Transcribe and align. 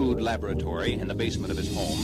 crude 0.00 0.22
laboratory 0.22 0.94
in 0.94 1.06
the 1.06 1.14
basement 1.14 1.50
of 1.50 1.58
his 1.58 1.74
home. 1.74 1.98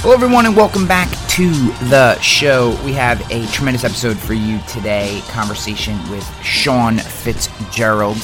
Hello, 0.00 0.12
everyone, 0.12 0.44
and 0.44 0.56
welcome 0.56 0.88
back 0.88 1.08
to 1.28 1.48
the 1.88 2.18
show. 2.18 2.76
We 2.84 2.92
have 2.94 3.20
a 3.30 3.46
tremendous 3.52 3.84
episode 3.84 4.18
for 4.18 4.34
you 4.34 4.58
today. 4.66 5.22
Conversation 5.28 5.96
with 6.10 6.28
Shawn 6.42 6.98
Fitzgerald. 6.98 8.16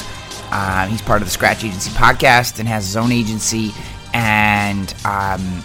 Uh, 0.51 0.87
he's 0.87 1.01
part 1.01 1.21
of 1.21 1.29
the 1.29 1.31
Scratch 1.31 1.63
Agency 1.63 1.91
podcast 1.91 2.59
and 2.59 2.67
has 2.67 2.85
his 2.85 2.97
own 2.97 3.13
agency. 3.13 3.71
And 4.13 4.93
um, 5.05 5.63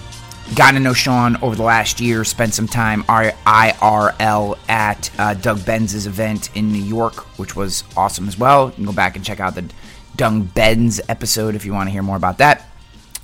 gotten 0.54 0.74
to 0.74 0.80
know 0.80 0.92
Shawn 0.92 1.42
over 1.42 1.56
the 1.56 1.64
last 1.64 2.00
year. 2.00 2.22
Spent 2.22 2.54
some 2.54 2.68
time 2.68 3.02
IRL 3.02 4.58
at 4.68 5.10
uh, 5.18 5.34
Doug 5.34 5.66
Benz's 5.66 6.06
event 6.06 6.54
in 6.56 6.70
New 6.70 6.84
York, 6.84 7.16
which 7.36 7.56
was 7.56 7.82
awesome 7.96 8.28
as 8.28 8.38
well. 8.38 8.66
You 8.68 8.74
can 8.74 8.84
go 8.84 8.92
back 8.92 9.16
and 9.16 9.24
check 9.24 9.40
out 9.40 9.56
the 9.56 9.68
Doug 10.16 10.54
Ben's 10.54 11.00
episode 11.08 11.54
if 11.54 11.64
you 11.64 11.72
want 11.72 11.88
to 11.88 11.92
hear 11.92 12.02
more 12.02 12.16
about 12.16 12.38
that. 12.38 12.66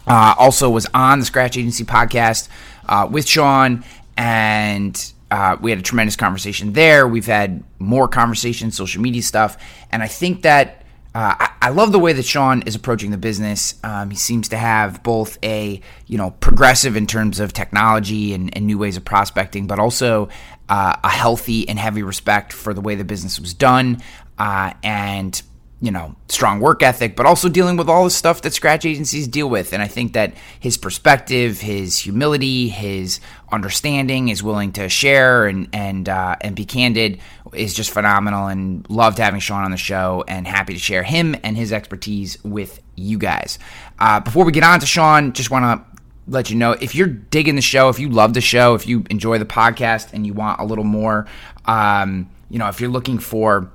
Uh, 0.06 0.34
also 0.38 0.70
was 0.70 0.86
on 0.94 1.20
the 1.20 1.24
Scratch 1.24 1.56
Agency 1.56 1.84
podcast 1.84 2.48
uh, 2.88 3.06
with 3.10 3.28
Shawn, 3.28 3.84
and 4.16 5.12
uh, 5.30 5.56
we 5.60 5.70
had 5.70 5.78
a 5.78 5.82
tremendous 5.82 6.16
conversation 6.16 6.72
there. 6.72 7.06
We've 7.06 7.26
had 7.26 7.62
more 7.78 8.08
conversations, 8.08 8.76
social 8.76 9.02
media 9.02 9.22
stuff, 9.22 9.56
and 9.92 10.02
I 10.02 10.08
think 10.08 10.42
that 10.42 10.80
uh, 11.14 11.34
I, 11.38 11.50
I, 11.62 11.68
love 11.70 11.90
the 11.90 11.98
way 11.98 12.12
that 12.12 12.24
Shawn 12.24 12.62
is 12.62 12.76
approaching 12.76 13.10
the 13.10 13.18
business. 13.18 13.74
Um, 13.82 14.10
he 14.10 14.16
seems 14.16 14.48
to 14.50 14.56
have 14.56 15.02
both 15.02 15.38
a 15.42 15.80
you 16.06 16.18
know 16.18 16.30
progressive 16.30 16.96
in 16.96 17.08
terms 17.08 17.40
of 17.40 17.52
technology 17.52 18.32
and, 18.32 18.56
and 18.56 18.66
new 18.66 18.78
ways 18.78 18.96
of 18.96 19.04
prospecting, 19.04 19.66
but 19.66 19.80
also 19.80 20.28
uh, 20.68 20.96
a 21.02 21.08
healthy 21.08 21.68
and 21.68 21.78
heavy 21.80 22.04
respect 22.04 22.52
for 22.52 22.72
the 22.72 22.80
way 22.80 22.94
the 22.94 23.04
business 23.04 23.40
was 23.40 23.54
done, 23.54 24.00
uh, 24.38 24.72
and 24.84 25.42
you 25.82 25.90
know, 25.90 26.14
strong 26.28 26.60
work 26.60 26.82
ethic, 26.82 27.16
but 27.16 27.24
also 27.24 27.48
dealing 27.48 27.78
with 27.78 27.88
all 27.88 28.04
the 28.04 28.10
stuff 28.10 28.42
that 28.42 28.52
scratch 28.52 28.84
agencies 28.84 29.26
deal 29.26 29.48
with. 29.48 29.72
And 29.72 29.82
I 29.82 29.88
think 29.88 30.12
that 30.12 30.34
his 30.58 30.76
perspective, 30.76 31.60
his 31.60 31.98
humility, 31.98 32.68
his 32.68 33.18
understanding, 33.50 34.28
is 34.28 34.42
willing 34.42 34.72
to 34.72 34.88
share 34.90 35.46
and 35.46 35.68
and 35.72 36.08
uh, 36.08 36.36
and 36.42 36.54
be 36.54 36.66
candid 36.66 37.20
is 37.54 37.72
just 37.72 37.90
phenomenal. 37.90 38.48
And 38.48 38.88
loved 38.90 39.18
having 39.18 39.40
Shawn 39.40 39.64
on 39.64 39.70
the 39.70 39.78
show, 39.78 40.22
and 40.28 40.46
happy 40.46 40.74
to 40.74 40.78
share 40.78 41.02
him 41.02 41.34
and 41.42 41.56
his 41.56 41.72
expertise 41.72 42.42
with 42.44 42.82
you 42.96 43.16
guys. 43.16 43.58
Uh, 43.98 44.20
before 44.20 44.44
we 44.44 44.52
get 44.52 44.62
on 44.62 44.80
to 44.80 44.86
Shawn, 44.86 45.32
just 45.32 45.50
want 45.50 45.64
to 45.64 46.02
let 46.28 46.50
you 46.50 46.56
know 46.56 46.72
if 46.72 46.94
you're 46.94 47.06
digging 47.06 47.56
the 47.56 47.62
show, 47.62 47.88
if 47.88 47.98
you 47.98 48.10
love 48.10 48.34
the 48.34 48.40
show, 48.42 48.74
if 48.74 48.86
you 48.86 49.04
enjoy 49.08 49.38
the 49.38 49.46
podcast, 49.46 50.12
and 50.12 50.26
you 50.26 50.34
want 50.34 50.60
a 50.60 50.64
little 50.64 50.84
more, 50.84 51.26
um, 51.64 52.28
you 52.50 52.58
know, 52.58 52.68
if 52.68 52.82
you're 52.82 52.90
looking 52.90 53.18
for 53.18 53.72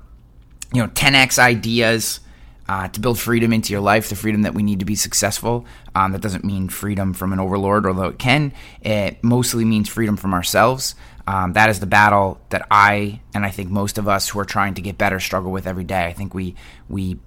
you 0.72 0.82
know 0.82 0.88
10x 0.88 1.38
ideas 1.38 2.20
uh, 2.68 2.88
to 2.88 3.00
build 3.00 3.18
freedom 3.18 3.52
into 3.52 3.72
your 3.72 3.80
life, 3.80 4.08
the 4.08 4.16
freedom 4.16 4.42
that 4.42 4.54
we 4.54 4.62
need 4.62 4.80
to 4.80 4.84
be 4.84 4.96
successful. 4.96 5.64
Um, 5.94 6.12
that 6.12 6.20
doesn't 6.20 6.44
mean 6.44 6.68
freedom 6.68 7.12
from 7.12 7.32
an 7.32 7.38
overlord, 7.38 7.86
although 7.86 8.08
it 8.08 8.18
can. 8.18 8.52
It 8.82 9.22
mostly 9.22 9.64
means 9.64 9.88
freedom 9.88 10.16
from 10.16 10.34
ourselves. 10.34 10.94
Um, 11.28 11.52
that 11.54 11.70
is 11.70 11.80
the 11.80 11.86
battle 11.86 12.40
that 12.50 12.66
I 12.70 13.20
and 13.34 13.44
I 13.44 13.50
think 13.50 13.70
most 13.70 13.98
of 13.98 14.08
us 14.08 14.28
who 14.28 14.38
are 14.38 14.44
trying 14.44 14.74
to 14.74 14.82
get 14.82 14.98
better 14.98 15.20
struggle 15.20 15.50
with 15.50 15.66
every 15.66 15.84
day. 15.84 16.06
I 16.06 16.12
think 16.12 16.34
we 16.34 16.54
we 16.88 17.18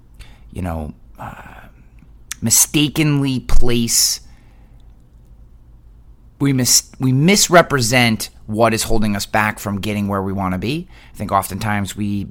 you 0.52 0.62
know 0.62 0.94
uh, 1.18 1.68
mistakenly 2.40 3.40
place 3.40 4.20
we 6.38 6.54
mis- 6.54 6.90
we 6.98 7.12
misrepresent 7.12 8.30
what 8.46 8.72
is 8.72 8.84
holding 8.84 9.14
us 9.14 9.26
back 9.26 9.58
from 9.58 9.80
getting 9.80 10.08
where 10.08 10.22
we 10.22 10.32
want 10.32 10.54
to 10.54 10.58
be. 10.58 10.88
I 11.12 11.16
think 11.16 11.30
oftentimes 11.30 11.94
we 11.94 12.28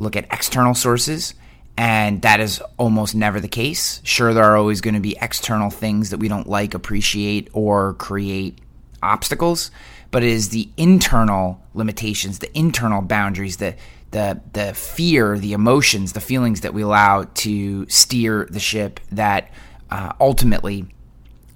look 0.00 0.16
at 0.16 0.24
external 0.32 0.74
sources, 0.74 1.34
and 1.76 2.22
that 2.22 2.40
is 2.40 2.60
almost 2.78 3.14
never 3.14 3.38
the 3.38 3.48
case. 3.48 4.00
Sure, 4.02 4.34
there 4.34 4.44
are 4.44 4.56
always 4.56 4.80
going 4.80 4.94
to 4.94 5.00
be 5.00 5.16
external 5.20 5.70
things 5.70 6.10
that 6.10 6.18
we 6.18 6.26
don't 6.26 6.48
like, 6.48 6.74
appreciate, 6.74 7.48
or 7.52 7.94
create 7.94 8.58
obstacles, 9.02 9.70
but 10.10 10.22
it 10.22 10.30
is 10.30 10.48
the 10.48 10.68
internal 10.76 11.62
limitations, 11.74 12.40
the 12.40 12.58
internal 12.58 13.02
boundaries, 13.02 13.58
the 13.58 13.76
the 14.10 14.40
the 14.52 14.74
fear, 14.74 15.38
the 15.38 15.52
emotions, 15.52 16.14
the 16.14 16.20
feelings 16.20 16.62
that 16.62 16.74
we 16.74 16.82
allow 16.82 17.24
to 17.34 17.88
steer 17.88 18.48
the 18.50 18.58
ship 18.58 18.98
that 19.12 19.50
uh, 19.90 20.12
ultimately 20.18 20.86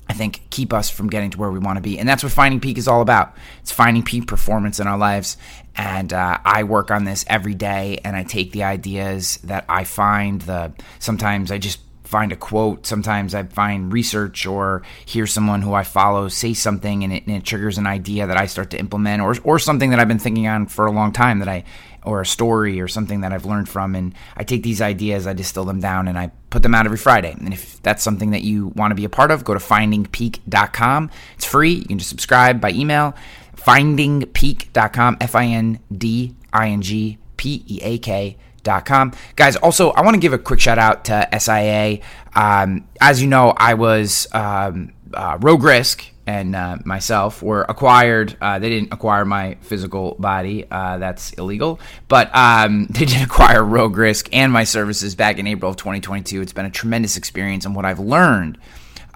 I 0.08 0.12
think 0.12 0.42
keep 0.50 0.72
us 0.72 0.90
from 0.90 1.08
getting 1.08 1.30
to 1.30 1.38
where 1.38 1.50
we 1.50 1.58
want 1.58 1.76
to 1.76 1.82
be. 1.82 1.98
And 1.98 2.08
that's 2.08 2.22
what 2.22 2.32
Finding 2.32 2.60
Peak 2.60 2.78
is 2.78 2.88
all 2.88 3.00
about. 3.00 3.34
It's 3.62 3.72
finding 3.72 4.02
peak 4.02 4.26
performance 4.26 4.78
in 4.78 4.86
our 4.86 4.98
lives. 4.98 5.36
And 5.76 6.12
uh, 6.12 6.38
I 6.44 6.64
work 6.64 6.90
on 6.90 7.04
this 7.04 7.24
every 7.26 7.54
day 7.54 8.00
and 8.04 8.14
I 8.14 8.22
take 8.22 8.52
the 8.52 8.64
ideas 8.64 9.38
that 9.44 9.64
I 9.68 9.84
find 9.84 10.42
the 10.42 10.72
sometimes 10.98 11.50
I 11.50 11.58
just 11.58 11.80
find 12.04 12.30
a 12.30 12.36
quote, 12.36 12.86
sometimes 12.86 13.34
I 13.34 13.42
find 13.42 13.92
research 13.92 14.46
or 14.46 14.82
hear 15.04 15.26
someone 15.26 15.62
who 15.62 15.72
I 15.72 15.82
follow 15.82 16.28
say 16.28 16.54
something 16.54 17.02
and 17.02 17.12
it, 17.12 17.26
and 17.26 17.34
it 17.34 17.44
triggers 17.44 17.78
an 17.78 17.86
idea 17.86 18.26
that 18.26 18.36
I 18.36 18.46
start 18.46 18.70
to 18.70 18.78
implement 18.78 19.22
or 19.22 19.36
or 19.42 19.58
something 19.58 19.90
that 19.90 19.98
I've 19.98 20.06
been 20.06 20.20
thinking 20.20 20.46
on 20.46 20.66
for 20.66 20.86
a 20.86 20.92
long 20.92 21.12
time 21.12 21.40
that 21.40 21.48
I 21.48 21.64
or 22.04 22.20
a 22.20 22.26
story 22.26 22.80
or 22.80 22.88
something 22.88 23.22
that 23.22 23.32
I've 23.32 23.44
learned 23.44 23.68
from. 23.68 23.94
And 23.94 24.14
I 24.36 24.44
take 24.44 24.62
these 24.62 24.80
ideas, 24.80 25.26
I 25.26 25.32
distill 25.32 25.64
them 25.64 25.80
down, 25.80 26.08
and 26.08 26.18
I 26.18 26.30
put 26.50 26.62
them 26.62 26.74
out 26.74 26.86
every 26.86 26.98
Friday. 26.98 27.32
And 27.32 27.52
if 27.52 27.82
that's 27.82 28.02
something 28.02 28.30
that 28.30 28.42
you 28.42 28.68
want 28.68 28.90
to 28.90 28.94
be 28.94 29.04
a 29.04 29.08
part 29.08 29.30
of, 29.30 29.44
go 29.44 29.54
to 29.54 29.60
findingpeak.com. 29.60 31.10
It's 31.36 31.44
free. 31.44 31.74
You 31.74 31.84
can 31.84 31.98
just 31.98 32.10
subscribe 32.10 32.60
by 32.60 32.70
email. 32.70 33.14
Findingpeak.com, 33.56 35.16
F 35.20 35.34
I 35.34 35.46
N 35.46 35.80
D 35.96 36.34
I 36.52 36.68
N 36.68 36.82
G 36.82 37.18
P 37.36 37.64
E 37.66 37.80
A 37.82 37.98
K. 37.98 38.36
Dot 38.62 38.86
Com. 38.86 39.12
Guys, 39.36 39.56
also, 39.56 39.90
I 39.90 40.00
want 40.00 40.14
to 40.14 40.18
give 40.18 40.32
a 40.32 40.38
quick 40.38 40.58
shout 40.58 40.78
out 40.78 41.04
to 41.04 41.28
SIA. 41.38 41.98
Um, 42.34 42.88
as 42.98 43.20
you 43.20 43.28
know, 43.28 43.52
I 43.54 43.74
was 43.74 44.26
um, 44.32 44.94
uh, 45.12 45.36
Rogue 45.38 45.62
Risk 45.62 46.06
and 46.26 46.56
uh, 46.56 46.78
myself 46.84 47.42
were 47.42 47.62
acquired. 47.68 48.36
Uh, 48.40 48.58
they 48.58 48.70
didn't 48.70 48.92
acquire 48.92 49.24
my 49.24 49.56
physical 49.60 50.16
body. 50.18 50.66
Uh, 50.70 50.98
that's 50.98 51.32
illegal. 51.34 51.80
But 52.08 52.34
um, 52.34 52.86
they 52.90 53.04
did 53.04 53.22
acquire 53.22 53.62
Rogue 53.62 53.96
Risk 53.96 54.28
and 54.32 54.52
my 54.52 54.64
services 54.64 55.14
back 55.14 55.38
in 55.38 55.46
April 55.46 55.70
of 55.70 55.76
2022. 55.76 56.40
It's 56.40 56.52
been 56.52 56.66
a 56.66 56.70
tremendous 56.70 57.16
experience. 57.16 57.64
And 57.64 57.76
what 57.76 57.84
I've 57.84 57.98
learned, 58.00 58.58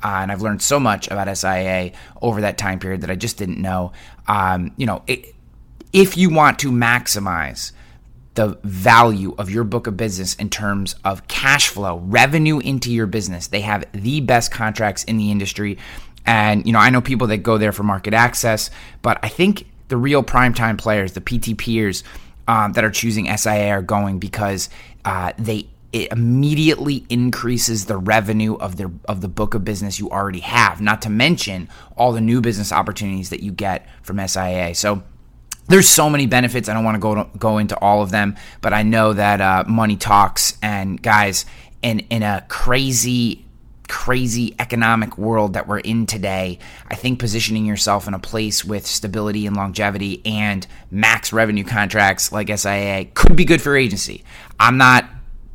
uh, 0.03 0.19
and 0.23 0.31
I've 0.31 0.43
learned 0.43 0.63
so 0.63 0.79
much 0.79 1.09
about 1.09 1.35
SIA 1.37 1.93
over 2.21 2.43
that 2.43 2.59
time 2.59 2.79
period 2.79 3.01
that 3.01 3.11
I 3.11 3.17
just 3.17 3.39
didn't 3.39 3.61
know. 3.61 3.93
Um, 4.27 4.73
you 4.77 4.87
know, 4.87 5.03
it, 5.07 5.35
if 5.93 6.17
you 6.17 6.31
want 6.31 6.59
to 6.61 6.71
maximize 6.71 7.73
the 8.39 8.57
value 8.63 9.35
of 9.37 9.51
your 9.51 9.65
book 9.65 9.89
of 9.89 9.97
business 9.97 10.37
in 10.37 10.49
terms 10.49 10.95
of 11.05 11.27
cash 11.27 11.67
flow, 11.67 11.99
revenue 11.99 12.61
into 12.61 12.93
your 12.93 13.09
business. 13.09 13.49
They 13.49 13.63
have 13.63 13.85
the 13.91 14.21
best 14.21 14.53
contracts 14.53 15.03
in 15.03 15.17
the 15.17 15.33
industry. 15.33 15.77
And, 16.28 16.66
you 16.66 16.75
know, 16.75 16.78
I 16.78 16.91
know 16.91 17.00
people 17.00 17.28
that 17.28 17.39
go 17.39 17.56
there 17.56 17.72
for 17.72 17.84
market 17.84 18.12
access, 18.12 18.71
but 19.00 19.19
I 19.22 19.28
think 19.28 19.66
the 19.89 19.97
real 19.97 20.22
primetime 20.22 20.77
players, 20.77 21.12
the 21.12 21.22
PT 21.22 21.56
peers 21.56 22.05
um, 22.47 22.75
that 22.75 22.84
are 22.84 22.91
choosing 22.91 23.34
SIA 23.34 23.71
are 23.71 23.81
going 23.81 24.19
because 24.19 24.69
uh, 25.06 25.33
they 25.39 25.69
it 25.91 26.12
immediately 26.12 27.06
increases 27.09 27.87
the 27.87 27.97
revenue 27.97 28.56
of 28.56 28.77
their 28.77 28.91
of 29.06 29.22
the 29.22 29.28
book 29.28 29.55
of 29.55 29.65
business 29.65 29.99
you 29.99 30.11
already 30.11 30.41
have. 30.41 30.83
Not 30.83 31.00
to 31.03 31.09
mention 31.09 31.71
all 31.97 32.12
the 32.12 32.21
new 32.21 32.43
business 32.43 32.72
opportunities 32.72 33.31
that 33.31 33.43
you 33.43 33.50
get 33.50 33.89
from 34.03 34.19
SIA. 34.28 34.75
So 34.75 35.03
there's 35.69 35.89
so 35.89 36.10
many 36.10 36.27
benefits. 36.27 36.69
I 36.69 36.75
don't 36.75 36.84
want 36.84 36.97
to 36.97 37.00
go 37.00 37.15
to, 37.15 37.39
go 37.39 37.56
into 37.56 37.78
all 37.78 38.03
of 38.03 38.10
them, 38.10 38.37
but 38.60 38.75
I 38.75 38.83
know 38.83 39.15
that 39.15 39.41
uh, 39.41 39.65
money 39.66 39.97
talks. 39.97 40.59
And 40.60 41.03
guys, 41.03 41.47
in 41.81 42.00
in 42.10 42.22
a 42.22 42.45
crazy 42.49 43.47
crazy 43.88 44.54
economic 44.59 45.19
world 45.19 45.54
that 45.54 45.66
we're 45.66 45.81
in 45.81 46.06
today, 46.06 46.59
I 46.88 46.94
think 46.94 47.19
positioning 47.19 47.66
yourself 47.66 48.06
in 48.06 48.15
a 48.15 48.19
place 48.19 48.65
with 48.65 48.87
stability 48.87 49.47
and 49.47 49.56
longevity 49.56 50.22
and 50.24 50.66
max 50.91 51.33
revenue 51.33 51.65
contracts 51.65 52.30
like 52.30 52.57
SIA 52.57 53.07
could 53.15 53.36
be 53.36 53.45
good 53.45 53.63
for 53.63 53.77
agency. 53.77 54.22
I'm 54.60 54.77
not, 54.77 55.09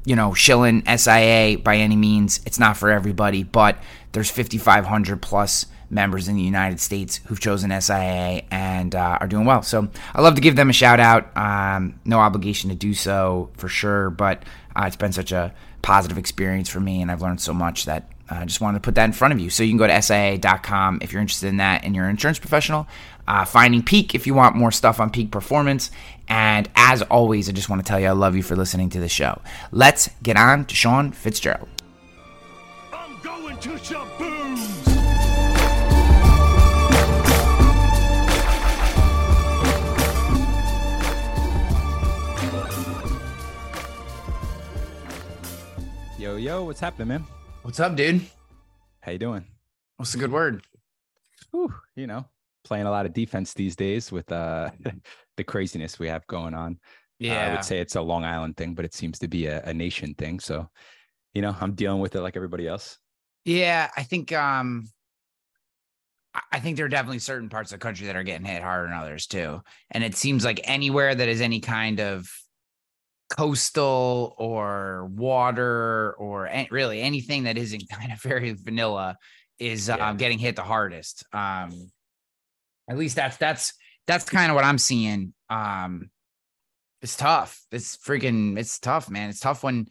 you 0.05 0.15
know, 0.15 0.33
shilling 0.33 0.83
SIA 0.85 1.59
by 1.59 1.77
any 1.77 1.95
means. 1.95 2.41
It's 2.45 2.59
not 2.59 2.75
for 2.77 2.89
everybody, 2.89 3.43
but 3.43 3.77
there's 4.11 4.29
5,500 4.29 5.21
plus 5.21 5.67
members 5.89 6.27
in 6.27 6.35
the 6.35 6.41
United 6.41 6.79
States 6.79 7.19
who've 7.25 7.39
chosen 7.39 7.69
SIA 7.79 8.43
and 8.49 8.95
uh, 8.95 9.17
are 9.21 9.27
doing 9.27 9.45
well. 9.45 9.61
So 9.61 9.89
I 10.13 10.21
love 10.21 10.35
to 10.35 10.41
give 10.41 10.55
them 10.55 10.69
a 10.69 10.73
shout 10.73 10.99
out. 10.99 11.35
Um, 11.37 11.99
no 12.03 12.19
obligation 12.19 12.69
to 12.71 12.75
do 12.75 12.93
so 12.93 13.51
for 13.57 13.69
sure, 13.69 14.09
but 14.09 14.43
uh, 14.75 14.85
it's 14.87 14.95
been 14.95 15.13
such 15.13 15.31
a 15.31 15.53
positive 15.81 16.17
experience 16.17 16.69
for 16.69 16.79
me, 16.79 17.01
and 17.01 17.11
I've 17.11 17.21
learned 17.21 17.41
so 17.41 17.53
much 17.53 17.85
that 17.85 18.09
I 18.29 18.43
uh, 18.43 18.45
just 18.45 18.61
wanted 18.61 18.77
to 18.77 18.81
put 18.81 18.95
that 18.95 19.05
in 19.05 19.11
front 19.11 19.33
of 19.33 19.39
you. 19.39 19.49
So 19.49 19.63
you 19.63 19.69
can 19.69 19.77
go 19.77 19.87
to 19.87 20.01
SIA.com 20.01 20.99
if 21.01 21.11
you're 21.11 21.21
interested 21.21 21.47
in 21.47 21.57
that 21.57 21.83
and 21.83 21.95
you're 21.95 22.05
an 22.05 22.11
insurance 22.11 22.39
professional. 22.39 22.87
Uh, 23.27 23.45
finding 23.45 23.83
Peak 23.83 24.15
if 24.15 24.27
you 24.27 24.33
want 24.33 24.55
more 24.55 24.71
stuff 24.71 24.99
on 24.99 25.09
peak 25.09 25.31
performance. 25.31 25.91
And 26.27 26.69
as 26.75 27.01
always, 27.03 27.49
I 27.49 27.51
just 27.51 27.69
want 27.69 27.85
to 27.85 27.87
tell 27.87 27.99
you 27.99 28.07
I 28.07 28.11
love 28.11 28.35
you 28.35 28.43
for 28.43 28.55
listening 28.55 28.89
to 28.91 28.99
the 28.99 29.09
show. 29.09 29.41
Let's 29.71 30.09
get 30.21 30.37
on 30.37 30.65
to 30.65 30.75
Shawn 30.75 31.11
Fitzgerald. 31.11 31.69
I'm 32.91 33.19
going 33.21 33.57
to 33.57 33.77
Yo, 46.17 46.37
yo, 46.37 46.63
what's 46.63 46.79
happening, 46.79 47.09
man? 47.09 47.25
What's 47.63 47.79
up, 47.79 47.95
dude? 47.95 48.19
How 48.99 49.13
you 49.13 49.17
doing? 49.17 49.45
What's 49.95 50.13
a 50.15 50.17
good 50.17 50.33
word? 50.33 50.65
Whew, 51.51 51.73
you 51.95 52.07
know, 52.07 52.25
playing 52.65 52.87
a 52.87 52.91
lot 52.91 53.05
of 53.05 53.13
defense 53.13 53.53
these 53.53 53.77
days 53.77 54.11
with 54.11 54.29
uh 54.33 54.71
the 55.37 55.45
craziness 55.45 55.97
we 55.97 56.09
have 56.09 56.27
going 56.27 56.53
on. 56.53 56.77
Uh, 57.23 57.29
I 57.29 57.53
would 57.53 57.63
say 57.63 57.79
it's 57.79 57.95
a 57.95 58.01
Long 58.01 58.25
Island 58.25 58.57
thing, 58.57 58.75
but 58.75 58.83
it 58.83 58.93
seems 58.93 59.17
to 59.19 59.29
be 59.29 59.45
a, 59.45 59.63
a 59.63 59.73
nation 59.73 60.13
thing. 60.15 60.41
So, 60.41 60.69
you 61.33 61.41
know, 61.41 61.55
I'm 61.61 61.73
dealing 61.73 62.01
with 62.01 62.17
it 62.17 62.21
like 62.21 62.35
everybody 62.35 62.67
else. 62.67 62.99
Yeah, 63.45 63.89
I 63.95 64.03
think 64.03 64.33
um 64.33 64.89
I 66.51 66.59
think 66.59 66.75
there 66.75 66.85
are 66.85 66.89
definitely 66.89 67.19
certain 67.19 67.47
parts 67.47 67.71
of 67.71 67.79
the 67.79 67.83
country 67.83 68.07
that 68.07 68.17
are 68.17 68.23
getting 68.23 68.45
hit 68.45 68.61
harder 68.61 68.89
than 68.89 68.97
others 68.97 69.25
too. 69.25 69.61
And 69.89 70.03
it 70.03 70.15
seems 70.15 70.43
like 70.43 70.59
anywhere 70.65 71.15
that 71.15 71.29
is 71.29 71.39
any 71.39 71.61
kind 71.61 72.01
of 72.01 72.29
coastal 73.35 74.35
or 74.37 75.07
water 75.13 76.13
or 76.17 76.45
an- 76.45 76.67
really 76.71 77.01
anything 77.01 77.43
that 77.43 77.57
isn't 77.57 77.89
kind 77.91 78.11
of 78.11 78.21
very 78.21 78.53
vanilla 78.53 79.17
is 79.59 79.87
Yeah. 79.87 80.09
um, 80.09 80.17
getting 80.17 80.39
hit 80.39 80.55
the 80.55 80.63
hardest. 80.63 81.23
Um 81.33 81.91
at 82.89 82.97
least 82.97 83.15
that's 83.15 83.37
that's 83.37 83.73
that's 84.07 84.29
kind 84.29 84.51
of 84.51 84.55
what 84.55 84.65
I'm 84.65 84.77
seeing. 84.77 85.33
Um 85.49 86.09
it's 87.01 87.15
tough. 87.17 87.59
It's 87.71 87.97
freaking 87.97 88.57
it's 88.57 88.79
tough, 88.79 89.09
man. 89.09 89.29
It's 89.29 89.39
tough 89.39 89.63
when 89.63 89.87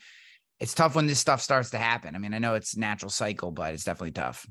it's 0.60 0.74
tough 0.74 0.94
when 0.94 1.06
this 1.06 1.18
stuff 1.18 1.40
starts 1.42 1.70
to 1.70 1.78
happen. 1.78 2.14
I 2.14 2.18
mean, 2.18 2.34
I 2.34 2.38
know 2.38 2.54
it's 2.54 2.76
natural 2.76 3.10
cycle, 3.10 3.50
but 3.50 3.74
it's 3.74 3.84
definitely 3.84 4.12
tough. 4.12 4.46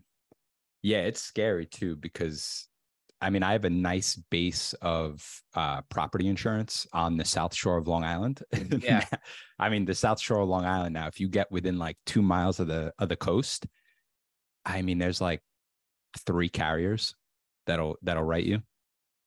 Yeah, 0.81 0.99
it's 1.03 1.21
scary 1.21 1.65
too 1.65 1.95
because 1.95 2.67
I 3.21 3.29
mean, 3.29 3.43
I 3.43 3.51
have 3.51 3.65
a 3.65 3.69
nice 3.69 4.15
base 4.15 4.73
of 4.81 5.23
uh, 5.55 5.81
property 5.89 6.27
insurance 6.27 6.87
on 6.91 7.17
the 7.17 7.25
South 7.25 7.53
Shore 7.53 7.77
of 7.77 7.87
Long 7.87 8.03
Island. 8.03 8.43
Yeah. 8.81 9.05
I 9.59 9.69
mean, 9.69 9.85
the 9.85 9.93
South 9.93 10.19
Shore 10.19 10.39
of 10.39 10.49
Long 10.49 10.65
Island 10.65 10.95
now, 10.95 11.07
if 11.07 11.19
you 11.19 11.27
get 11.27 11.51
within 11.51 11.77
like 11.77 11.97
two 12.07 12.23
miles 12.23 12.59
of 12.59 12.67
the 12.67 12.93
of 12.97 13.09
the 13.09 13.15
coast, 13.15 13.67
I 14.65 14.81
mean, 14.81 14.97
there's 14.97 15.21
like 15.21 15.41
three 16.25 16.49
carriers 16.49 17.13
that'll 17.67 17.97
that'll 18.01 18.23
write 18.23 18.45
you, 18.45 18.61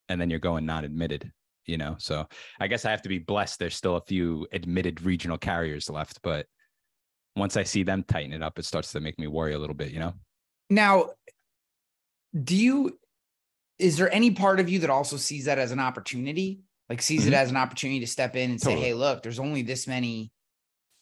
and 0.08 0.20
then 0.20 0.30
you're 0.30 0.40
going 0.40 0.66
not 0.66 0.82
admitted. 0.84 1.30
You 1.66 1.78
know, 1.78 1.94
so 1.98 2.26
I 2.58 2.66
guess 2.66 2.84
I 2.84 2.90
have 2.90 3.02
to 3.02 3.08
be 3.08 3.20
blessed. 3.20 3.60
There's 3.60 3.76
still 3.76 3.96
a 3.96 4.02
few 4.02 4.46
admitted 4.52 5.02
regional 5.02 5.38
carriers 5.38 5.88
left, 5.88 6.20
but 6.22 6.46
once 7.36 7.56
I 7.56 7.62
see 7.62 7.84
them 7.84 8.02
tighten 8.02 8.32
it 8.32 8.42
up, 8.42 8.58
it 8.58 8.64
starts 8.64 8.92
to 8.92 9.00
make 9.00 9.18
me 9.18 9.28
worry 9.28 9.54
a 9.54 9.58
little 9.58 9.76
bit. 9.76 9.92
You 9.92 10.00
know. 10.00 10.14
Now, 10.68 11.10
do 12.42 12.56
you 12.56 12.98
is 13.78 13.96
there 13.96 14.12
any 14.12 14.30
part 14.30 14.60
of 14.60 14.68
you 14.68 14.80
that 14.80 14.90
also 14.90 15.16
sees 15.16 15.46
that 15.46 15.58
as 15.58 15.72
an 15.72 15.80
opportunity? 15.80 16.60
Like 16.88 17.02
sees 17.02 17.26
it 17.26 17.32
Mhm. 17.32 17.36
as 17.36 17.50
an 17.50 17.56
opportunity 17.56 18.00
to 18.00 18.06
step 18.06 18.36
in 18.36 18.50
and 18.50 18.60
say, 18.60 18.76
"Hey, 18.78 18.94
look, 18.94 19.22
there's 19.22 19.38
only 19.38 19.62
this 19.62 19.86
many 19.86 20.30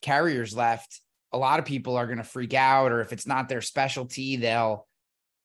carriers 0.01 0.55
left. 0.55 1.01
A 1.33 1.39
lot 1.39 1.59
of 1.59 1.65
people 1.65 1.97
are 1.97 2.07
going 2.07 2.19
to 2.19 2.25
freak 2.25 2.55
out 2.55 2.93
or 2.93 3.01
if 3.01 3.13
it's 3.13 3.27
not 3.27 3.49
their 3.49 3.61
specialty, 3.63 4.37
they'll 4.37 4.87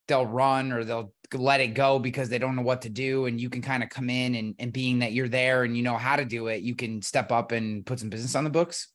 they'll 0.07 0.25
run 0.25 0.71
or 0.71 0.85
they'll 0.85 1.13
let 1.33 1.59
it 1.59 1.73
go 1.73 1.99
because 1.99 2.29
they 2.29 2.37
don't 2.37 2.55
know 2.55 2.61
what 2.61 2.83
to 2.83 2.89
do 2.89 3.25
and 3.25 3.41
you 3.41 3.49
can 3.49 3.61
kind 3.61 3.83
of 3.83 3.89
come 3.89 4.09
in 4.09 4.35
and 4.35 4.55
and 4.57 4.71
being 4.71 4.99
that 4.99 5.11
you're 5.11 5.27
there 5.27 5.63
and 5.63 5.75
you 5.75 5.83
know 5.83 5.97
how 5.97 6.15
to 6.15 6.23
do 6.23 6.47
it, 6.47 6.61
you 6.61 6.75
can 6.75 7.01
step 7.01 7.31
up 7.31 7.51
and 7.51 7.85
put 7.85 7.99
some 7.99 8.09
business 8.09 8.35
on 8.35 8.43
the 8.43 8.49
books." 8.49 8.89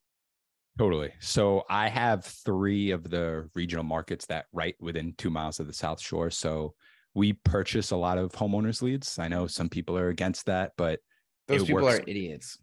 Totally. 0.79 1.13
So 1.21 1.65
I 1.69 1.89
have 1.89 2.25
three 2.25 2.93
of 2.93 3.11
the 3.11 3.51
regional 3.55 3.85
markets 3.85 4.25
that 4.27 4.47
right 4.53 4.75
within 4.81 5.15
two 5.19 5.29
miles 5.29 5.61
of 5.61 5.67
the 5.67 5.73
South 5.75 6.01
Shore. 6.01 6.31
So 6.31 6.75
we 7.15 7.35
purchase 7.35 7.91
a 7.91 7.97
lot 7.97 8.19
of 8.19 8.33
homeowners 8.33 8.83
leads. 8.83 9.19
I 9.19 9.29
know 9.29 9.47
some 9.47 9.69
people 9.69 9.97
are 9.99 10.09
against 10.09 10.47
that, 10.47 10.73
but 10.77 11.01
Those 11.49 11.65
people 11.65 11.83
works. 11.83 11.99
are 12.01 12.05
idiots. 12.07 12.59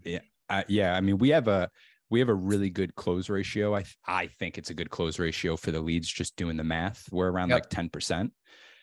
uh, 0.50 0.64
yeah, 0.68 0.96
I 0.96 1.02
mean 1.02 1.18
we 1.18 1.30
have 1.30 1.48
a 1.48 1.70
we 2.10 2.20
have 2.20 2.30
a 2.30 2.34
really 2.34 2.70
good 2.72 2.96
close 2.96 3.30
ratio. 3.30 3.76
I 3.76 3.84
th- 3.84 3.96
I 4.08 4.28
think 4.28 4.58
it's 4.58 4.72
a 4.72 4.74
good 4.74 4.90
close 4.90 5.20
ratio 5.20 5.56
for 5.56 5.72
the 5.72 5.80
leads. 5.80 6.08
Just 6.08 6.36
doing 6.36 6.58
the 6.58 6.64
math, 6.64 7.08
we're 7.12 7.30
around 7.30 7.50
Yep. 7.50 7.56
like 7.56 7.70
ten 7.70 7.90
percent. 7.90 8.34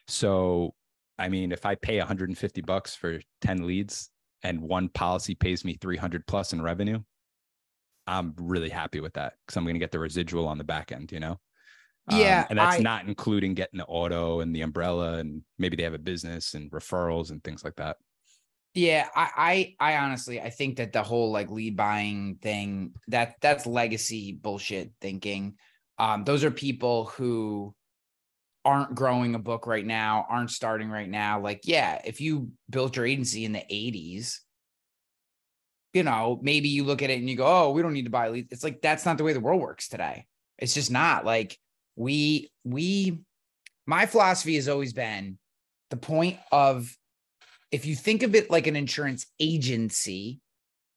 So 0.06 0.74
I 1.18 1.28
mean, 1.28 1.50
if 1.50 1.64
I 1.66 1.74
pay 1.74 1.98
150 1.98 2.60
bucks 2.60 2.94
for 2.94 3.20
10 3.40 3.66
leads 3.66 4.10
and 4.42 4.60
one 4.60 4.90
policy 4.90 5.34
pays 5.34 5.64
me 5.64 5.78
300 5.80 6.26
plus 6.26 6.52
in 6.52 6.60
revenue, 6.60 7.00
I'm 8.06 8.34
really 8.38 8.68
happy 8.68 9.00
with 9.00 9.14
that 9.14 9.32
because 9.46 9.56
I'm 9.56 9.64
going 9.64 9.74
to 9.76 9.80
get 9.80 9.92
the 9.92 9.98
residual 9.98 10.46
on 10.46 10.58
the 10.58 10.64
back 10.64 10.92
end, 10.92 11.10
you 11.12 11.18
know? 11.20 11.40
Um, 12.08 12.18
Yeah, 12.20 12.46
and 12.48 12.58
that's 12.58 12.78
I- 12.78 12.82
not 12.82 13.06
including 13.06 13.54
getting 13.54 13.78
the 13.78 13.86
auto 13.86 14.40
and 14.40 14.54
the 14.54 14.62
umbrella 14.62 15.18
and 15.18 15.42
maybe 15.58 15.76
they 15.76 15.82
have 15.82 15.94
a 15.94 15.98
business 15.98 16.54
and 16.54 16.70
referrals 16.70 17.30
and 17.30 17.42
things 17.42 17.64
like 17.64 17.76
that. 17.76 17.96
Yeah, 18.74 19.08
I, 19.14 19.74
I 19.80 19.92
I 19.92 19.96
honestly 19.96 20.38
I 20.40 20.50
think 20.50 20.76
that 20.76 20.92
the 20.92 21.02
whole 21.02 21.32
like 21.32 21.50
lead 21.50 21.76
buying 21.76 22.36
thing 22.42 22.92
that 23.08 23.36
that's 23.40 23.66
legacy 23.66 24.32
bullshit 24.32 24.92
thinking. 25.00 25.56
Um, 25.98 26.24
those 26.24 26.44
are 26.44 26.50
people 26.50 27.06
who 27.06 27.74
aren't 28.66 28.94
growing 28.94 29.34
a 29.34 29.38
book 29.38 29.66
right 29.66 29.86
now, 29.86 30.26
aren't 30.28 30.50
starting 30.50 30.90
right 30.90 31.08
now. 31.08 31.40
Like, 31.40 31.62
yeah, 31.64 32.02
if 32.04 32.20
you 32.20 32.50
built 32.68 32.96
your 32.96 33.06
agency 33.06 33.44
in 33.44 33.52
the 33.52 33.64
80s, 33.70 34.40
you 35.94 36.02
know, 36.02 36.38
maybe 36.42 36.68
you 36.68 36.84
look 36.84 37.00
at 37.00 37.08
it 37.10 37.18
and 37.18 37.30
you 37.30 37.36
go, 37.36 37.46
oh, 37.46 37.70
we 37.70 37.80
don't 37.80 37.94
need 37.94 38.04
to 38.04 38.10
buy 38.10 38.28
leads. 38.28 38.52
It's 38.52 38.64
like 38.64 38.82
that's 38.82 39.06
not 39.06 39.16
the 39.16 39.24
way 39.24 39.32
the 39.32 39.40
world 39.40 39.62
works 39.62 39.88
today. 39.88 40.26
It's 40.58 40.74
just 40.74 40.90
not 40.90 41.24
like 41.24 41.58
we 41.96 42.50
we 42.64 43.20
my 43.86 44.06
philosophy 44.06 44.56
has 44.56 44.68
always 44.68 44.92
been 44.92 45.38
the 45.90 45.96
point 45.96 46.38
of 46.52 46.94
if 47.70 47.86
you 47.86 47.94
think 47.94 48.22
of 48.22 48.34
it 48.34 48.50
like 48.50 48.66
an 48.66 48.76
insurance 48.76 49.26
agency, 49.40 50.40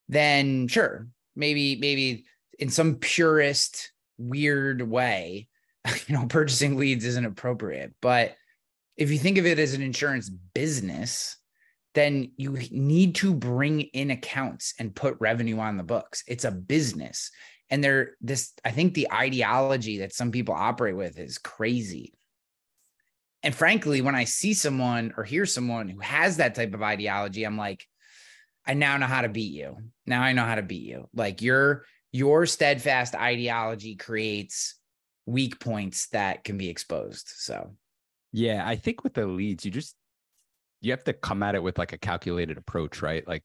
then 0.07 0.68
sure, 0.68 1.07
maybe, 1.36 1.75
maybe 1.78 2.25
in 2.57 2.69
some 2.69 2.96
purist, 2.96 3.92
weird 4.18 4.81
way, 4.81 5.48
you 6.07 6.16
know, 6.16 6.25
purchasing 6.28 6.78
leads 6.78 7.06
isn't 7.06 7.25
appropriate. 7.25 7.94
But 8.02 8.36
if 8.98 9.12
you 9.12 9.18
think 9.18 9.38
of 9.38 9.45
it 9.45 9.60
as 9.60 9.74
an 9.74 9.81
insurance 9.81 10.30
business, 10.30 11.38
then 11.95 12.31
you 12.38 12.57
need 12.72 13.16
to 13.16 13.34
bring 13.34 13.81
in 13.81 14.12
accounts 14.12 14.74
and 14.78 14.95
put 14.95 15.18
revenue 15.19 15.60
on 15.60 15.78
the 15.78 15.84
books. 15.84 16.24
It's 16.28 16.45
a 16.45 16.52
business. 16.52 17.31
And 17.69 17.83
they're 17.83 18.12
this, 18.21 18.54
I 18.66 18.71
think 18.71 18.94
the 18.94 19.12
ideology 19.12 20.00
that 20.00 20.13
some 20.13 20.31
people 20.31 20.56
operate 20.56 20.95
with 20.95 21.19
is 21.19 21.38
crazy. 21.38 22.13
And 23.44 23.56
frankly, 23.56 24.01
when 24.01 24.16
I 24.16 24.25
see 24.25 24.54
someone 24.54 25.13
or 25.16 25.24
hear 25.24 25.45
someone 25.45 25.88
who 25.88 26.00
has 26.00 26.38
that 26.38 26.56
type 26.56 26.74
of 26.74 26.81
ideology, 26.81 27.44
I'm 27.44 27.57
like, 27.57 27.86
I 28.66 28.73
now 28.73 28.97
know 28.97 29.06
how 29.06 29.21
to 29.21 29.30
beat 29.30 29.54
you. 29.54 29.78
Now 30.06 30.21
I 30.21 30.33
know 30.33 30.44
how 30.44 30.56
to 30.56 30.61
beat 30.61 30.83
you. 30.83 31.07
Like 31.14 31.42
your 31.42 31.85
your 32.11 32.45
steadfast 32.45 33.16
ideology 33.16 33.95
creates 33.95 34.76
weak 35.26 35.59
points 35.59 36.07
that 36.09 36.44
can 36.44 36.57
be 36.57 36.69
exposed. 36.69 37.30
So 37.35 37.76
Yeah, 38.31 38.64
I 38.68 38.76
think 38.76 39.04
with 39.04 39.14
the 39.14 39.26
leads, 39.26 39.66
you 39.66 39.71
just 39.71 39.95
you 40.81 40.92
have 40.92 41.04
to 41.06 41.14
come 41.14 41.44
at 41.44 41.56
it 41.56 41.64
with 41.64 41.78
like 41.78 41.94
a 41.94 41.97
calculated 41.97 42.57
approach, 42.57 43.02
right? 43.02 43.28
Like 43.28 43.44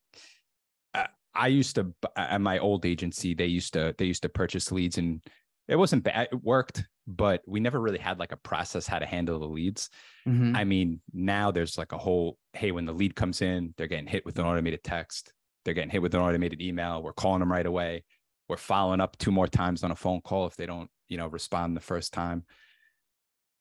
I, 1.35 1.49
used 1.49 1.77
to 1.77 1.93
at 2.17 2.41
my 2.41 2.59
old 2.59 2.87
agency, 2.87 3.35
they 3.35 3.47
used 3.47 3.73
to 3.75 3.95
they 3.99 4.05
used 4.05 4.23
to 4.23 4.29
purchase 4.29 4.71
leads, 4.73 4.99
and 4.99 5.23
it 5.69 5.77
wasn't 5.77 6.05
bad. 6.05 6.29
It 6.33 6.43
worked, 6.43 6.85
but 7.07 7.43
we 7.47 7.61
never 7.61 7.81
really 7.81 7.99
had 7.99 8.19
like 8.19 8.33
a 8.33 8.37
process 8.37 8.87
how 8.87 8.99
to 8.99 9.07
handle 9.07 9.39
the 9.39 9.47
leads. 9.47 9.91
mhm. 10.27 10.57
I 10.57 10.65
mean, 10.65 11.01
now 11.13 11.51
there's 11.51 11.79
like 11.79 11.93
a 11.93 11.99
whole 11.99 12.39
hey, 12.53 12.71
when 12.73 12.87
the 12.87 12.93
lead 12.93 13.15
comes 13.17 13.43
in, 13.43 13.75
they're 13.77 13.87
getting 13.87 14.07
hit 14.07 14.25
with 14.25 14.39
an 14.39 14.45
automated 14.45 14.85
text, 14.85 15.33
they're 15.65 15.75
getting 15.75 15.91
hit 15.91 16.03
with 16.03 16.15
an 16.15 16.21
automated 16.21 16.61
email. 16.61 17.03
We're 17.03 17.13
calling 17.13 17.41
them 17.41 17.51
right 17.51 17.67
away. 17.67 18.05
We're 18.49 18.57
following 18.57 19.01
up 19.01 19.17
two 19.19 19.33
more 19.33 19.49
times 19.49 19.83
on 19.83 19.91
a 19.91 19.97
phone 19.97 20.21
call 20.21 20.47
if 20.47 20.57
they 20.57 20.67
don't, 20.67 20.91
you 21.09 21.17
know, 21.17 21.27
respond 21.27 21.77
the 21.77 21.81
first 21.81 22.13
time. 22.13 22.45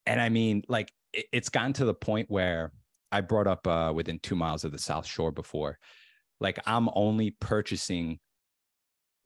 And 0.05 0.19
I 0.19 0.29
mean, 0.29 0.63
like 0.67 0.91
it, 1.13 1.25
it's 1.31 1.49
gotten 1.49 1.73
to 1.73 1.85
the 1.85 1.93
point 1.93 2.29
where 2.29 2.71
I 3.11 3.21
brought 3.21 3.47
up 3.47 3.65
uh, 3.67 3.93
within 3.95 4.19
two 4.19 4.35
miles 4.35 4.63
of 4.63 4.71
the 4.71 4.79
South 4.79 5.05
Shore 5.05 5.31
before. 5.31 5.79
Like 6.43 6.59
I'm 6.67 6.89
only 6.93 7.31
purchasing 7.31 8.19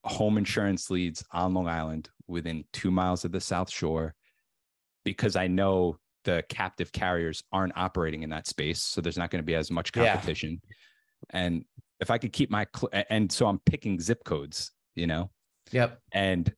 home 0.05 0.37
insurance 0.37 0.89
leads 0.89 1.25
on 1.33 1.53
Long 1.53 1.67
Island 1.67 2.09
within 2.27 2.63
two 2.71 2.91
miles 2.91 3.25
of 3.25 3.31
the 3.31 3.41
South 3.41 3.69
Shore 3.69 4.13
because 5.03 5.35
I 5.35 5.47
know 5.47 5.97
the 6.23 6.43
captive 6.47 6.91
carriers 6.91 7.43
aren't 7.51 7.75
operating 7.75 8.21
in 8.23 8.29
that 8.29 8.47
space. 8.47 8.81
So 8.83 9.01
there's 9.01 9.17
not 9.17 9.31
going 9.31 9.41
to 9.41 9.45
be 9.45 9.55
as 9.55 9.71
much 9.71 9.91
Yeah. 9.95 10.13
competition. 10.13 10.61
And 11.31 11.65
if 11.99 12.11
I 12.11 12.17
could 12.19 12.31
keep 12.31 12.51
my, 12.51 12.67
cl- 12.75 13.03
and 13.09 13.31
so 13.31 13.47
I'm 13.47 13.59
picking 13.65 13.99
zip 13.99 14.23
codes, 14.23 14.71
you 14.95 15.07
know, 15.07 15.31
Yep. 15.71 15.99
and 16.11 16.53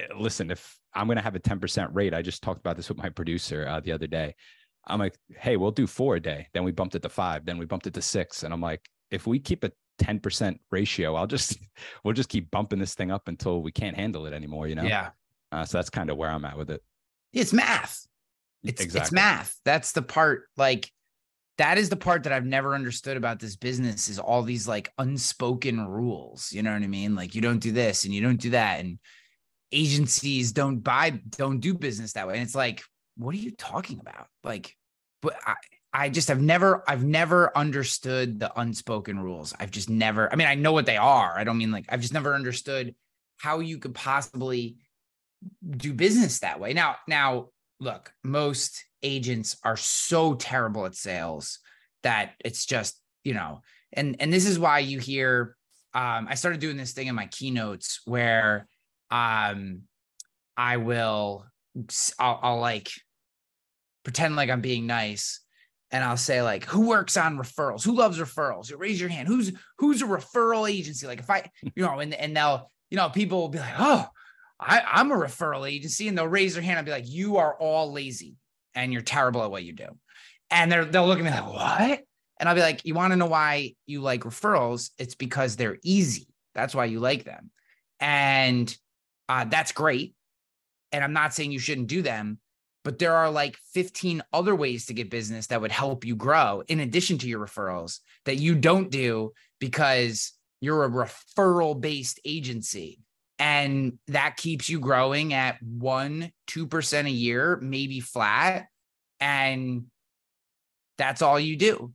uh, 0.00 0.16
listen, 0.18 0.50
if 0.50 0.78
I'm 0.94 1.06
going 1.06 1.16
to 1.16 1.22
have 1.22 1.34
a 1.34 1.40
10% 1.40 1.88
rate, 1.92 2.14
I 2.14 2.22
just 2.22 2.42
talked 2.42 2.60
about 2.60 2.76
this 2.76 2.88
with 2.88 2.98
my 2.98 3.10
producer 3.10 3.66
uh, 3.68 3.80
the 3.80 3.92
other 3.92 4.06
day. 4.06 4.34
I'm 4.86 4.98
like, 5.00 5.16
hey, 5.36 5.56
we'll 5.58 5.70
do 5.72 5.86
four 5.86 6.16
a 6.16 6.20
day. 6.20 6.46
Then 6.54 6.64
we 6.64 6.72
bumped 6.72 6.94
it 6.94 7.02
to 7.02 7.08
five. 7.10 7.44
Then 7.44 7.58
we 7.58 7.66
bumped 7.66 7.86
it 7.86 7.94
to 7.94 8.02
six. 8.02 8.42
And 8.44 8.54
I'm 8.54 8.60
like, 8.62 8.88
if 9.10 9.26
we 9.26 9.38
keep 9.38 9.64
a 9.64 9.72
10% 10.02 10.58
ratio, 10.70 11.14
I'll 11.14 11.26
just, 11.26 11.58
we'll 12.04 12.14
just 12.14 12.28
keep 12.28 12.50
bumping 12.50 12.78
this 12.78 12.94
thing 12.94 13.10
up 13.10 13.28
until 13.28 13.62
we 13.62 13.72
can't 13.72 13.96
handle 13.96 14.26
it 14.26 14.32
anymore, 14.32 14.68
you 14.68 14.74
know? 14.74 14.84
Yeah. 14.84 15.10
Uh, 15.50 15.64
so 15.64 15.78
that's 15.78 15.90
kind 15.90 16.10
of 16.10 16.16
where 16.16 16.30
I'm 16.30 16.44
at 16.44 16.58
with 16.58 16.70
it. 16.70 16.82
It's 17.32 17.52
math. 17.52 18.06
It's 18.64 18.82
it's 18.82 19.12
math. 19.12 19.56
That's 19.64 19.92
the 19.92 20.02
part 20.02 20.48
like 20.56 20.90
that 21.58 21.78
is 21.78 21.88
the 21.88 21.96
part 21.96 22.24
that 22.24 22.32
I've 22.32 22.44
never 22.44 22.74
understood 22.74 23.16
about 23.16 23.38
this 23.38 23.56
business 23.56 24.08
is 24.08 24.18
all 24.18 24.42
these 24.42 24.66
like 24.66 24.92
unspoken 24.98 25.86
rules. 25.86 26.52
You 26.52 26.62
know 26.62 26.72
what 26.72 26.82
I 26.82 26.86
mean? 26.86 27.14
Like 27.14 27.34
you 27.34 27.40
don't 27.40 27.60
do 27.60 27.72
this 27.72 28.04
and 28.04 28.12
you 28.12 28.20
don't 28.20 28.40
do 28.40 28.50
that. 28.50 28.80
And 28.80 28.98
agencies 29.72 30.52
don't 30.52 30.78
buy 30.78 31.10
don't 31.10 31.60
do 31.60 31.74
business 31.74 32.14
that 32.14 32.26
way 32.26 32.34
and 32.34 32.42
it's 32.42 32.54
like 32.54 32.82
what 33.16 33.34
are 33.34 33.38
you 33.38 33.50
talking 33.50 34.00
about 34.00 34.26
like 34.42 34.74
but 35.20 35.34
i 35.44 35.54
i 35.92 36.08
just 36.08 36.28
have 36.28 36.40
never 36.40 36.82
i've 36.88 37.04
never 37.04 37.56
understood 37.56 38.40
the 38.40 38.60
unspoken 38.60 39.18
rules. 39.18 39.54
I've 39.58 39.70
just 39.70 39.90
never 39.90 40.32
i 40.32 40.36
mean 40.36 40.46
i 40.46 40.54
know 40.54 40.72
what 40.72 40.86
they 40.86 40.96
are. 40.96 41.38
I 41.38 41.44
don't 41.44 41.58
mean 41.58 41.72
like 41.72 41.86
i've 41.88 42.00
just 42.00 42.14
never 42.14 42.34
understood 42.34 42.94
how 43.38 43.60
you 43.60 43.78
could 43.78 43.94
possibly 43.94 44.76
do 45.70 45.92
business 45.92 46.40
that 46.40 46.60
way. 46.60 46.72
Now 46.72 46.96
now 47.06 47.48
look 47.80 48.12
most 48.24 48.84
agents 49.02 49.56
are 49.62 49.76
so 49.76 50.34
terrible 50.34 50.84
at 50.86 50.94
sales 50.94 51.60
that 52.02 52.32
it's 52.44 52.66
just 52.66 53.00
you 53.24 53.34
know 53.34 53.60
and 53.92 54.16
and 54.20 54.32
this 54.32 54.46
is 54.46 54.58
why 54.58 54.80
you 54.80 54.98
hear 54.98 55.56
um 55.94 56.26
i 56.28 56.34
started 56.34 56.60
doing 56.60 56.76
this 56.76 56.92
thing 56.92 57.06
in 57.06 57.14
my 57.14 57.26
keynotes 57.26 58.00
where 58.04 58.66
um 59.10 59.82
i 60.56 60.76
will 60.76 61.46
I'll, 62.18 62.40
I'll 62.42 62.60
like 62.60 62.90
pretend 64.02 64.36
like 64.36 64.50
i'm 64.50 64.60
being 64.60 64.86
nice 64.86 65.40
and 65.90 66.04
i'll 66.04 66.16
say 66.16 66.42
like 66.42 66.64
who 66.64 66.88
works 66.88 67.16
on 67.16 67.38
referrals? 67.38 67.84
Who 67.84 67.94
loves 67.94 68.18
referrals? 68.18 68.72
Raise 68.76 69.00
your 69.00 69.10
hand. 69.10 69.28
Who's 69.28 69.52
who's 69.78 70.02
a 70.02 70.06
referral 70.06 70.70
agency? 70.70 71.06
Like 71.06 71.20
if 71.20 71.30
i 71.30 71.50
you 71.62 71.84
know 71.84 71.98
and, 71.98 72.14
and 72.14 72.36
they'll 72.36 72.70
you 72.90 72.96
know 72.96 73.08
people 73.08 73.40
will 73.40 73.48
be 73.48 73.58
like 73.58 73.74
oh 73.78 74.06
I, 74.60 74.82
i'm 74.86 75.12
a 75.12 75.16
referral 75.16 75.70
agency. 75.70 76.08
And 76.08 76.16
they'll 76.16 76.26
raise 76.26 76.54
their 76.54 76.62
hand 76.62 76.78
and 76.78 76.86
be 76.86 76.92
like 76.92 77.08
you 77.08 77.38
are 77.38 77.54
all 77.58 77.92
lazy 77.92 78.36
and 78.74 78.92
you're 78.92 79.02
terrible 79.02 79.42
at 79.42 79.50
what 79.50 79.64
you 79.64 79.72
do. 79.72 79.88
And 80.50 80.70
they're 80.70 80.84
they'll 80.84 81.06
look 81.06 81.18
at 81.18 81.24
me 81.24 81.30
like 81.30 81.46
what? 81.46 82.00
And 82.40 82.48
i'll 82.48 82.54
be 82.54 82.60
like 82.60 82.84
you 82.84 82.94
want 82.94 83.12
to 83.12 83.16
know 83.16 83.26
why 83.26 83.74
you 83.86 84.00
like 84.00 84.22
referrals? 84.22 84.90
It's 84.98 85.14
because 85.14 85.56
they're 85.56 85.78
easy. 85.82 86.28
That's 86.54 86.74
why 86.74 86.86
you 86.86 87.00
like 87.00 87.24
them. 87.24 87.50
And 88.00 88.74
uh, 89.28 89.44
that's 89.44 89.72
great. 89.72 90.14
And 90.92 91.04
I'm 91.04 91.12
not 91.12 91.34
saying 91.34 91.52
you 91.52 91.58
shouldn't 91.58 91.88
do 91.88 92.02
them, 92.02 92.38
but 92.88 92.98
there 92.98 93.14
are 93.14 93.30
like 93.30 93.58
15 93.74 94.22
other 94.32 94.56
ways 94.56 94.86
to 94.86 94.94
get 94.94 95.10
business 95.10 95.48
that 95.48 95.60
would 95.60 95.70
help 95.70 96.06
you 96.06 96.16
grow 96.16 96.62
in 96.68 96.80
addition 96.80 97.18
to 97.18 97.28
your 97.28 97.46
referrals 97.46 97.98
that 98.24 98.36
you 98.36 98.54
don't 98.54 98.90
do 98.90 99.34
because 99.58 100.32
you're 100.62 100.84
a 100.84 100.88
referral 100.88 101.78
based 101.78 102.18
agency. 102.24 102.98
And 103.38 103.98
that 104.06 104.38
keeps 104.38 104.70
you 104.70 104.80
growing 104.80 105.34
at 105.34 105.62
one, 105.62 106.32
2% 106.46 107.04
a 107.04 107.10
year, 107.10 107.58
maybe 107.60 108.00
flat. 108.00 108.68
And 109.20 109.84
that's 110.96 111.20
all 111.20 111.38
you 111.38 111.58
do. 111.58 111.92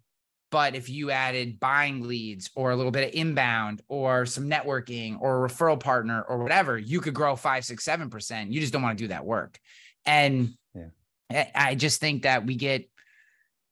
But 0.52 0.76
if 0.76 0.90
you 0.90 1.10
added 1.10 1.60
buying 1.60 2.08
leads 2.08 2.52
or 2.56 2.70
a 2.70 2.76
little 2.76 2.92
bit 2.92 3.08
of 3.08 3.16
inbound 3.16 3.82
or 3.88 4.28
some 4.28 4.48
networking 4.48 5.20
or 5.20 5.44
a 5.44 5.50
referral 5.50 5.80
partner 5.80 6.22
or 6.22 6.38
whatever, 6.38 6.78
you 6.78 7.02
could 7.02 7.16
grow 7.16 7.36
five, 7.36 7.66
six, 7.66 7.84
seven 7.84 8.12
percent. 8.12 8.52
You 8.52 8.62
just 8.62 8.72
don't 8.72 8.84
want 8.84 8.96
to 8.96 9.04
do 9.04 9.08
that 9.08 9.26
work. 9.26 9.58
And. 10.06 10.54
I 11.30 11.76
just 11.76 12.00
think 12.00 12.24
that 12.24 12.46
we 12.46 12.56
get 12.56 12.90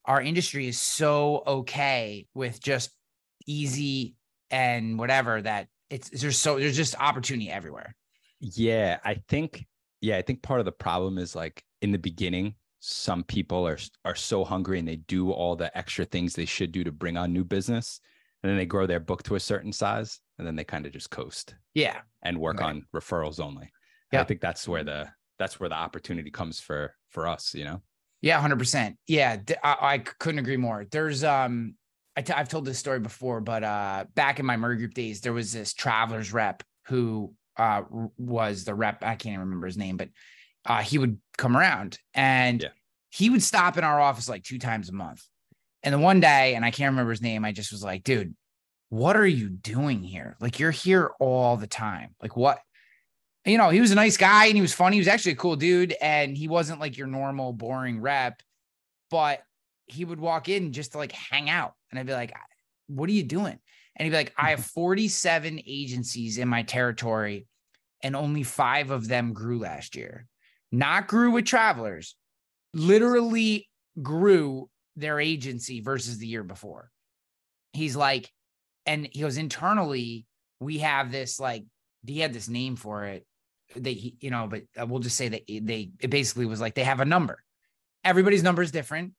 our 0.06 0.22
industry 0.22 0.68
is 0.68 0.80
so 0.80 1.44
okay 1.46 2.28
with 2.34 2.62
just 2.62 2.92
easy 3.46 4.16
and 4.50 4.98
whatever 4.98 5.42
that 5.42 5.68
it's 5.90 6.10
there's 6.10 6.38
so 6.38 6.58
there's 6.58 6.76
just 6.76 6.96
opportunity 7.00 7.50
everywhere. 7.50 7.96
Yeah, 8.40 9.00
I 9.04 9.22
think 9.28 9.66
yeah, 10.02 10.18
I 10.18 10.22
think 10.22 10.42
part 10.42 10.60
of 10.60 10.66
the 10.66 10.72
problem 10.72 11.18
is 11.18 11.36
like 11.36 11.64
in 11.82 11.92
the 11.92 12.00
beginning, 12.00 12.56
some 12.80 13.24
people 13.24 13.68
are 13.68 13.78
are 14.06 14.16
so 14.16 14.44
hungry 14.44 14.80
and 14.80 14.88
they 14.88 14.96
do 14.96 15.32
all 15.32 15.56
the 15.56 15.76
extra 15.78 16.04
things 16.04 16.34
they 16.34 16.46
should 16.46 16.72
do 16.72 16.84
to 16.84 16.92
bring 16.92 17.16
on 17.16 17.32
new 17.32 17.44
business 17.44 18.00
and 18.42 18.50
then 18.50 18.58
they 18.58 18.66
grow 18.66 18.88
their 18.88 19.00
book 19.00 19.22
to 19.24 19.36
a 19.36 19.40
certain 19.40 19.72
size 19.72 20.20
and 20.40 20.48
then 20.48 20.56
they 20.56 20.64
kind 20.64 20.88
of 20.88 20.92
just 20.92 21.12
coast 21.12 21.56
yeah 21.76 22.00
and 22.24 22.40
work 22.40 22.60
right. 22.60 22.70
on 22.70 22.86
referrals 22.94 23.40
only 23.40 23.72
yeah 24.12 24.20
i 24.20 24.24
think 24.24 24.42
that's 24.42 24.68
where 24.68 24.82
mm-hmm. 24.82 25.04
the 25.04 25.10
that's 25.38 25.60
where 25.60 25.70
the 25.70 25.76
opportunity 25.76 26.32
comes 26.32 26.60
for 26.60 26.96
for 27.12 27.28
us 27.28 27.54
you 27.54 27.64
know 27.64 27.82
yeah 28.22 28.42
100% 28.42 28.96
yeah 29.08 29.38
I, 29.64 29.78
I 29.82 29.98
couldn't 30.00 30.40
agree 30.40 30.58
more 30.58 30.86
there's 30.92 31.24
um 31.24 31.76
i 32.16 32.22
t- 32.22 32.34
i've 32.34 32.50
told 32.50 32.66
this 32.66 32.80
story 32.80 33.00
before 33.00 33.42
but 33.42 33.64
uh 33.64 34.06
back 34.16 34.40
in 34.40 34.46
my 34.46 34.58
murray 34.58 34.78
group 34.78 34.94
days 34.94 35.22
there 35.22 35.34
was 35.34 35.54
this 35.54 35.74
travelers 35.74 36.34
rep 36.34 36.64
who 36.88 37.34
uh 37.58 37.82
was 38.18 38.64
the 38.64 38.76
rep 38.76 39.04
i 39.04 39.16
can't 39.16 39.34
even 39.34 39.40
remember 39.42 39.68
his 39.68 39.78
name 39.78 39.98
but 39.98 40.10
uh, 40.66 40.82
he 40.82 40.98
would 40.98 41.20
come 41.38 41.58
around 41.58 41.98
and 42.14 42.64
yeah. 42.64 42.70
he 43.10 43.30
would 43.30 43.44
stop 43.44 43.78
in 43.78 43.84
our 43.84 44.00
office 44.00 44.30
like 44.30 44.44
two 44.44 44.60
times 44.60 44.90
a 44.90 44.94
month. 44.94 45.24
And 45.84 45.94
then 45.94 46.02
one 46.02 46.20
day, 46.20 46.54
and 46.56 46.64
I 46.64 46.72
can't 46.72 46.92
remember 46.92 47.12
his 47.12 47.22
name, 47.22 47.44
I 47.44 47.52
just 47.52 47.72
was 47.72 47.84
like, 47.84 48.04
dude, 48.04 48.36
what 48.90 49.16
are 49.16 49.26
you 49.26 49.50
doing 49.50 50.04
here? 50.04 50.38
Like, 50.40 50.60
you're 50.60 50.70
here 50.70 51.12
all 51.20 51.58
the 51.58 51.68
time. 51.68 52.16
Like, 52.22 52.36
what? 52.36 52.60
You 53.46 53.58
know, 53.58 53.70
he 53.70 53.82
was 53.82 53.92
a 53.92 53.96
nice 53.96 54.18
guy 54.18 54.46
and 54.46 54.56
he 54.56 54.62
was 54.62 54.74
funny. 54.74 54.98
He 54.98 55.02
was 55.02 55.08
actually 55.08 55.34
a 55.34 55.38
cool 55.38 55.56
dude. 55.56 55.96
And 56.02 56.38
he 56.38 56.48
wasn't 56.48 56.80
like 56.80 56.98
your 56.98 57.08
normal, 57.08 57.54
boring 57.54 58.00
rep, 58.02 58.42
but 59.10 59.42
he 59.86 60.06
would 60.06 60.20
walk 60.20 60.48
in 60.48 60.74
just 60.74 60.92
to 60.92 60.98
like 60.98 61.12
hang 61.12 61.50
out. 61.50 61.74
And 61.90 62.00
I'd 62.00 62.06
be 62.06 62.14
like, 62.14 62.34
what 62.88 63.10
are 63.10 63.14
you 63.14 63.24
doing? 63.24 63.58
And 63.96 64.06
he'd 64.06 64.12
be 64.12 64.18
like, 64.18 64.34
I 64.38 64.52
have 64.52 64.66
47 64.74 65.62
agencies 65.66 66.38
in 66.38 66.48
my 66.48 66.64
territory, 66.64 67.48
and 68.04 68.16
only 68.16 68.44
five 68.44 68.92
of 68.92 69.08
them 69.08 69.34
grew 69.34 69.60
last 69.60 69.96
year 69.96 70.28
not 70.72 71.08
grew 71.08 71.32
with 71.32 71.46
travelers, 71.46 72.16
literally 72.74 73.70
grew 74.02 74.70
their 74.96 75.20
agency 75.20 75.82
versus 75.82 76.18
the 76.18 76.28
year 76.28 76.44
before. 76.44 76.90
He's 77.74 77.96
like, 77.96 78.32
and 78.86 79.08
he 79.12 79.22
goes 79.22 79.38
internally, 79.38 80.26
we 80.60 80.80
have 80.80 81.12
this 81.12 81.40
like, 81.40 81.66
he 82.06 82.20
had 82.20 82.34
this 82.34 82.50
name 82.50 82.76
for 82.76 83.06
it. 83.06 83.26
They, 83.76 84.16
you 84.20 84.30
know, 84.30 84.48
but 84.48 84.90
we'll 84.90 85.00
just 85.00 85.18
say 85.18 85.30
that 85.30 85.44
they, 85.48 85.92
it 86.00 86.10
basically 86.10 86.46
was 86.46 86.60
like 86.60 86.76
they 86.76 86.84
have 86.84 87.00
a 87.00 87.06
number. 87.06 87.44
Everybody's 88.04 88.44
number 88.44 88.62
is 88.62 88.72
different. 88.72 89.14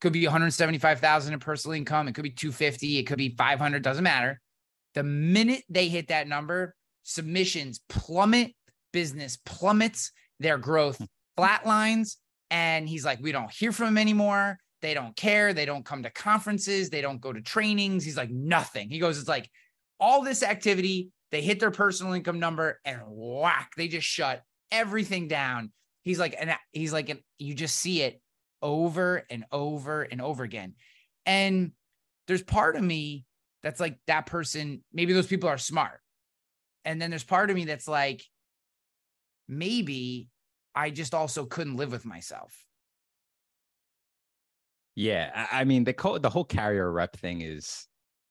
Could 0.00 0.12
be 0.12 0.24
175,000 0.26 1.32
in 1.32 1.40
personal 1.40 1.74
income. 1.74 2.06
It 2.06 2.14
could 2.14 2.22
be 2.22 2.30
250. 2.30 2.98
It 2.98 3.04
could 3.04 3.18
be 3.18 3.34
500. 3.36 3.82
Doesn't 3.82 4.04
matter. 4.04 4.40
The 4.94 5.02
minute 5.02 5.64
they 5.68 5.88
hit 5.88 6.08
that 6.08 6.28
number, 6.28 6.74
submissions 7.02 7.80
plummet, 7.88 8.52
business 8.92 9.38
plummets, 9.44 10.12
their 10.38 10.58
growth 10.58 11.00
flatlines. 11.38 12.16
And 12.50 12.88
he's 12.88 13.04
like, 13.04 13.20
we 13.20 13.32
don't 13.32 13.50
hear 13.50 13.72
from 13.72 13.88
him 13.88 13.98
anymore. 13.98 14.58
They 14.82 14.94
don't 14.94 15.16
care. 15.16 15.52
They 15.54 15.64
don't 15.64 15.84
come 15.84 16.02
to 16.02 16.10
conferences. 16.10 16.90
They 16.90 17.00
don't 17.00 17.20
go 17.20 17.32
to 17.32 17.40
trainings. 17.40 18.04
He's 18.04 18.16
like, 18.16 18.30
nothing. 18.30 18.90
He 18.90 18.98
goes, 18.98 19.18
it's 19.18 19.28
like 19.28 19.50
all 19.98 20.22
this 20.22 20.42
activity. 20.42 21.08
They 21.32 21.42
hit 21.42 21.60
their 21.60 21.70
personal 21.70 22.12
income 22.12 22.38
number 22.38 22.80
and 22.84 23.00
whack, 23.06 23.72
they 23.76 23.88
just 23.88 24.06
shut 24.06 24.42
everything 24.70 25.28
down. 25.28 25.72
He's 26.02 26.18
like, 26.18 26.36
and 26.38 26.54
he's 26.72 26.92
like, 26.92 27.08
and 27.08 27.20
you 27.38 27.54
just 27.54 27.76
see 27.76 28.02
it 28.02 28.20
over 28.62 29.24
and 29.28 29.44
over 29.50 30.02
and 30.02 30.20
over 30.20 30.44
again. 30.44 30.74
And 31.24 31.72
there's 32.28 32.42
part 32.42 32.76
of 32.76 32.82
me 32.82 33.24
that's 33.62 33.80
like, 33.80 33.98
that 34.06 34.26
person, 34.26 34.84
maybe 34.92 35.12
those 35.12 35.26
people 35.26 35.48
are 35.48 35.58
smart. 35.58 36.00
And 36.84 37.02
then 37.02 37.10
there's 37.10 37.24
part 37.24 37.50
of 37.50 37.56
me 37.56 37.64
that's 37.64 37.88
like, 37.88 38.22
maybe 39.48 40.28
I 40.74 40.90
just 40.90 41.14
also 41.14 41.44
couldn't 41.44 41.76
live 41.76 41.90
with 41.90 42.04
myself. 42.04 42.54
Yeah, 44.94 45.46
I 45.52 45.64
mean 45.64 45.84
the 45.84 45.92
co- 45.92 46.18
the 46.18 46.30
whole 46.30 46.44
carrier 46.44 46.90
rep 46.90 47.16
thing 47.16 47.42
is 47.42 47.86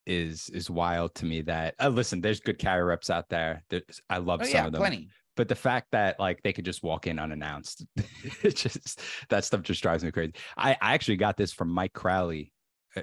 is 0.05 0.49
is 0.49 0.69
wild 0.69 1.15
to 1.15 1.25
me. 1.25 1.41
That 1.41 1.75
uh, 1.79 1.89
listen, 1.89 2.21
there's 2.21 2.39
good 2.39 2.59
carrier 2.59 2.85
reps 2.85 3.09
out 3.09 3.29
there. 3.29 3.63
There's, 3.69 4.01
I 4.09 4.17
love 4.17 4.41
oh, 4.41 4.45
some 4.45 4.53
yeah, 4.53 4.65
of 4.65 4.71
them. 4.71 4.79
Plenty. 4.79 5.09
But 5.35 5.49
the 5.49 5.55
fact 5.55 5.87
that 5.91 6.19
like 6.19 6.41
they 6.43 6.53
could 6.53 6.65
just 6.65 6.83
walk 6.83 7.07
in 7.07 7.19
unannounced, 7.19 7.85
it 8.43 8.55
just 8.55 9.01
that 9.29 9.43
stuff 9.43 9.61
just 9.63 9.81
drives 9.81 10.03
me 10.03 10.11
crazy. 10.11 10.33
I, 10.57 10.71
I 10.81 10.93
actually 10.93 11.17
got 11.17 11.37
this 11.37 11.51
from 11.51 11.69
Mike 11.69 11.93
Crowley. 11.93 12.53
Uh, 12.95 13.01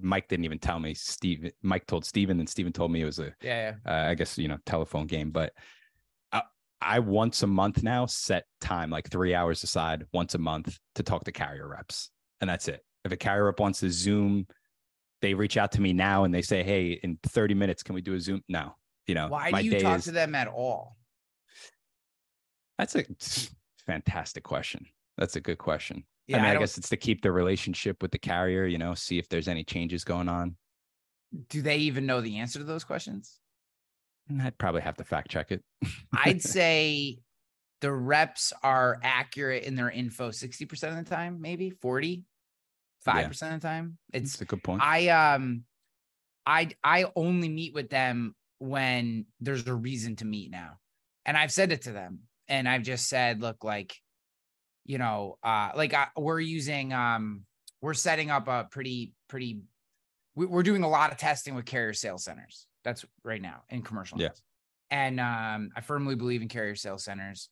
Mike 0.00 0.28
didn't 0.28 0.44
even 0.44 0.58
tell 0.58 0.78
me. 0.78 0.94
Steve, 0.94 1.50
Mike 1.62 1.86
told 1.86 2.04
Steven, 2.04 2.38
and 2.38 2.48
Steven 2.48 2.72
told 2.72 2.92
me 2.92 3.02
it 3.02 3.06
was 3.06 3.18
a 3.18 3.34
yeah, 3.42 3.74
yeah. 3.86 3.90
Uh, 3.90 4.10
I 4.10 4.14
guess 4.14 4.36
you 4.38 4.48
know 4.48 4.58
telephone 4.64 5.06
game. 5.06 5.30
But 5.30 5.52
I 6.80 7.00
once 7.00 7.42
a 7.42 7.46
month 7.46 7.82
now 7.82 8.06
set 8.06 8.44
time 8.60 8.90
like 8.90 9.10
three 9.10 9.34
hours 9.34 9.62
aside 9.62 10.06
once 10.12 10.34
a 10.34 10.38
month 10.38 10.78
to 10.94 11.02
talk 11.02 11.24
to 11.24 11.32
carrier 11.32 11.68
reps, 11.68 12.10
and 12.40 12.48
that's 12.48 12.68
it. 12.68 12.82
If 13.04 13.12
a 13.12 13.16
carrier 13.16 13.44
rep 13.44 13.60
wants 13.60 13.80
to 13.80 13.90
Zoom, 13.90 14.46
they 15.20 15.34
reach 15.34 15.56
out 15.56 15.72
to 15.72 15.80
me 15.80 15.92
now 15.92 16.24
and 16.24 16.34
they 16.34 16.42
say, 16.42 16.62
"Hey, 16.62 16.92
in 17.02 17.18
30 17.24 17.54
minutes, 17.54 17.82
can 17.82 17.94
we 17.94 18.00
do 18.00 18.14
a 18.14 18.20
Zoom?" 18.20 18.42
No, 18.48 18.74
you 19.06 19.14
know. 19.14 19.28
Why 19.28 19.50
do 19.50 19.66
you 19.66 19.80
talk 19.80 19.98
is... 19.98 20.04
to 20.04 20.12
them 20.12 20.34
at 20.34 20.48
all? 20.48 20.96
That's 22.78 22.94
a 22.94 23.04
fantastic 23.86 24.42
question. 24.42 24.86
That's 25.18 25.36
a 25.36 25.40
good 25.40 25.58
question. 25.58 26.04
Yeah, 26.26 26.38
I 26.38 26.40
mean, 26.40 26.50
I, 26.50 26.54
I 26.54 26.58
guess 26.58 26.78
it's 26.78 26.88
to 26.90 26.96
keep 26.96 27.22
the 27.22 27.32
relationship 27.32 28.02
with 28.02 28.10
the 28.12 28.18
carrier. 28.18 28.64
You 28.64 28.78
know, 28.78 28.94
see 28.94 29.18
if 29.18 29.28
there's 29.28 29.48
any 29.48 29.64
changes 29.64 30.04
going 30.04 30.28
on. 30.28 30.56
Do 31.48 31.62
they 31.62 31.76
even 31.78 32.06
know 32.06 32.20
the 32.20 32.38
answer 32.38 32.58
to 32.58 32.64
those 32.64 32.84
questions? 32.84 33.38
I'd 34.40 34.58
probably 34.58 34.82
have 34.82 34.96
to 34.96 35.04
fact 35.04 35.30
check 35.30 35.50
it. 35.50 35.62
I'd 36.12 36.42
say 36.42 37.18
the 37.80 37.92
reps 37.92 38.52
are 38.62 38.98
accurate 39.02 39.64
in 39.64 39.74
their 39.74 39.90
info 39.90 40.30
60% 40.30 40.70
of 40.88 40.96
the 40.96 41.10
time, 41.10 41.40
maybe 41.40 41.70
40, 41.70 42.24
5% 43.06 43.28
of 43.54 43.60
the 43.60 43.66
time. 43.66 43.98
It's 44.12 44.32
That's 44.32 44.42
a 44.42 44.44
good 44.44 44.62
point. 44.62 44.82
I 44.82 45.08
um 45.08 45.64
I 46.46 46.70
I 46.82 47.06
only 47.16 47.48
meet 47.48 47.74
with 47.74 47.90
them 47.90 48.34
when 48.58 49.26
there's 49.40 49.66
a 49.66 49.74
reason 49.74 50.16
to 50.16 50.24
meet 50.24 50.50
now. 50.50 50.78
And 51.24 51.36
I've 51.36 51.52
said 51.52 51.72
it 51.72 51.82
to 51.82 51.92
them. 51.92 52.20
and 52.50 52.68
I've 52.68 52.82
just 52.82 53.08
said, 53.08 53.40
look, 53.40 53.64
like, 53.64 53.94
you 54.84 54.98
know, 54.98 55.38
uh, 55.42 55.70
like 55.76 55.94
uh, 55.94 56.06
we're 56.16 56.40
using, 56.40 56.92
um, 56.92 57.44
we're 57.80 57.94
setting 57.94 58.30
up 58.30 58.48
a 58.48 58.66
pretty, 58.70 59.14
pretty, 59.28 59.60
we, 60.34 60.46
we're 60.46 60.64
doing 60.64 60.82
a 60.82 60.88
lot 60.88 61.12
of 61.12 61.18
testing 61.18 61.54
with 61.54 61.64
carrier 61.64 61.94
sales 61.94 62.24
centers. 62.24 62.66
That's 62.84 63.04
right 63.24 63.40
now 63.40 63.62
in 63.70 63.82
commercial. 63.82 64.18
Yeah. 64.18 64.28
lines. 64.28 64.42
And 64.90 65.20
um, 65.20 65.70
I 65.76 65.80
firmly 65.80 66.16
believe 66.16 66.42
in 66.42 66.48
carrier 66.48 66.74
sales 66.74 67.04
centers. 67.04 67.48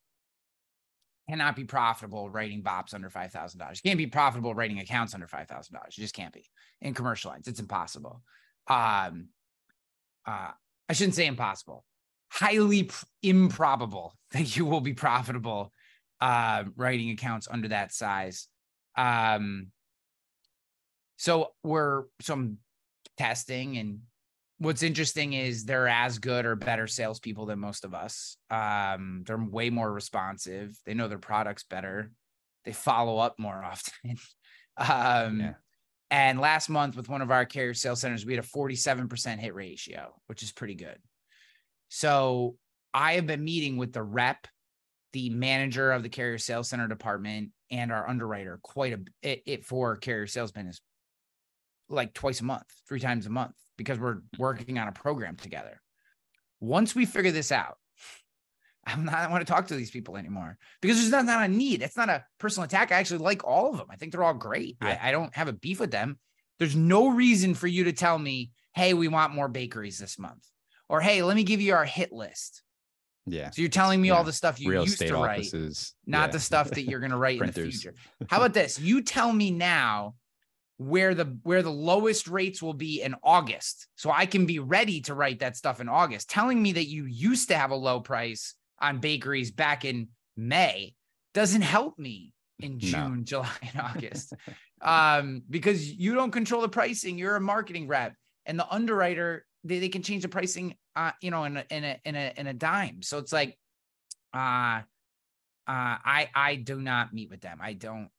Cannot 1.29 1.57
be 1.57 1.65
profitable 1.65 2.31
writing 2.31 2.63
bops 2.63 2.95
under 2.95 3.11
five 3.11 3.33
thousand 3.33 3.61
dollars. 3.61 3.81
You 3.85 3.91
Can't 3.91 3.99
be 3.99 4.07
profitable 4.07 4.55
writing 4.55 4.79
accounts 4.79 5.15
under 5.15 5.27
five 5.27 5.47
thousand 5.47 5.75
dollars. 5.75 5.97
You 5.99 6.03
just 6.03 6.15
can't 6.15 6.33
be 6.33 6.45
in 6.81 6.95
commercial 6.95 7.31
lines. 7.31 7.49
It's 7.49 7.61
impossible. 7.61 8.23
Um, 8.67 9.29
uh, 10.27 10.53
I 10.89 10.93
shouldn't 10.93 11.15
say 11.15 11.27
impossible. 11.27 11.85
Highly 12.31 12.85
pr- 12.85 13.05
improbable 13.23 14.15
that 14.33 14.57
you 14.57 14.65
will 14.65 14.81
be 14.81 14.95
profitable 14.95 15.73
uh, 16.21 16.65
writing 16.77 17.11
accounts 17.11 17.47
under 17.51 17.69
that 17.69 17.93
size. 17.93 18.49
Um, 18.97 19.69
so 21.17 21.53
we're 21.63 22.05
some 22.21 22.59
testing, 23.19 23.77
and 23.77 24.01
what's 24.59 24.83
interesting 24.83 25.33
is 25.33 25.65
they're 25.65 25.89
as 25.89 26.19
good 26.19 26.45
or 26.45 26.57
better 26.57 26.87
salespeople 26.87 27.47
than 27.47 27.59
most 27.59 27.85
of 27.85 27.95
us. 27.95 28.37
Um, 28.51 29.23
they're 29.27 29.39
way 29.39 29.71
more 29.71 29.93
responsive. 29.93 30.77
They 30.85 30.95
know 30.95 31.09
their 31.09 31.19
products 31.19 31.65
better. 31.65 32.11
They 32.65 32.73
follow 32.73 33.19
up 33.19 33.39
more 33.39 33.63
often. 33.65 34.17
um, 34.77 35.41
Yeah. 35.41 35.55
And 36.11 36.41
last 36.41 36.71
month, 36.71 36.97
with 36.97 37.09
one 37.11 37.21
of 37.21 37.31
our 37.31 37.45
carrier 37.45 37.75
sales 37.75 38.01
centers, 38.01 38.25
we 38.25 38.35
had 38.35 38.43
a 38.43 38.47
47% 38.49 39.39
hit 39.39 39.55
ratio, 39.55 40.15
which 40.27 40.43
is 40.43 40.53
pretty 40.53 40.75
good. 40.75 40.97
So 41.91 42.57
I 42.95 43.15
have 43.15 43.27
been 43.27 43.45
meeting 43.45 43.77
with 43.77 43.93
the 43.93 44.03
rep, 44.03 44.47
the 45.13 45.29
manager 45.29 45.93
of 45.93 46.03
the 46.03 46.09
carrier 46.09 46.39
sales 46.39 46.71
center 46.71 46.89
department, 46.89 47.51
and 47.71 47.93
our 47.93 48.09
underwriter 48.09 48.59
quite 48.63 48.95
a 48.95 49.01
it, 49.23 49.43
it 49.45 49.65
for 49.67 49.97
carrier 49.97 50.27
sales 50.27 50.51
business 50.51 50.81
like 51.91 52.15
twice 52.15 52.41
a 52.41 52.45
month, 52.45 52.65
three 52.89 53.01
times 53.01 53.27
a 53.27 53.31
month, 53.31 53.55
because 53.79 53.99
we're 53.99 54.19
working 54.39 54.79
on 54.79 54.89
a 54.89 54.93
program 54.93 55.37
together. 55.37 55.81
Once 56.61 56.95
we 56.95 57.07
figure 57.07 57.31
this 57.31 57.51
out, 57.51 57.79
I'm 58.85 59.07
not, 59.07 59.15
I 59.15 59.31
want 59.31 59.47
to 59.47 59.51
talk 59.51 59.69
to 59.69 59.77
these 59.77 59.91
people 59.91 60.17
anymore 60.17 60.59
because 60.83 60.99
there's 60.99 61.11
not, 61.11 61.25
not 61.25 61.45
a 61.45 61.49
need. 61.49 61.83
It's 61.83 61.97
not 61.97 62.11
a 62.11 62.25
personal 62.39 62.65
attack. 62.65 62.93
I 62.93 62.97
actually 62.97 63.19
like 63.19 63.45
all 63.45 63.71
of 63.71 63.79
them. 63.79 63.87
I 63.91 63.97
think 63.97 64.13
they're 64.13 64.25
all 64.25 64.35
great. 64.35 64.77
Yeah. 64.83 64.99
I, 65.03 65.09
I 65.09 65.13
don't 65.13 65.35
have 65.35 65.49
a 65.49 65.53
beef 65.53 65.81
with 65.81 65.91
them. 65.91 66.19
There's 66.59 66.77
no 66.77 67.09
reason 67.09 67.55
for 67.55 67.67
you 67.67 67.85
to 67.85 67.93
tell 67.93 68.19
me, 68.19 68.51
hey, 68.75 68.95
we 68.95 69.09
want 69.09 69.35
more 69.35 69.49
bakeries 69.49 69.99
this 69.99 70.19
month. 70.19 70.45
Or 70.89 71.01
hey, 71.01 71.23
let 71.23 71.37
me 71.37 71.45
give 71.45 71.61
you 71.61 71.75
our 71.75 71.85
hit 71.85 72.13
list. 72.13 72.63
Yeah. 73.27 73.51
So 73.51 73.61
you're 73.61 73.69
telling 73.69 74.01
me 74.01 74.11
all 74.11 74.25
the 74.25 74.33
stuff 74.33 74.59
you 74.59 74.71
Real 74.71 74.85
used 74.85 74.99
to 75.01 75.15
write, 75.15 75.41
offices. 75.41 75.95
not 76.07 76.29
yeah. 76.29 76.33
the 76.33 76.41
stuff 76.41 76.71
that 76.71 76.85
you're 76.85 77.01
going 77.01 77.11
to 77.13 77.19
write 77.19 77.41
in 77.41 77.47
the 77.47 77.53
future. 77.53 77.95
How 78.29 78.39
about 78.39 78.55
this? 78.55 78.79
You 78.79 79.03
tell 79.03 79.33
me 79.33 79.51
now 79.51 80.15
where 80.79 81.13
the 81.15 81.37
where 81.43 81.63
the 81.63 81.71
lowest 81.71 82.29
rates 82.29 82.63
will 82.63 82.73
be 82.75 83.03
in 83.03 83.15
August, 83.23 83.89
so 83.97 84.11
I 84.11 84.27
can 84.27 84.47
be 84.47 84.61
ready 84.61 85.01
to 85.03 85.15
write 85.15 85.41
that 85.41 85.57
stuff 85.57 85.81
in 85.81 85.89
August. 85.89 86.31
Telling 86.31 86.63
me 86.63 86.73
that 86.73 86.87
you 86.89 87.05
used 87.05 87.49
to 87.49 87.57
have 87.57 87.73
a 87.73 87.77
low 87.77 88.01
price 88.01 88.55
on 88.81 88.99
bakeries 88.99 89.51
back 89.51 89.85
in 89.85 90.09
May 90.37 90.95
doesn't 91.35 91.63
help 91.63 91.99
me 91.99 92.33
in 92.61 92.73
No. 92.75 92.79
June, 92.79 93.25
July, 93.25 93.51
and 93.63 93.81
August, 93.81 94.33
um, 94.81 95.43
because 95.51 95.93
you 95.93 96.15
don't 96.15 96.31
control 96.31 96.63
the 96.63 96.69
pricing. 96.69 97.19
You're 97.19 97.37
a 97.37 97.41
marketing 97.41 97.89
rep, 97.89 98.15
and 98.47 98.59
the 98.59 98.69
underwriter 98.73 99.45
they, 99.65 99.81
they 99.81 99.89
can 99.89 100.03
change 100.03 100.23
the 100.23 100.29
pricing, 100.29 100.77
uh, 100.95 101.11
you 101.21 101.33
know, 101.33 101.43
in 101.43 101.57
a, 101.57 101.65
in 101.71 101.85
a 101.85 102.01
in 102.05 102.15
a 102.15 102.33
in 102.37 102.47
a 102.47 102.55
dime. 102.55 103.03
So 103.03 103.19
it's 103.19 103.33
like, 103.33 103.59
uh, 104.33 104.39
uh, 104.39 104.83
I 105.67 106.29
I 106.35 106.55
do 106.55 106.81
not 106.81 107.13
meet 107.13 107.31
with 107.31 107.41
them. 107.41 107.59
I 107.61 107.73
don't. 107.73 108.11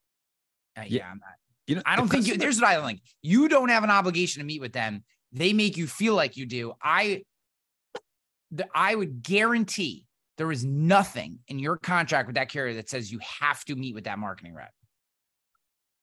Uh, 0.78 0.82
yeah, 0.82 0.98
Yeah. 0.98 1.12
I'm 1.12 1.20
not. 1.20 1.36
You 1.70 1.76
know, 1.76 1.84
I 1.86 1.96
don't 1.96 2.08
think 2.08 2.26
you, 2.26 2.36
there's 2.36 2.60
what 2.60 2.68
I 2.68 2.74
don't 2.74 2.88
think. 2.88 3.02
You 3.22 3.48
don't 3.48 3.70
have 3.70 3.84
an 3.84 3.92
obligation 3.92 4.40
to 4.40 4.46
meet 4.46 4.60
with 4.60 4.74
them. 4.74 5.04
They 5.32 5.54
make 5.54 5.78
you 5.78 5.86
feel 5.86 6.16
like 6.16 6.36
you 6.36 6.48
do. 6.48 6.74
I, 6.82 7.22
the, 8.50 8.66
I 8.74 8.96
would 8.96 9.22
guarantee 9.22 10.08
there 10.40 10.52
is 10.52 10.66
nothing 10.66 11.38
in 11.48 11.60
your 11.60 11.78
contract 11.78 12.26
with 12.28 12.38
that 12.38 12.50
carrier 12.50 12.74
that 12.74 12.90
says 12.90 13.12
you 13.12 13.20
have 13.40 13.64
to 13.66 13.76
meet 13.76 13.94
with 13.94 14.06
that 14.06 14.18
marketing 14.18 14.56
rep. 14.56 14.72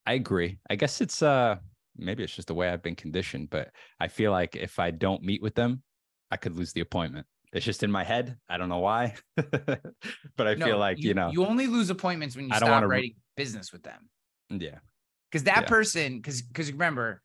I 0.07 0.12
agree. 0.12 0.59
I 0.70 0.76
guess 0.76 1.00
it's 1.00 1.20
uh 1.20 1.57
maybe 1.96 2.22
it's 2.22 2.37
just 2.37 2.46
the 2.46 2.55
way 2.55 2.68
I've 2.68 2.83
been 2.85 2.94
conditioned, 2.94 3.50
but 3.50 3.70
I 3.98 4.07
feel 4.07 4.31
like 4.31 4.55
if 4.55 4.79
I 4.79 4.92
don't 4.92 5.24
meet 5.24 5.42
with 5.42 5.57
them, 5.57 5.83
I 6.31 6.37
could 6.37 6.55
lose 6.55 6.72
the 6.72 6.81
appointment. 6.83 7.26
It's 7.52 7.64
just 7.66 7.83
in 7.83 7.90
my 7.90 8.05
head. 8.05 8.37
I 8.48 8.57
don't 8.57 8.68
know 8.68 8.79
why. 8.79 9.14
but 9.37 10.46
I 10.46 10.55
No, 10.55 10.66
feel 10.66 10.79
like, 10.79 10.98
you, 11.02 11.14
know, 11.14 11.31
you 11.33 11.44
only 11.44 11.66
lose 11.66 11.90
appointments 11.90 12.37
when 12.37 12.44
you 12.44 12.50
I 12.55 12.59
stop 12.59 12.68
wanna- 12.70 12.87
writing 12.87 13.14
business 13.37 13.72
with 13.72 13.83
them. 13.83 14.09
yeah. 14.50 14.79
Because 15.37 15.44
that 15.44 15.62
Yeah. 15.62 15.68
person 15.68 16.16
because 16.16 16.40
because 16.42 16.72
remember 16.72 17.20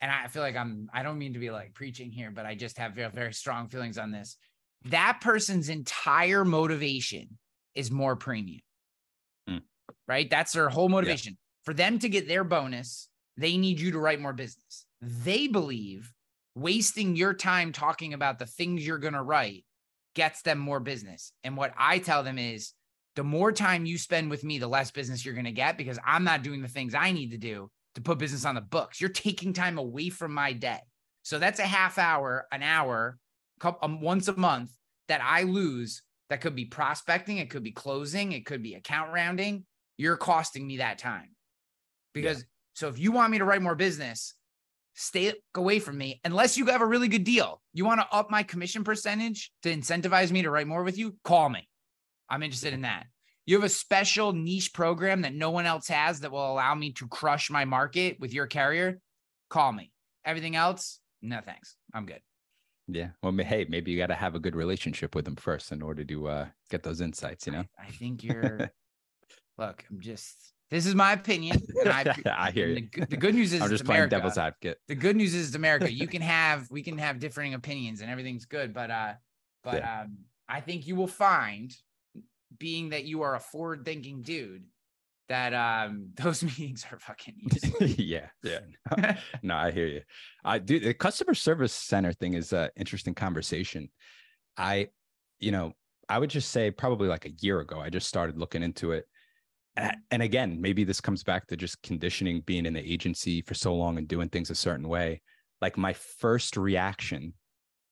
and 0.00 0.10
i 0.10 0.26
feel 0.26 0.42
like 0.42 0.56
i'm 0.56 0.88
i 0.92 1.02
don't 1.02 1.18
mean 1.18 1.34
to 1.34 1.38
be 1.38 1.50
like 1.50 1.72
preaching 1.74 2.10
here 2.10 2.30
but 2.32 2.44
i 2.46 2.54
just 2.54 2.78
have 2.78 2.94
very, 2.94 3.10
very 3.10 3.32
strong 3.32 3.68
feelings 3.68 3.98
on 3.98 4.10
this. 4.10 4.36
That 4.86 5.20
person's 5.20 5.68
entire 5.68 6.44
motivation 6.44 7.38
is 7.76 7.92
more 7.92 8.16
premium. 8.16 8.62
Hmm. 9.48 9.58
right? 10.08 10.28
That's 10.28 10.52
their 10.52 10.68
whole 10.68 10.88
motivation. 10.88 11.38
For 11.64 11.72
them 11.72 12.00
to 12.00 12.08
get 12.08 12.26
their 12.26 12.42
bonus 12.42 13.08
they 13.36 13.56
need 13.56 13.78
you 13.80 13.92
to 13.92 13.98
write 13.98 14.20
more 14.20 14.32
business. 14.34 14.84
They 15.00 15.46
believe 15.46 16.12
wasting 16.54 17.16
your 17.16 17.32
time 17.32 17.72
talking 17.72 18.12
about 18.12 18.38
the 18.38 18.46
things 18.46 18.84
you're 18.86 18.98
going 18.98 19.14
to 19.14 19.22
write 19.22 19.64
gets 20.14 20.42
them 20.42 20.58
more 20.58 20.80
business. 20.80 21.32
And 21.44 21.56
what 21.56 21.72
i 21.78 21.98
tell 21.98 22.24
them 22.24 22.38
is 22.38 22.72
the 23.16 23.24
more 23.24 23.52
time 23.52 23.84
you 23.84 23.98
spend 23.98 24.30
with 24.30 24.44
me, 24.44 24.58
the 24.58 24.68
less 24.68 24.90
business 24.90 25.24
you're 25.24 25.34
going 25.34 25.44
to 25.44 25.52
get 25.52 25.76
because 25.76 25.98
I'm 26.04 26.24
not 26.24 26.42
doing 26.42 26.62
the 26.62 26.68
things 26.68 26.94
I 26.94 27.12
need 27.12 27.30
to 27.32 27.38
do 27.38 27.70
to 27.94 28.00
put 28.00 28.18
business 28.18 28.44
on 28.44 28.54
the 28.54 28.60
books. 28.60 29.00
You're 29.00 29.10
taking 29.10 29.52
time 29.52 29.78
away 29.78 30.08
from 30.08 30.32
my 30.32 30.52
day. 30.52 30.80
So 31.22 31.38
that's 31.38 31.60
a 31.60 31.64
half 31.64 31.98
hour, 31.98 32.46
an 32.50 32.62
hour, 32.62 33.18
couple, 33.60 33.84
um, 33.84 34.00
once 34.00 34.28
a 34.28 34.36
month 34.36 34.70
that 35.08 35.20
I 35.22 35.42
lose. 35.42 36.02
That 36.30 36.40
could 36.40 36.56
be 36.56 36.64
prospecting, 36.64 37.36
it 37.36 37.50
could 37.50 37.62
be 37.62 37.72
closing, 37.72 38.32
it 38.32 38.46
could 38.46 38.62
be 38.62 38.74
account 38.74 39.12
rounding. 39.12 39.66
You're 39.98 40.16
costing 40.16 40.66
me 40.66 40.78
that 40.78 40.96
time 40.96 41.36
because 42.14 42.46
so 42.72 42.88
if 42.88 42.98
you 42.98 43.12
want 43.12 43.30
me 43.30 43.38
to 43.38 43.44
write 43.44 43.60
more 43.60 43.74
business, 43.74 44.34
stay 44.94 45.34
away 45.54 45.78
from 45.78 45.98
me 45.98 46.22
unless 46.24 46.56
you 46.56 46.66
have 46.66 46.80
a 46.80 46.86
really 46.86 47.08
good 47.08 47.24
deal. 47.24 47.60
You 47.74 47.84
want 47.84 48.00
to 48.00 48.16
up 48.16 48.30
my 48.30 48.42
commission 48.42 48.82
percentage 48.82 49.52
to 49.62 49.74
incentivize 49.74 50.30
me 50.30 50.42
to 50.42 50.50
write 50.50 50.66
more 50.66 50.82
with 50.82 50.96
you? 50.96 51.16
Call 51.22 51.50
me. 51.50 51.68
I'm 52.32 52.42
interested 52.42 52.72
in 52.72 52.80
that. 52.80 53.06
You 53.44 53.56
have 53.56 53.64
a 53.64 53.68
special 53.68 54.32
niche 54.32 54.72
program 54.72 55.20
that 55.22 55.34
no 55.34 55.50
one 55.50 55.66
else 55.66 55.88
has 55.88 56.20
that 56.20 56.32
will 56.32 56.50
allow 56.50 56.74
me 56.74 56.92
to 56.92 57.06
crush 57.06 57.50
my 57.50 57.66
market 57.66 58.18
with 58.18 58.32
your 58.32 58.46
carrier. 58.46 59.00
Call 59.50 59.70
me. 59.72 59.92
Everything 60.24 60.56
else, 60.56 60.98
no 61.20 61.40
thanks. 61.44 61.76
I'm 61.92 62.06
good. 62.06 62.20
Yeah. 62.88 63.08
Well, 63.22 63.36
hey, 63.36 63.66
maybe 63.68 63.90
you 63.90 63.98
got 63.98 64.06
to 64.06 64.14
have 64.14 64.34
a 64.34 64.38
good 64.38 64.56
relationship 64.56 65.14
with 65.14 65.26
them 65.26 65.36
first 65.36 65.72
in 65.72 65.82
order 65.82 66.04
to 66.04 66.28
uh, 66.28 66.46
get 66.70 66.82
those 66.82 67.02
insights, 67.02 67.46
you 67.46 67.52
know? 67.52 67.64
I 67.78 67.90
think 67.90 68.24
you're. 68.24 68.70
look, 69.58 69.84
I'm 69.90 70.00
just. 70.00 70.54
This 70.70 70.86
is 70.86 70.94
my 70.94 71.12
opinion. 71.12 71.60
And 71.80 71.90
I, 71.90 72.14
I 72.46 72.50
hear 72.50 72.68
you. 72.68 72.76
The, 72.76 72.80
good- 72.80 73.10
the 73.10 73.16
good 73.18 73.34
news 73.34 73.52
is 73.52 73.60
I'm 73.60 73.68
just 73.68 73.84
playing 73.84 73.98
America. 73.98 74.16
devil's 74.16 74.38
advocate. 74.38 74.78
the 74.88 74.94
good 74.94 75.16
news 75.16 75.34
is 75.34 75.54
America. 75.54 75.92
You 75.92 76.06
can 76.06 76.22
have 76.22 76.70
we 76.70 76.82
can 76.82 76.96
have 76.96 77.18
differing 77.18 77.52
opinions 77.52 78.00
and 78.00 78.10
everything's 78.10 78.46
good, 78.46 78.72
but 78.72 78.90
uh, 78.90 79.12
but 79.62 79.82
um, 79.84 80.18
I 80.48 80.60
think 80.60 80.86
you 80.86 80.96
will 80.96 81.06
find, 81.06 81.74
being 82.58 82.90
that 82.90 83.04
you 83.04 83.22
are 83.22 83.34
a 83.34 83.40
forward-thinking 83.40 84.22
dude, 84.22 84.64
that 85.28 85.54
um 85.54 86.10
those 86.16 86.42
meetings 86.42 86.84
are 86.90 86.98
fucking 86.98 87.34
easy. 87.52 87.94
yeah. 88.02 88.28
Yeah. 88.42 88.58
No, 88.96 89.14
no, 89.42 89.56
I 89.56 89.70
hear 89.70 89.86
you. 89.86 90.02
I 90.44 90.58
do. 90.58 90.80
The 90.80 90.94
customer 90.94 91.34
service 91.34 91.72
center 91.72 92.12
thing 92.12 92.34
is 92.34 92.52
an 92.52 92.70
interesting 92.76 93.14
conversation. 93.14 93.90
I, 94.56 94.88
you 95.38 95.52
know, 95.52 95.72
I 96.08 96.18
would 96.18 96.30
just 96.30 96.50
say 96.50 96.70
probably 96.70 97.08
like 97.08 97.24
a 97.24 97.32
year 97.40 97.60
ago, 97.60 97.80
I 97.80 97.88
just 97.88 98.08
started 98.08 98.36
looking 98.36 98.62
into 98.62 98.92
it. 98.92 99.06
A- 99.78 99.94
And 100.10 100.22
again, 100.22 100.60
maybe 100.60 100.84
this 100.84 101.00
comes 101.00 101.22
back 101.22 101.46
to 101.46 101.56
just 101.56 101.82
conditioning 101.82 102.42
being 102.42 102.66
in 102.66 102.74
the 102.74 102.92
agency 102.92 103.40
for 103.42 103.54
so 103.54 103.74
long 103.74 103.96
and 103.98 104.06
doing 104.06 104.28
things 104.28 104.50
a 104.50 104.54
certain 104.54 104.88
way. 104.88 105.22
Like 105.62 105.78
my 105.78 105.92
first 105.94 106.56
reaction, 106.56 107.32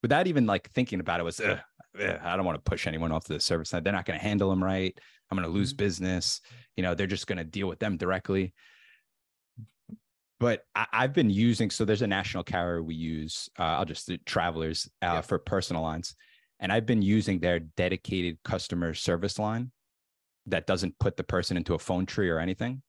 without 0.03 0.27
even 0.27 0.45
like 0.47 0.71
thinking 0.71 1.01
about 1.01 1.21
it, 1.21 1.25
was, 1.25 1.41
ugh, 1.41 1.61
I 1.99 2.37
don't 2.37 2.45
want 2.45 2.63
to 2.63 2.71
push 2.71 2.87
anyone 2.87 3.13
off 3.13 3.25
to 3.25 3.33
the 3.33 3.41
service 3.41 3.71
side. 3.71 3.85
They're 3.85 3.93
not 3.93 4.05
going 4.05 4.19
to 4.19 4.25
handle 4.25 4.51
them 4.51 4.63
right. 4.63 4.97
I'm 5.31 5.37
going 5.37 5.49
to 5.49 5.53
lose 5.53 5.73
Mhm. 5.73 5.79
business. 5.79 6.41
You 6.77 6.83
know, 6.83 6.95
they're 6.95 7.07
just 7.07 7.27
going 7.27 7.39
to 7.39 7.45
deal 7.45 7.69
with 7.69 7.79
them 7.79 7.97
directly. 7.97 8.55
But 10.39 10.65
I, 10.75 10.87
I've 10.93 11.13
been 11.13 11.31
using, 11.31 11.71
so 11.71 11.85
there's 11.85 12.03
a 12.03 12.07
national 12.07 12.45
carrier 12.45 12.83
we 12.83 12.95
use. 12.95 13.49
Uh, 13.59 13.63
I'll 13.63 13.85
just 13.85 14.11
travelers 14.25 14.89
uh, 15.03 15.07
Yeah. 15.07 15.21
for 15.21 15.39
personal 15.39 15.83
lines. 15.83 16.15
And 16.61 16.73
I've 16.73 16.87
been 16.87 17.03
using 17.03 17.41
their 17.41 17.61
dedicated 17.61 18.39
customer 18.45 18.95
service 18.95 19.39
line 19.39 19.73
that 20.47 20.67
doesn't 20.67 20.99
put 20.99 21.17
the 21.17 21.25
person 21.25 21.57
into 21.57 21.75
a 21.75 21.79
phone 21.79 22.07
tree 22.07 22.31
or 22.31 22.39
anything. 22.39 22.83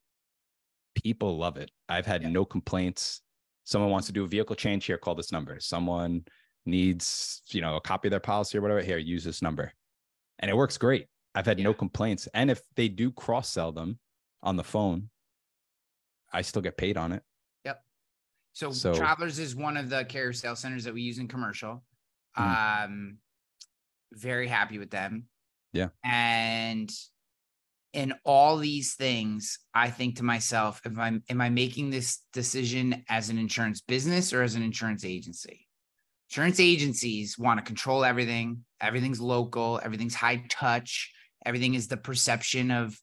People 0.95 1.37
love 1.37 1.57
it. 1.57 1.71
I've 1.89 2.05
had 2.05 2.21
Yeah. 2.21 2.29
no 2.29 2.45
complaints. 2.45 3.21
Someone 3.63 3.91
wants 3.91 4.07
to 4.07 4.13
do 4.13 4.23
a 4.23 4.27
vehicle 4.27 4.55
change 4.55 4.85
here, 4.85 4.97
call 4.97 5.15
this 5.15 5.31
number. 5.31 5.59
Someone 5.59 6.25
needs, 6.65 7.41
you 7.49 7.61
know, 7.61 7.75
a 7.75 7.81
copy 7.81 8.07
of 8.07 8.11
their 8.11 8.19
policy 8.19 8.57
or 8.57 8.61
whatever, 8.61 8.81
here, 8.81 8.97
use 8.97 9.23
this 9.23 9.41
number. 9.41 9.71
And 10.39 10.49
it 10.49 10.57
works 10.57 10.77
great. 10.77 11.07
I've 11.33 11.45
had 11.45 11.59
no 11.59 11.73
complaints. 11.73 12.27
And 12.33 12.51
if 12.51 12.61
they 12.75 12.87
do 12.89 13.11
cross 13.11 13.49
sell 13.49 13.71
them 13.71 13.99
on 14.43 14.57
the 14.57 14.63
phone, 14.63 15.09
I 16.33 16.41
still 16.41 16.61
get 16.61 16.77
paid 16.77 16.97
on 16.97 17.11
it. 17.11 17.23
So, 18.53 18.71
So- 18.71 18.93
Travelers 18.93 19.39
is 19.39 19.55
one 19.55 19.77
of 19.77 19.89
the 19.89 20.03
carrier 20.05 20.33
sales 20.33 20.59
centers 20.59 20.83
that 20.83 20.93
we 20.93 21.01
use 21.01 21.19
in 21.19 21.27
commercial. 21.27 21.83
Mhm. 22.37 22.83
Um, 22.83 23.17
very 24.11 24.47
happy 24.47 24.77
with 24.77 24.91
them. 24.91 25.29
Yeah. 25.71 25.89
And 26.03 26.91
in 27.93 28.13
all 28.25 28.57
these 28.57 28.95
things, 28.95 29.59
I 29.73 29.89
think 29.89 30.17
to 30.17 30.23
myself, 30.23 30.81
if 30.85 30.97
I'm 30.97 31.23
am 31.29 31.39
I 31.39 31.49
making 31.49 31.91
this 31.91 32.19
decision 32.33 33.05
as 33.07 33.29
an 33.29 33.37
insurance 33.37 33.79
business 33.81 34.33
or 34.33 34.43
as 34.43 34.55
an 34.55 34.63
insurance 34.63 35.05
agency? 35.05 35.67
Insurance 36.31 36.61
agencies 36.61 37.37
want 37.37 37.59
to 37.59 37.65
control 37.65 38.05
everything. 38.05 38.63
Everything's 38.79 39.19
local, 39.19 39.81
everything's 39.83 40.15
high 40.15 40.41
touch, 40.47 41.11
everything 41.45 41.73
is 41.73 41.89
the 41.89 41.97
perception 41.97 42.71
of 42.71 42.97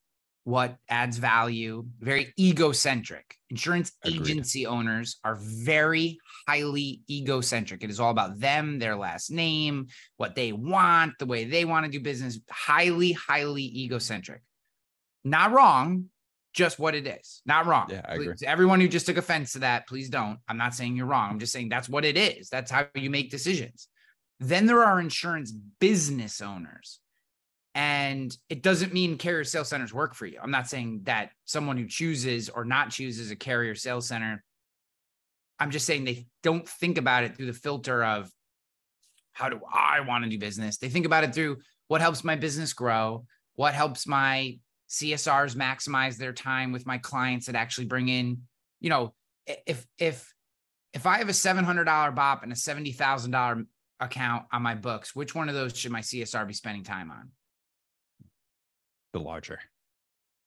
what 0.45 0.79
adds 0.89 1.19
value, 1.19 1.85
very 2.01 2.33
egocentric. 2.41 3.37
Insurance 3.51 3.93
Agreed. 4.03 4.23
agency 4.23 4.67
owners 4.67 5.19
are 5.25 5.37
very 5.39 6.19
highly 6.49 7.03
egocentric. 7.11 7.85
It 7.85 7.91
is 7.91 8.01
all 8.01 8.11
about 8.11 8.41
them, 8.41 8.79
their 8.79 8.97
last 8.97 9.31
name, 9.31 9.89
what 10.17 10.35
they 10.35 10.53
want, 10.53 11.13
the 11.19 11.27
way 11.27 11.45
they 11.45 11.67
want 11.67 11.85
to 11.85 11.93
do 11.93 12.01
business, 12.01 12.41
highly, 12.49 13.13
highly 13.13 13.65
egocentric. 13.65 14.41
Not 15.23 15.53
wrong, 15.53 16.07
just 16.55 16.79
what 16.79 16.95
it 16.95 17.07
is. 17.07 17.43
Not 17.47 17.67
wrong. 17.67 17.89
Yeah, 17.91 18.03
I 18.05 18.17
Please- 18.17 18.29
agree. 18.29 18.47
Everyone 18.47 18.81
who 18.81 18.89
just 18.89 19.07
took 19.07 19.17
offense 19.17 19.53
to 19.53 19.61
that, 19.61 19.87
please 19.87 20.09
don't. 20.09 20.39
I'm 20.49 20.57
not 20.57 20.75
saying 20.75 20.97
you're 20.97 21.07
wrong. 21.07 21.31
I'm 21.31 21.39
just 21.39 21.53
saying 21.53 21.69
that's 21.69 21.89
what 21.89 22.05
it 22.05 22.17
is. 22.17 22.49
That's 22.49 22.71
how 22.71 22.87
you 22.95 23.11
make 23.11 23.31
decisions. 23.31 23.89
Then 24.41 24.67
there 24.67 24.85
are 24.85 25.01
insurance 25.01 25.53
business 25.53 26.41
owners. 26.41 27.01
And 27.75 28.37
it 28.49 28.63
doesn't 28.63 28.93
mean 28.93 29.19
carrier 29.19 29.45
sales 29.45 29.69
centers 29.69 29.95
work 29.95 30.15
for 30.15 30.27
you. 30.27 30.41
I'm 30.43 30.51
not 30.51 30.69
saying 30.69 31.03
that 31.05 31.31
someone 31.45 31.77
who 31.77 31.87
chooses 31.87 32.49
or 32.49 32.65
not 32.65 32.91
chooses 32.91 33.31
a 33.31 33.37
carrier 33.37 33.75
sales 33.75 34.09
center. 34.09 34.43
I'm 35.61 35.71
just 35.71 35.87
saying 35.87 36.05
they 36.05 36.27
don't 36.43 36.69
think 36.69 36.99
about 36.99 37.25
it 37.25 37.37
through 37.37 37.47
the 37.47 37.53
filter 37.53 38.03
of 38.03 38.31
how 39.33 39.49
do 39.49 39.61
I 39.73 40.01
want 40.01 40.25
to 40.25 40.31
do 40.31 40.39
business? 40.39 40.79
They 40.79 40.89
think 40.89 41.07
about 41.07 41.25
it 41.25 41.35
through 41.35 41.59
what 41.87 42.01
helps 42.01 42.25
my 42.25 42.35
business 42.35 42.73
grow, 42.73 43.27
what 43.55 43.75
helps 43.75 44.07
my 44.07 44.59
CSRs 44.91 45.55
maximize 45.55 46.17
their 46.17 46.33
time 46.33 46.73
with 46.73 46.87
my 46.87 46.99
clients 46.99 47.47
that 47.47 47.55
actually 47.55 47.87
bring 47.87 48.09
in, 48.09 48.43
you 48.81 48.91
know, 48.91 49.15
if 49.67 49.87
if 49.99 50.33
if 50.93 51.07
I 51.07 51.19
have 51.19 51.29
a 51.29 51.35
seven 51.35 51.65
hundred 51.65 51.85
dollar 51.85 52.11
BOP 52.11 52.43
and 52.43 52.53
a 52.53 52.57
seventy 52.57 52.93
thousand 52.93 53.33
dollar 53.33 53.65
account 54.01 54.47
on 54.53 54.63
my 54.63 54.75
books, 54.75 55.15
which 55.15 55.35
one 55.35 55.49
of 55.49 55.55
those 55.55 55.77
should 55.77 55.93
my 55.93 56.01
CSR 56.01 56.47
be 56.47 56.55
spending 56.55 56.85
time 56.85 57.11
on? 57.11 57.31
The 59.13 59.21
larger. 59.21 59.61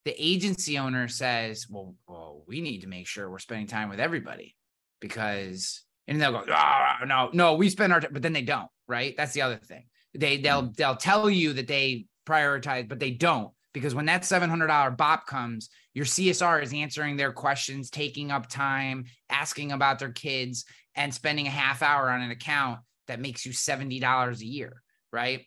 The 0.06 0.16
agency 0.18 0.80
owner 0.80 1.08
says, 1.08 1.68
"Well, 1.70 1.96
well, 2.08 2.44
we 2.48 2.62
need 2.62 2.82
to 2.82 2.88
make 2.88 3.08
sure 3.08 3.30
we're 3.30 3.40
spending 3.40 3.68
time 3.68 3.90
with 3.90 4.00
everybody 4.00 4.56
because," 5.00 5.84
and 6.08 6.20
they'll 6.20 6.32
go, 6.32 6.46
"Oh, 6.52 7.06
no, 7.06 7.30
no, 7.34 7.56
we 7.56 7.70
spend 7.70 7.94
our," 7.94 8.02
time, 8.02 8.14
but 8.14 8.24
then 8.24 8.34
they 8.34 8.42
don't. 8.42 8.70
Right? 8.88 9.16
That's 9.16 9.34
the 9.34 9.44
other 9.44 9.58
thing. 9.58 9.86
They 10.16 10.38
they'll 10.38 10.64
mm. 10.64 10.76
they'll 10.76 10.96
tell 10.96 11.30
you 11.30 11.54
that 11.54 11.68
they 11.68 12.08
prioritize, 12.26 12.88
but 12.90 13.00
they 13.00 13.12
don't 13.12 13.52
because 13.74 13.96
when 13.96 14.06
that 14.06 14.26
seven 14.26 14.50
hundred 14.50 14.68
dollar 14.68 14.92
BOP 14.92 15.26
comes, 15.26 15.70
your 15.94 16.06
CSR 16.06 16.64
is 16.64 16.74
answering 16.74 17.18
their 17.18 17.32
questions, 17.32 17.90
taking 17.90 18.32
up 18.32 18.48
time, 18.48 19.06
asking 19.30 19.72
about 19.72 20.00
their 20.00 20.12
kids, 20.12 20.66
and 20.96 21.14
spending 21.14 21.48
a 21.48 21.52
half 21.52 21.82
hour 21.82 22.10
on 22.10 22.22
an 22.22 22.32
account 22.32 22.80
that 23.08 23.20
makes 23.20 23.46
you 23.46 23.54
seventy 23.54 24.00
dollars 24.00 24.42
a 24.42 24.46
year, 24.46 24.82
right? 25.12 25.46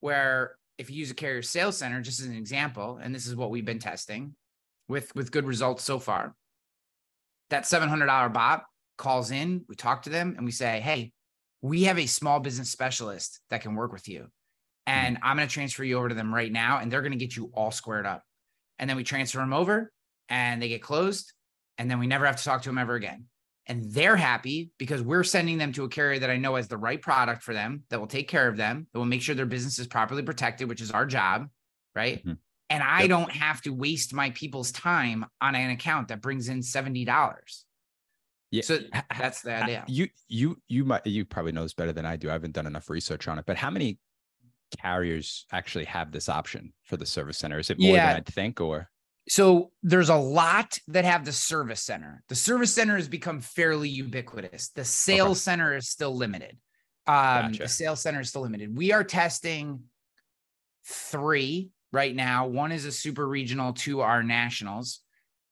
Where 0.00 0.56
if 0.78 0.90
you 0.90 0.96
use 0.96 1.10
a 1.10 1.14
carrier 1.14 1.42
sales 1.42 1.78
center, 1.78 2.00
just 2.00 2.20
as 2.20 2.26
an 2.26 2.36
example, 2.36 2.98
and 3.02 3.14
this 3.14 3.26
is 3.26 3.36
what 3.36 3.50
we've 3.50 3.64
been 3.64 3.78
testing 3.78 4.34
with 4.88 5.14
with 5.14 5.32
good 5.32 5.46
results 5.46 5.84
so 5.84 5.98
far, 5.98 6.34
that 7.50 7.66
seven 7.66 7.88
hundred 7.88 8.06
dollar 8.06 8.28
BOP 8.28 8.66
calls 8.98 9.30
in, 9.30 9.64
we 9.68 9.74
talk 9.74 10.02
to 10.02 10.10
them, 10.10 10.34
and 10.36 10.44
we 10.44 10.52
say, 10.52 10.80
hey, 10.80 11.12
we 11.60 11.84
have 11.84 11.98
a 11.98 12.06
small 12.06 12.40
business 12.40 12.70
specialist 12.70 13.40
that 13.50 13.62
can 13.62 13.74
work 13.74 13.92
with 13.92 14.08
you. 14.08 14.28
And 14.86 15.18
I'm 15.22 15.36
going 15.36 15.46
to 15.48 15.52
transfer 15.52 15.84
you 15.84 15.96
over 15.98 16.08
to 16.08 16.14
them 16.14 16.34
right 16.34 16.50
now, 16.50 16.78
and 16.78 16.90
they're 16.90 17.02
going 17.02 17.12
to 17.12 17.18
get 17.18 17.36
you 17.36 17.50
all 17.54 17.70
squared 17.70 18.06
up. 18.06 18.22
And 18.78 18.90
then 18.90 18.96
we 18.96 19.04
transfer 19.04 19.38
them 19.38 19.52
over 19.52 19.92
and 20.28 20.60
they 20.60 20.68
get 20.68 20.82
closed. 20.82 21.32
And 21.78 21.90
then 21.90 21.98
we 22.00 22.06
never 22.06 22.26
have 22.26 22.36
to 22.36 22.42
talk 22.44 22.62
to 22.62 22.68
them 22.68 22.78
ever 22.78 22.94
again. 22.94 23.26
And 23.66 23.84
they're 23.92 24.16
happy 24.16 24.72
because 24.78 25.02
we're 25.02 25.22
sending 25.22 25.56
them 25.58 25.72
to 25.74 25.84
a 25.84 25.88
carrier 25.88 26.18
that 26.18 26.30
I 26.30 26.36
know 26.36 26.56
has 26.56 26.66
the 26.66 26.76
right 26.76 27.00
product 27.00 27.44
for 27.44 27.54
them, 27.54 27.84
that 27.90 28.00
will 28.00 28.08
take 28.08 28.26
care 28.26 28.48
of 28.48 28.56
them, 28.56 28.88
that 28.92 28.98
will 28.98 29.06
make 29.06 29.22
sure 29.22 29.36
their 29.36 29.46
business 29.46 29.78
is 29.78 29.86
properly 29.86 30.22
protected, 30.22 30.68
which 30.68 30.80
is 30.80 30.90
our 30.90 31.06
job. 31.06 31.46
Right. 31.94 32.24
Mhm. 32.26 32.38
And 32.70 32.82
I 32.82 33.00
Yep. 33.02 33.08
don't 33.10 33.30
have 33.30 33.62
to 33.62 33.70
waste 33.70 34.12
my 34.14 34.30
people's 34.30 34.72
time 34.72 35.26
on 35.40 35.54
an 35.54 35.70
account 35.70 36.08
that 36.08 36.20
brings 36.22 36.48
in 36.48 36.62
$70. 36.62 37.66
Yeah. 38.50 38.62
So 38.62 38.80
Ha- 38.92 39.04
ha- 39.10 39.18
that's 39.20 39.42
the 39.42 39.54
idea. 39.62 39.84
You 39.86 40.08
you 40.28 40.60
you 40.68 40.84
might 40.84 41.06
you 41.06 41.24
probably 41.24 41.52
know 41.52 41.62
this 41.62 41.74
better 41.74 41.92
than 41.92 42.04
I 42.04 42.16
do. 42.16 42.30
I 42.30 42.32
haven't 42.32 42.52
done 42.52 42.66
enough 42.66 42.90
research 42.90 43.28
on 43.28 43.38
it, 43.38 43.44
but 43.46 43.56
how 43.56 43.70
many 43.70 43.98
carriers 44.78 45.46
actually 45.52 45.84
have 45.86 46.12
this 46.12 46.28
option 46.28 46.72
for 46.84 46.96
the 46.96 47.06
service 47.06 47.38
center? 47.38 47.58
Is 47.58 47.70
it 47.70 47.78
more 47.78 47.94
Yeah. 47.96 48.08
than 48.08 48.16
I'd 48.16 48.26
think, 48.26 48.60
or 48.60 48.88
so 49.28 49.70
there's 49.84 50.08
a 50.08 50.16
lot 50.16 50.78
that 50.88 51.04
have 51.04 51.24
the 51.24 51.32
service 51.32 51.80
center. 51.80 52.24
The 52.28 52.34
service 52.34 52.74
center 52.74 52.96
has 52.96 53.06
become 53.08 53.40
fairly 53.40 53.88
ubiquitous. 53.88 54.70
The 54.70 54.84
sales 54.84 55.40
center 55.40 55.76
is 55.76 55.88
still 55.88 56.16
limited. 56.16 56.58
Um, 57.06 57.52
Gotcha. 57.52 57.62
The 57.64 57.68
sales 57.68 58.00
center 58.00 58.20
is 58.20 58.30
still 58.30 58.42
limited. 58.42 58.76
We 58.76 58.92
are 58.92 59.04
testing 59.04 59.84
three 60.86 61.70
right 61.92 62.14
now. 62.14 62.46
One 62.48 62.72
is 62.72 62.84
a 62.84 62.92
super 62.92 63.26
regional, 63.26 63.72
two 63.72 64.00
are 64.00 64.22
nationals 64.22 65.00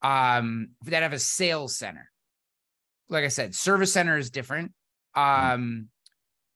um, 0.02 0.70
that 0.86 1.02
have 1.02 1.12
a 1.12 1.18
sales 1.18 1.76
center. 1.76 2.10
Like 3.08 3.24
I 3.24 3.28
said, 3.28 3.54
service 3.54 3.92
center 3.92 4.16
is 4.16 4.30
different. 4.30 4.72
Um, 5.14 5.88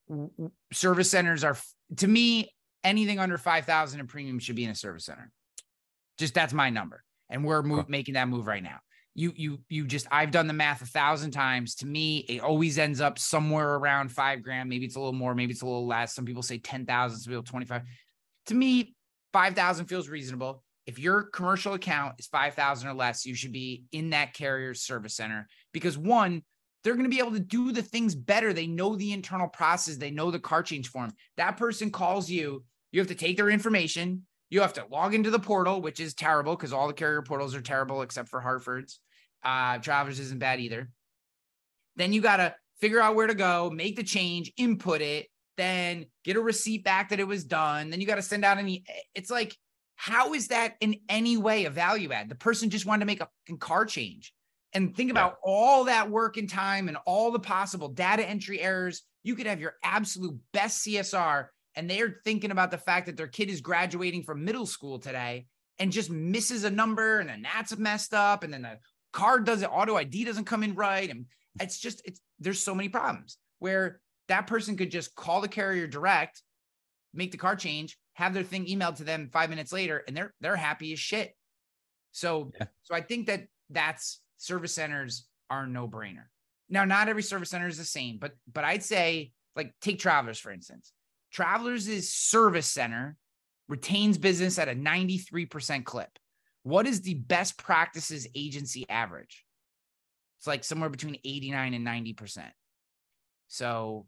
w- 0.09 0.29
w- 0.31 0.51
service 0.73 1.11
centers 1.11 1.43
are, 1.43 1.57
to 1.97 2.07
me, 2.07 2.49
anything 2.85 3.19
under 3.19 3.37
5,000 3.37 3.99
in 3.99 4.07
premium 4.07 4.39
should 4.39 4.55
be 4.55 4.63
in 4.63 4.69
a 4.69 4.75
service 4.75 5.05
center. 5.05 5.31
Just 6.17 6.33
that's 6.33 6.53
my 6.53 6.69
number. 6.69 7.03
And 7.29 7.43
we're 7.43 7.63
move, 7.63 7.89
making 7.89 8.13
that 8.13 8.29
move 8.29 8.47
right 8.47 8.63
now. 8.63 8.79
You, 9.15 9.33
you, 9.35 9.59
you 9.69 9.85
just, 9.85 10.07
I've 10.11 10.31
done 10.31 10.47
the 10.47 10.53
math 10.53 10.81
a 10.81 10.85
thousand 10.85 11.31
times. 11.31 11.75
To 11.75 11.85
me, 11.85 12.19
it 12.19 12.41
always 12.41 12.77
ends 12.77 13.01
up 13.01 13.17
somewhere 13.17 13.75
around 13.75 14.11
five 14.11 14.43
grand. 14.43 14.69
Maybe 14.69 14.85
it's 14.85 14.95
a 14.95 14.99
little 14.99 15.13
more, 15.13 15.33
maybe 15.33 15.51
it's 15.51 15.61
a 15.61 15.65
little 15.65 15.87
less. 15.87 16.13
Some 16.13 16.25
people 16.25 16.43
say 16.43 16.57
10,000, 16.57 17.17
some 17.17 17.31
people 17.31 17.43
25. 17.43 17.81
To 18.47 18.53
me, 18.53 18.93
5,000 19.33 19.87
feels 19.87 20.07
reasonable. 20.07 20.63
If 20.85 20.99
your 20.99 21.23
commercial 21.23 21.73
account 21.73 22.15
is 22.19 22.27
5,000 22.27 22.87
or 22.87 22.93
less, 22.93 23.25
you 23.25 23.33
should 23.33 23.51
be 23.51 23.85
in 23.91 24.11
that 24.11 24.33
carrier's 24.33 24.81
service 24.81 25.15
center 25.15 25.47
because 25.73 25.97
one, 25.97 26.43
they're 26.83 26.93
going 26.93 27.09
to 27.09 27.09
be 27.09 27.19
able 27.19 27.31
to 27.31 27.39
do 27.39 27.71
the 27.71 27.81
things 27.81 28.13
better. 28.13 28.53
They 28.53 28.67
know 28.67 28.95
the 28.95 29.11
internal 29.11 29.47
process, 29.47 29.97
they 29.97 30.11
know 30.11 30.29
the 30.29 30.39
car 30.39 30.61
change 30.61 30.89
form. 30.89 31.11
That 31.35 31.57
person 31.57 31.89
calls 31.89 32.29
you, 32.29 32.63
you 32.95 33.01
have 33.01 33.09
to 33.09 33.15
take 33.15 33.35
their 33.35 33.49
information. 33.49 34.25
You 34.49 34.61
have 34.61 34.71
to 34.73 34.85
log 34.89 35.13
into 35.13 35.29
the 35.29 35.37
portal, 35.37 35.81
which 35.81 35.99
is 35.99 36.13
terrible 36.13 36.55
because 36.55 36.71
all 36.71 36.87
the 36.87 36.93
carrier 36.93 37.21
portals 37.21 37.53
are 37.53 37.61
terrible 37.61 38.01
except 38.03 38.29
for 38.29 38.39
Hartford's. 38.39 39.01
Uh, 39.43 39.79
Travelers 39.79 40.17
isn't 40.21 40.39
bad 40.39 40.61
either. 40.61 40.89
Then 41.97 42.13
you 42.13 42.21
got 42.21 42.37
to 42.37 42.55
figure 42.79 43.01
out 43.01 43.15
where 43.15 43.27
to 43.27 43.35
go, 43.35 43.69
make 43.69 43.97
the 43.97 44.03
change, 44.03 44.53
input 44.55 45.01
it, 45.01 45.27
then 45.57 46.05
get 46.23 46.37
a 46.37 46.41
receipt 46.41 46.85
back 46.85 47.09
that 47.09 47.19
it 47.19 47.27
was 47.27 47.43
done. 47.43 47.89
Then 47.89 47.99
you 47.99 48.07
got 48.07 48.15
to 48.15 48.21
send 48.21 48.45
out 48.45 48.59
any. 48.59 48.85
It's 49.13 49.29
like, 49.29 49.53
how 49.97 50.33
is 50.33 50.47
that 50.47 50.75
in 50.79 50.95
any 51.09 51.35
way 51.35 51.65
a 51.65 51.69
value 51.69 52.13
add? 52.13 52.29
The 52.29 52.35
person 52.35 52.69
just 52.69 52.85
wanted 52.85 53.01
to 53.01 53.07
make 53.07 53.21
a 53.21 53.57
car 53.57 53.83
change. 53.83 54.33
And 54.71 54.95
think 54.95 55.11
about 55.11 55.35
all 55.43 55.83
that 55.85 56.09
work 56.09 56.37
and 56.37 56.49
time 56.49 56.87
and 56.87 56.97
all 57.05 57.31
the 57.31 57.39
possible 57.39 57.89
data 57.89 58.25
entry 58.25 58.61
errors. 58.61 59.03
You 59.23 59.35
could 59.35 59.47
have 59.47 59.59
your 59.59 59.75
absolute 59.83 60.37
best 60.53 60.85
CSR, 60.85 61.47
and 61.75 61.89
they're 61.89 62.19
thinking 62.23 62.51
about 62.51 62.71
the 62.71 62.77
fact 62.77 63.05
that 63.07 63.17
their 63.17 63.27
kid 63.27 63.49
is 63.49 63.61
graduating 63.61 64.23
from 64.23 64.43
middle 64.43 64.65
school 64.65 64.99
today 64.99 65.45
and 65.79 65.91
just 65.91 66.09
misses 66.09 66.63
a 66.63 66.69
number, 66.69 67.19
and 67.19 67.29
then 67.29 67.41
that's 67.41 67.77
messed 67.77 68.13
up, 68.13 68.43
and 68.43 68.53
then 68.53 68.61
the 68.61 68.77
card 69.11 69.45
doesn't 69.45 69.67
auto 69.67 69.95
ID 69.95 70.23
doesn't 70.25 70.45
come 70.45 70.63
in 70.63 70.75
right, 70.75 71.09
and 71.09 71.25
it's 71.59 71.79
just 71.79 72.01
it's 72.05 72.21
there's 72.39 72.61
so 72.61 72.75
many 72.75 72.89
problems 72.89 73.37
where 73.59 73.99
that 74.27 74.47
person 74.47 74.75
could 74.77 74.91
just 74.91 75.15
call 75.15 75.41
the 75.41 75.47
carrier 75.47 75.87
direct, 75.87 76.41
make 77.13 77.31
the 77.31 77.37
car 77.37 77.55
change, 77.55 77.97
have 78.13 78.33
their 78.33 78.43
thing 78.43 78.65
emailed 78.65 78.95
to 78.95 79.03
them 79.03 79.29
five 79.31 79.49
minutes 79.49 79.71
later, 79.71 80.03
and 80.07 80.15
they're 80.15 80.33
they're 80.41 80.55
happy 80.55 80.93
as 80.93 80.99
shit. 80.99 81.35
So 82.11 82.51
Yeah. 82.59 82.67
so 82.83 82.95
I 82.95 83.01
think 83.01 83.27
that 83.27 83.47
that's 83.69 84.21
service 84.37 84.73
centers 84.73 85.27
are 85.49 85.67
no 85.67 85.87
brainer. 85.87 86.25
Now, 86.69 86.85
not 86.85 87.09
every 87.09 87.23
service 87.23 87.49
center 87.49 87.67
is 87.67 87.77
the 87.77 87.85
same, 87.85 88.17
but 88.17 88.31
but 88.51 88.63
I'd 88.63 88.83
say 88.83 89.31
like 89.55 89.73
take 89.81 89.99
Travelers 89.99 90.39
for 90.39 90.51
instance. 90.51 90.93
Travelers' 91.35 92.09
service 92.09 92.65
center 92.65 93.17
retains 93.67 94.17
business 94.17 94.57
at 94.57 94.69
a 94.69 94.73
93% 94.73 95.83
clip. 95.83 96.07
What 96.63 96.87
is 96.87 97.01
the 97.01 97.15
best 97.15 97.57
practices 97.57 98.25
agency 98.33 98.89
average? 98.89 99.43
It's 100.39 100.47
like 100.47 100.63
somewhere 100.63 100.87
between 100.87 101.17
89 101.25 101.73
and 101.73 101.85
90%. 101.85 102.51
So 103.49 104.05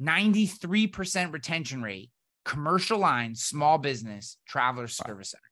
93% 0.00 1.32
retention 1.32 1.82
rate 1.82 2.10
commercial 2.44 2.98
line, 3.00 3.34
small 3.34 3.78
business, 3.78 4.36
traveler 4.48 4.86
service 4.86 5.30
center. 5.30 5.42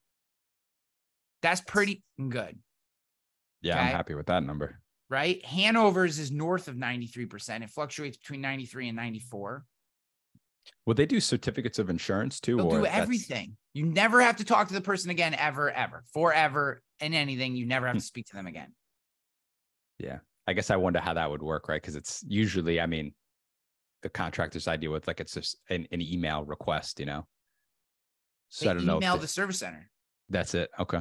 That's 1.42 1.60
pretty 1.62 2.04
good, 2.16 2.58
Yeah, 3.60 3.74
Okay. 3.74 3.86
I'm 3.88 3.96
happy 3.96 4.14
with 4.14 4.26
that 4.26 4.44
number. 4.44 4.80
right? 5.08 5.44
Hanover's 5.44 6.20
is 6.20 6.30
north 6.30 6.68
of 6.68 6.76
93%. 6.76 7.62
It 7.64 7.70
fluctuates 7.70 8.18
between 8.18 8.40
93 8.40 8.88
and 8.88 8.96
94. 8.96 9.64
Will 10.86 10.94
they 10.94 11.06
do 11.06 11.20
certificates 11.20 11.78
of 11.78 11.90
insurance 11.90 12.40
too? 12.40 12.56
They'll 12.56 12.70
do 12.70 12.86
everything. 12.86 13.56
You 13.74 13.86
never 13.86 14.20
have 14.20 14.36
to 14.36 14.44
talk 14.44 14.68
to 14.68 14.74
the 14.74 14.80
person 14.80 15.10
again, 15.10 15.34
ever, 15.34 15.70
ever, 15.70 16.04
forever, 16.12 16.82
and 17.00 17.14
anything. 17.14 17.54
You 17.56 17.66
never 17.66 17.86
have 17.86 17.94
hmm. 17.94 18.00
to 18.00 18.04
speak 18.04 18.26
to 18.26 18.36
them 18.36 18.46
again. 18.46 18.74
Yeah. 19.98 20.18
I 20.46 20.52
guess 20.52 20.70
I 20.70 20.76
wonder 20.76 21.00
how 21.00 21.14
that 21.14 21.30
would 21.30 21.42
work, 21.42 21.68
right? 21.68 21.80
Because 21.80 21.96
it's 21.96 22.24
usually, 22.26 22.80
I 22.80 22.86
mean, 22.86 23.14
the 24.02 24.08
contractors 24.08 24.66
I 24.66 24.76
deal 24.76 24.90
with, 24.90 25.06
like 25.06 25.20
it's 25.20 25.34
just 25.34 25.56
an, 25.68 25.86
an 25.92 26.00
email 26.00 26.44
request, 26.44 26.98
you 26.98 27.06
know? 27.06 27.26
So 28.48 28.64
They 28.64 28.70
I 28.70 28.74
don't 28.74 28.86
know. 28.86 28.96
email 28.96 29.16
the 29.18 29.28
service 29.28 29.58
center. 29.58 29.90
that's 30.28 30.54
it. 30.54 30.70
Okay. 30.78 31.00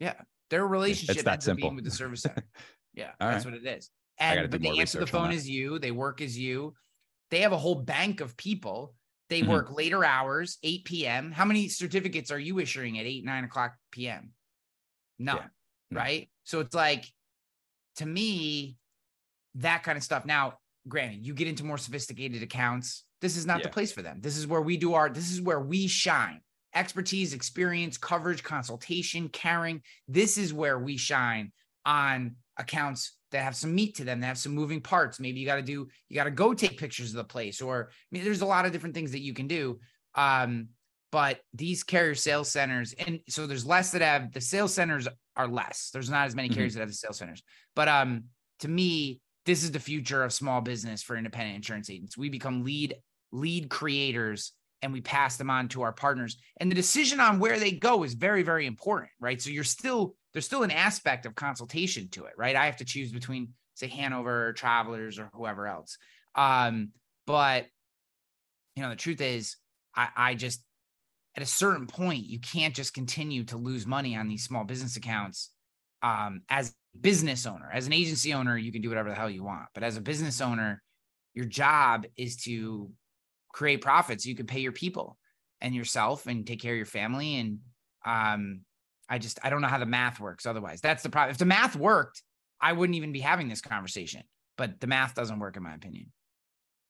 Yeah. 0.00 0.14
Their 0.50 0.66
relationship 0.66 1.16
it's 1.16 1.24
that 1.24 1.42
simple. 1.42 1.74
with 1.74 1.84
the 1.84 1.90
service 1.90 2.22
center. 2.22 2.44
Yeah, 2.94 3.10
All 3.20 3.30
that's 3.30 3.44
right. 3.44 3.54
what 3.54 3.64
it 3.64 3.78
is. 3.78 3.90
And 4.18 4.50
but 4.50 4.60
they 4.60 4.80
answer 4.80 4.98
the 4.98 5.06
phone 5.06 5.28
that. 5.28 5.36
as 5.36 5.48
you, 5.48 5.78
they 5.78 5.92
work 5.92 6.20
as 6.20 6.36
you. 6.36 6.74
They 7.30 7.40
have 7.40 7.52
a 7.52 7.58
whole 7.58 7.74
bank 7.74 8.20
of 8.20 8.36
people. 8.36 8.94
They 9.28 9.42
Mhm. 9.42 9.48
work 9.48 9.70
later 9.70 10.04
hours, 10.04 10.58
8 10.62 10.84
p.m. 10.84 11.32
How 11.32 11.44
many 11.44 11.68
certificates 11.68 12.30
are 12.30 12.38
you 12.38 12.58
issuing 12.58 12.98
at 12.98 13.06
8, 13.06 13.24
9 13.24 13.44
o'clock 13.44 13.76
p.m.? 13.90 14.32
None. 15.18 15.36
Yeah, 15.36 15.46
no. 15.90 16.00
Right. 16.00 16.30
So 16.44 16.60
it's 16.60 16.74
like 16.74 17.04
to 17.96 18.06
me, 18.06 18.76
that 19.56 19.82
kind 19.82 19.98
of 19.98 20.04
stuff. 20.04 20.24
Now, 20.24 20.58
granted, 20.86 21.26
you 21.26 21.34
get 21.34 21.48
into 21.48 21.64
more 21.64 21.78
sophisticated 21.78 22.42
accounts. 22.42 23.04
This 23.20 23.36
is 23.36 23.44
not 23.44 23.62
the 23.62 23.68
place 23.68 23.90
for 23.90 24.02
them. 24.02 24.20
This 24.20 24.36
is 24.36 24.46
where 24.46 24.62
we 24.62 24.76
do 24.76 24.94
our, 24.94 25.08
this 25.08 25.32
is 25.32 25.42
where 25.42 25.60
we 25.60 25.88
shine. 25.88 26.40
Expertise, 26.74 27.34
experience, 27.34 27.98
coverage, 27.98 28.44
consultation, 28.44 29.28
caring. 29.28 29.82
This 30.06 30.38
is 30.38 30.54
where 30.54 30.78
we 30.78 30.96
shine 30.96 31.52
on 31.84 32.36
accounts 32.58 33.16
that 33.30 33.42
have 33.42 33.56
some 33.56 33.74
meat 33.74 33.96
to 33.96 34.04
them, 34.04 34.20
that 34.20 34.26
have 34.26 34.38
some 34.38 34.54
moving 34.54 34.80
parts. 34.80 35.20
Maybe 35.20 35.40
you 35.40 35.46
got 35.46 35.56
to 35.56 35.62
do, 35.62 35.88
you 36.08 36.14
got 36.14 36.24
to 36.24 36.30
go 36.30 36.54
take 36.54 36.78
pictures 36.78 37.10
of 37.10 37.16
the 37.16 37.24
place, 37.24 37.60
or 37.60 37.90
I 37.90 38.06
mean, 38.10 38.24
there's 38.24 38.40
a 38.40 38.46
lot 38.46 38.66
of 38.66 38.72
different 38.72 38.94
things 38.94 39.12
that 39.12 39.20
you 39.20 39.34
can 39.34 39.46
do. 39.46 39.78
Um, 40.14 40.68
but 41.10 41.40
these 41.54 41.82
carrier 41.84 42.14
sales 42.14 42.50
centers, 42.50 42.92
and 42.94 43.20
so 43.28 43.46
there's 43.46 43.64
less 43.64 43.92
that 43.92 44.02
have 44.02 44.32
the 44.32 44.40
sales 44.40 44.74
centers 44.74 45.08
are 45.36 45.48
less. 45.48 45.90
There's 45.92 46.10
not 46.10 46.26
as 46.26 46.34
many 46.34 46.48
Mhm. 46.48 46.54
carriers 46.54 46.74
that 46.74 46.80
have 46.80 46.88
the 46.88 46.94
sales 46.94 47.18
centers. 47.18 47.42
But 47.74 47.88
um, 47.88 48.24
to 48.60 48.68
me, 48.68 49.20
this 49.46 49.62
is 49.62 49.70
the 49.70 49.80
future 49.80 50.22
of 50.22 50.32
small 50.32 50.60
business 50.60 51.02
for 51.02 51.16
independent 51.16 51.56
insurance 51.56 51.88
agents. 51.88 52.18
We 52.18 52.28
become 52.28 52.64
lead 52.64 52.96
lead 53.30 53.68
creators 53.70 54.52
and 54.82 54.92
we 54.92 55.00
pass 55.00 55.36
them 55.36 55.50
on 55.50 55.68
to 55.68 55.82
our 55.82 55.92
partners. 55.92 56.38
And 56.58 56.70
the 56.70 56.74
decision 56.74 57.20
on 57.20 57.38
where 57.38 57.58
they 57.58 57.72
go 57.72 58.04
is 58.04 58.14
very, 58.14 58.42
very 58.42 58.66
important, 58.66 59.10
right? 59.20 59.40
So 59.40 59.50
you're 59.50 59.64
still 59.64 60.14
there's 60.38 60.46
still 60.46 60.62
an 60.62 60.70
aspect 60.70 61.26
of 61.26 61.34
consultation 61.34 62.08
to 62.10 62.26
it, 62.26 62.34
right? 62.38 62.54
I 62.54 62.66
have 62.66 62.76
to 62.76 62.84
choose 62.84 63.10
between 63.10 63.54
say 63.74 63.88
Hanover 63.88 64.46
or 64.46 64.52
Travelers 64.52 65.18
or 65.18 65.30
whoever 65.34 65.66
else. 65.66 65.98
Um, 66.36 66.90
but 67.26 67.66
you 68.76 68.84
know, 68.84 68.90
the 68.90 68.94
truth 68.94 69.20
is, 69.20 69.56
I, 69.96 70.10
I 70.16 70.34
just 70.36 70.62
at 71.34 71.42
a 71.42 71.46
certain 71.46 71.88
point, 71.88 72.26
you 72.26 72.38
can't 72.38 72.72
just 72.72 72.94
continue 72.94 73.42
to 73.46 73.56
lose 73.56 73.84
money 73.84 74.14
on 74.14 74.28
these 74.28 74.44
small 74.44 74.62
business 74.62 74.94
accounts. 74.94 75.50
Um, 76.04 76.42
as 76.48 76.72
business 77.00 77.44
owner, 77.44 77.68
as 77.74 77.88
an 77.88 77.92
agency 77.92 78.32
owner, 78.32 78.56
you 78.56 78.70
can 78.70 78.80
do 78.80 78.90
whatever 78.90 79.08
the 79.08 79.16
hell 79.16 79.28
you 79.28 79.42
want. 79.42 79.66
But 79.74 79.82
as 79.82 79.96
a 79.96 80.00
business 80.00 80.40
owner, 80.40 80.80
your 81.34 81.46
job 81.46 82.06
is 82.16 82.36
to 82.44 82.92
create 83.52 83.80
profits. 83.80 84.24
You 84.24 84.36
can 84.36 84.46
pay 84.46 84.60
your 84.60 84.70
people 84.70 85.18
and 85.60 85.74
yourself 85.74 86.28
and 86.28 86.46
take 86.46 86.62
care 86.62 86.74
of 86.74 86.76
your 86.76 86.86
family. 86.86 87.40
And 87.40 87.58
um, 88.06 88.60
I 89.08 89.18
just 89.18 89.38
I 89.42 89.50
don't 89.50 89.60
know 89.62 89.68
how 89.68 89.78
the 89.78 89.86
math 89.86 90.20
works 90.20 90.46
otherwise. 90.46 90.80
That's 90.80 91.02
the 91.02 91.08
problem. 91.10 91.30
If 91.30 91.38
the 91.38 91.44
math 91.44 91.76
worked, 91.76 92.22
I 92.60 92.72
wouldn't 92.72 92.96
even 92.96 93.12
be 93.12 93.20
having 93.20 93.48
this 93.48 93.60
conversation. 93.60 94.22
But 94.56 94.80
the 94.80 94.86
math 94.86 95.14
doesn't 95.14 95.38
work, 95.38 95.56
in 95.56 95.62
my 95.62 95.74
opinion. 95.74 96.12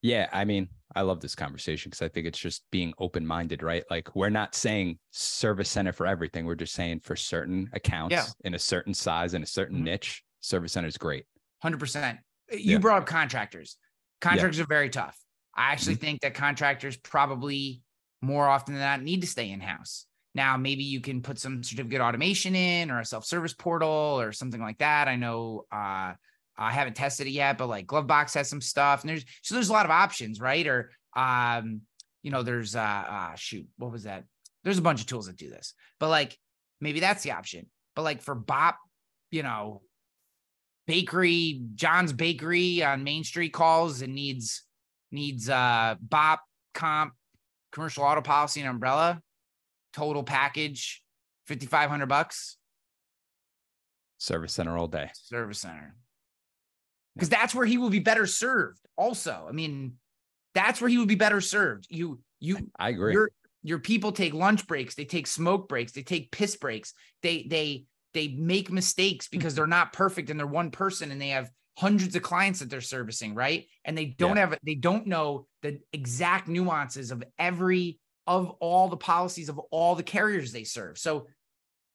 Yeah, 0.01 0.29
I 0.33 0.45
mean, 0.45 0.69
I 0.95 1.03
love 1.03 1.21
this 1.21 1.35
conversation 1.35 1.91
because 1.91 2.03
I 2.03 2.09
think 2.09 2.27
it's 2.27 2.39
just 2.39 2.65
being 2.71 2.95
open 2.99 3.27
minded, 3.27 3.63
right? 3.63 3.85
Like 3.91 4.15
we're 4.15 4.31
not 4.31 4.55
saying 4.55 4.99
service 5.11 5.69
center 5.69 5.93
for 5.93 6.07
everything. 6.07 6.47
We're 6.47 6.55
just 6.55 6.73
saying 6.75 7.01
for 7.01 7.17
certain 7.17 7.69
accounts 7.73 8.13
Yeah. 8.13 8.27
in 8.45 8.55
a 8.55 8.59
certain 8.59 8.95
size 8.95 9.35
and 9.35 9.43
a 9.43 9.47
certain 9.47 9.81
Mhm. 9.81 9.85
niche, 9.85 10.23
service 10.41 10.73
center 10.73 10.87
is 10.89 10.97
great. 10.97 11.27
Hundred 11.63 11.81
percent. 11.81 12.21
You 12.51 12.75
Yeah. 12.75 12.79
brought 12.79 13.03
up 13.03 13.09
contractors. 13.09 13.77
Contractors 14.21 14.61
are 14.61 14.67
very 14.67 14.89
tough. 14.89 15.19
I 15.55 15.73
actually 15.73 15.97
Mm-hmm. 15.97 16.01
think 16.05 16.21
that 16.23 16.35
contractors 16.35 16.97
probably 16.97 17.83
more 18.23 18.47
often 18.49 18.75
than 18.75 18.83
not 18.83 19.03
need 19.03 19.21
to 19.23 19.27
stay 19.27 19.51
in 19.51 19.61
house. 19.61 20.07
Now, 20.39 20.57
maybe 20.57 20.85
you 20.85 21.01
can 21.01 21.21
put 21.21 21.41
some 21.41 21.65
certificate 21.65 22.01
automation 22.01 22.55
in 22.55 22.93
or 22.93 23.01
a 23.01 23.05
self 23.05 23.25
service 23.25 23.53
portal 23.53 24.21
or 24.21 24.31
something 24.31 24.61
like 24.61 24.79
that. 24.79 25.09
I 25.09 25.17
know 25.17 25.65
uh, 25.73 26.13
I 26.57 26.71
haven't 26.71 26.95
tested 26.95 27.27
it 27.27 27.31
yet, 27.31 27.59
but 27.59 27.67
like 27.67 27.89
Glovebox 27.89 28.35
has 28.35 28.49
some 28.49 28.61
stuff, 28.61 29.01
and 29.01 29.11
there's 29.11 29.25
so 29.43 29.57
there's 29.57 29.69
a 29.69 29.73
lot 29.73 29.85
of 29.85 29.91
options, 29.91 30.41
right? 30.41 30.65
Or 30.65 30.93
um, 31.17 31.81
you 32.23 32.31
know, 32.31 32.45
there's 32.45 32.77
uh, 32.77 33.05
uh 33.09 33.35
shoot, 33.35 33.67
what 33.79 33.91
was 33.91 34.05
that? 34.05 34.23
There's 34.63 34.79
a 34.79 34.83
bunch 34.83 35.01
of 35.01 35.09
tools 35.09 35.27
that 35.27 35.37
do 35.37 35.51
this, 35.51 35.75
but 35.99 36.09
like 36.09 36.39
maybe 36.81 37.01
that's 37.01 37.25
the 37.25 37.33
option. 37.33 37.67
But 37.97 38.03
like 38.03 38.23
for 38.23 38.37
Bop, 38.37 38.79
you 39.33 39.43
know, 39.43 39.83
bakery, 40.87 41.63
John's 41.75 42.13
Bakery 42.13 42.85
on 42.85 43.03
Main 43.03 43.25
Street 43.25 43.53
calls 43.53 44.03
and 44.03 44.15
needs 44.15 44.63
needs 45.11 45.49
uh 45.49 45.97
Bop 46.01 46.45
comp 46.75 47.15
commercial 47.73 48.05
auto 48.05 48.21
policy 48.21 48.61
and 48.61 48.71
umbrella 48.71 49.21
total 49.93 50.23
package 50.23 51.03
5500 51.47 52.07
bucks? 52.07 52.57
Service 54.19 54.53
center 54.53 54.77
all 54.77 54.89
day. 54.89 55.11
service 55.15 55.61
center. 55.61 55.95
Because 57.15 57.29
that's 57.29 57.55
where 57.55 57.67
he 57.67 57.79
will 57.79 57.91
be 57.91 57.99
better 57.99 58.27
served 58.27 58.81
also. 58.97 59.47
I 59.49 59.53
mean 59.53 59.95
that's 60.55 60.81
where 60.81 60.89
he 60.89 60.99
would 60.99 61.09
be 61.09 61.15
better 61.15 61.41
served. 61.41 61.87
You 61.89 62.21
you 62.41 62.71
I 62.79 62.91
agree. 62.91 63.13
your 63.13 63.31
your 63.63 63.79
people 63.79 64.13
take 64.13 64.35
lunch 64.35 64.67
breaks 64.67 64.95
they 64.95 65.05
take 65.05 65.27
smoke 65.27 65.69
breaks 65.69 65.93
they 65.93 66.03
take 66.03 66.31
piss 66.31 66.57
breaks 66.57 66.95
they 67.23 67.45
they 67.49 67.85
they 68.15 68.29
make 68.29 68.71
mistakes 68.71 69.27
hmm. 69.27 69.37
because 69.37 69.55
they're 69.55 69.67
not 69.67 69.93
perfect 69.93 70.31
and 70.31 70.39
they're 70.39 70.47
one 70.47 70.71
person 70.71 71.11
and 71.11 71.21
they 71.21 71.31
have 71.31 71.51
hundreds 71.79 72.17
of 72.17 72.23
clients 72.23 72.59
that 72.59 72.69
they're 72.69 72.81
servicing 72.81 73.35
right? 73.35 73.67
And 73.85 73.97
they 73.97 74.07
don't 74.07 74.37
have 74.37 74.59
they 74.65 74.75
don't 74.75 75.07
know 75.07 75.47
the 75.63 75.79
exact 75.93 76.49
nuances 76.49 77.13
of 77.13 77.23
every 77.39 78.01
of 78.29 78.51
all 78.61 78.89
the 78.89 78.97
policies 78.97 79.49
of 79.49 79.59
all 79.71 79.97
the 79.97 80.03
carriers 80.03 80.53
they 80.53 80.63
serve 80.63 80.97
so 80.97 81.27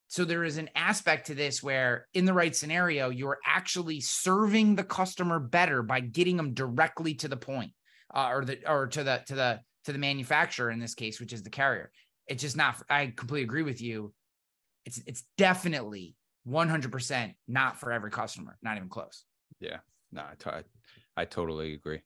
so 0.08 0.26
there 0.26 0.43
is 0.43 0.58
an 0.58 0.69
aspect 0.76 1.28
to 1.28 1.34
this 1.34 1.63
where 1.63 2.08
in 2.13 2.26
the 2.26 2.34
right 2.34 2.56
scenario 2.56 3.10
you're 3.10 3.39
actually 3.46 4.02
serving 4.02 4.76
the 4.76 4.84
customer 4.84 5.39
better 5.39 5.82
by 5.82 6.02
getting 6.02 6.36
them 6.36 6.54
directly 6.54 7.13
to 7.13 7.28
the 7.28 7.38
point 7.38 7.72
uh, 8.13 8.30
or 8.32 8.43
the 8.43 8.60
or 8.69 8.88
to 8.88 9.04
the 9.04 9.22
to 9.28 9.36
the 9.36 9.60
to 9.86 9.93
the 9.93 10.00
manufacturer 10.00 10.69
in 10.69 10.80
this 10.80 10.96
case 10.96 11.19
which 11.19 11.32
is 11.32 11.43
the 11.43 11.50
carrier 11.50 11.89
it's 12.28 12.41
just 12.41 12.58
not 12.58 12.76
i 12.89 13.06
completely 13.15 13.43
agree 13.43 13.63
with 13.63 13.82
you 13.82 14.13
it's 14.86 15.02
it's 15.08 15.24
definitely 15.38 16.15
100% 16.46 17.34
not 17.48 17.80
for 17.80 17.93
every 17.93 18.12
customer 18.12 18.58
not 18.62 18.76
even 18.76 18.89
close 18.89 19.24
yeah. 19.63 19.78
No, 20.12 20.22
I, 20.22 20.36
to- 20.39 20.65
I 21.15 21.26
totally 21.26 21.74
agree. 21.74 22.02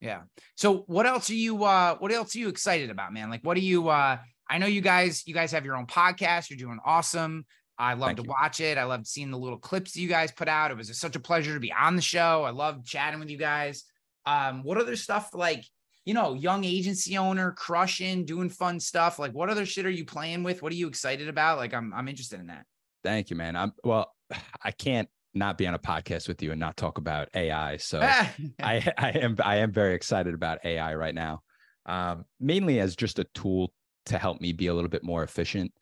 Yeah. 0.00 0.22
So 0.56 0.84
what 0.86 1.06
else 1.06 1.30
are 1.30 1.34
you 1.34 1.64
uh 1.64 1.96
what 1.98 2.12
else 2.12 2.34
are 2.34 2.38
you 2.38 2.48
excited 2.48 2.90
about 2.90 3.12
man? 3.12 3.30
Like 3.30 3.44
what 3.44 3.56
are 3.56 3.60
you 3.60 3.88
uh 3.88 4.18
i 4.50 4.56
know 4.56 4.66
you 4.66 4.80
guys 4.80 5.26
you 5.26 5.34
guys 5.34 5.52
have 5.52 5.64
your 5.64 5.76
own 5.76 5.86
podcast. 5.86 6.50
You're 6.50 6.58
doing 6.58 6.78
awesome. 6.84 7.46
I 7.78 7.94
love 7.94 8.08
Thank 8.08 8.18
to 8.18 8.24
you. 8.24 8.30
watch 8.30 8.60
it. 8.60 8.76
I 8.76 8.84
loved 8.84 9.06
seeing 9.06 9.30
the 9.30 9.38
little 9.38 9.58
clips 9.58 9.96
you 9.96 10.08
guys 10.08 10.32
put 10.32 10.48
out. 10.48 10.72
It 10.72 10.76
was 10.76 10.96
such 10.98 11.14
a 11.14 11.20
pleasure 11.20 11.54
to 11.54 11.60
be 11.60 11.72
on 11.72 11.94
the 11.94 12.02
show. 12.02 12.42
I 12.42 12.50
love 12.50 12.84
chatting 12.84 13.20
with 13.20 13.30
you 13.30 13.38
guys. 13.38 13.84
Um 14.26 14.62
what 14.62 14.78
other 14.78 14.96
stuff 14.96 15.30
like 15.34 15.64
you 16.04 16.14
know 16.14 16.34
young 16.34 16.64
agency 16.64 17.18
owner 17.18 17.52
crushing 17.52 18.24
doing 18.24 18.50
fun 18.50 18.80
stuff. 18.80 19.18
Like 19.18 19.32
what 19.32 19.50
other 19.50 19.66
shit 19.66 19.86
are 19.86 19.90
you 19.90 20.04
playing 20.04 20.42
with? 20.42 20.62
What 20.62 20.72
are 20.72 20.76
you 20.76 20.88
excited 20.88 21.28
about? 21.28 21.58
Like 21.58 21.74
i'm, 21.74 21.92
I'm 21.92 22.08
interested 22.08 22.40
in 22.40 22.46
that. 22.48 22.64
Thank 23.04 23.30
you, 23.30 23.36
man. 23.36 23.56
I'm 23.56 23.72
well, 23.84 24.12
I 24.62 24.70
can't 24.70 25.08
not 25.38 25.58
be 25.58 25.66
on 25.66 25.74
a 25.74 25.78
podcast 25.78 26.28
with 26.28 26.42
you 26.42 26.50
and 26.50 26.60
not 26.60 26.76
talk 26.76 26.98
about 26.98 27.28
AI. 27.34 27.76
So 27.78 28.00
I, 28.62 28.92
I 28.98 29.10
am 29.10 29.36
I 29.42 29.56
am 29.56 29.72
very 29.72 29.94
excited 29.94 30.34
about 30.34 30.64
AI 30.64 30.94
right 30.94 31.14
now, 31.14 31.42
um, 31.86 32.24
mainly 32.40 32.80
as 32.80 32.96
just 32.96 33.18
a 33.18 33.24
tool 33.34 33.72
to 34.06 34.18
help 34.18 34.40
me 34.40 34.52
be 34.52 34.66
a 34.66 34.74
little 34.74 34.90
bit 34.90 35.04
more 35.04 35.22
efficient. 35.22 35.72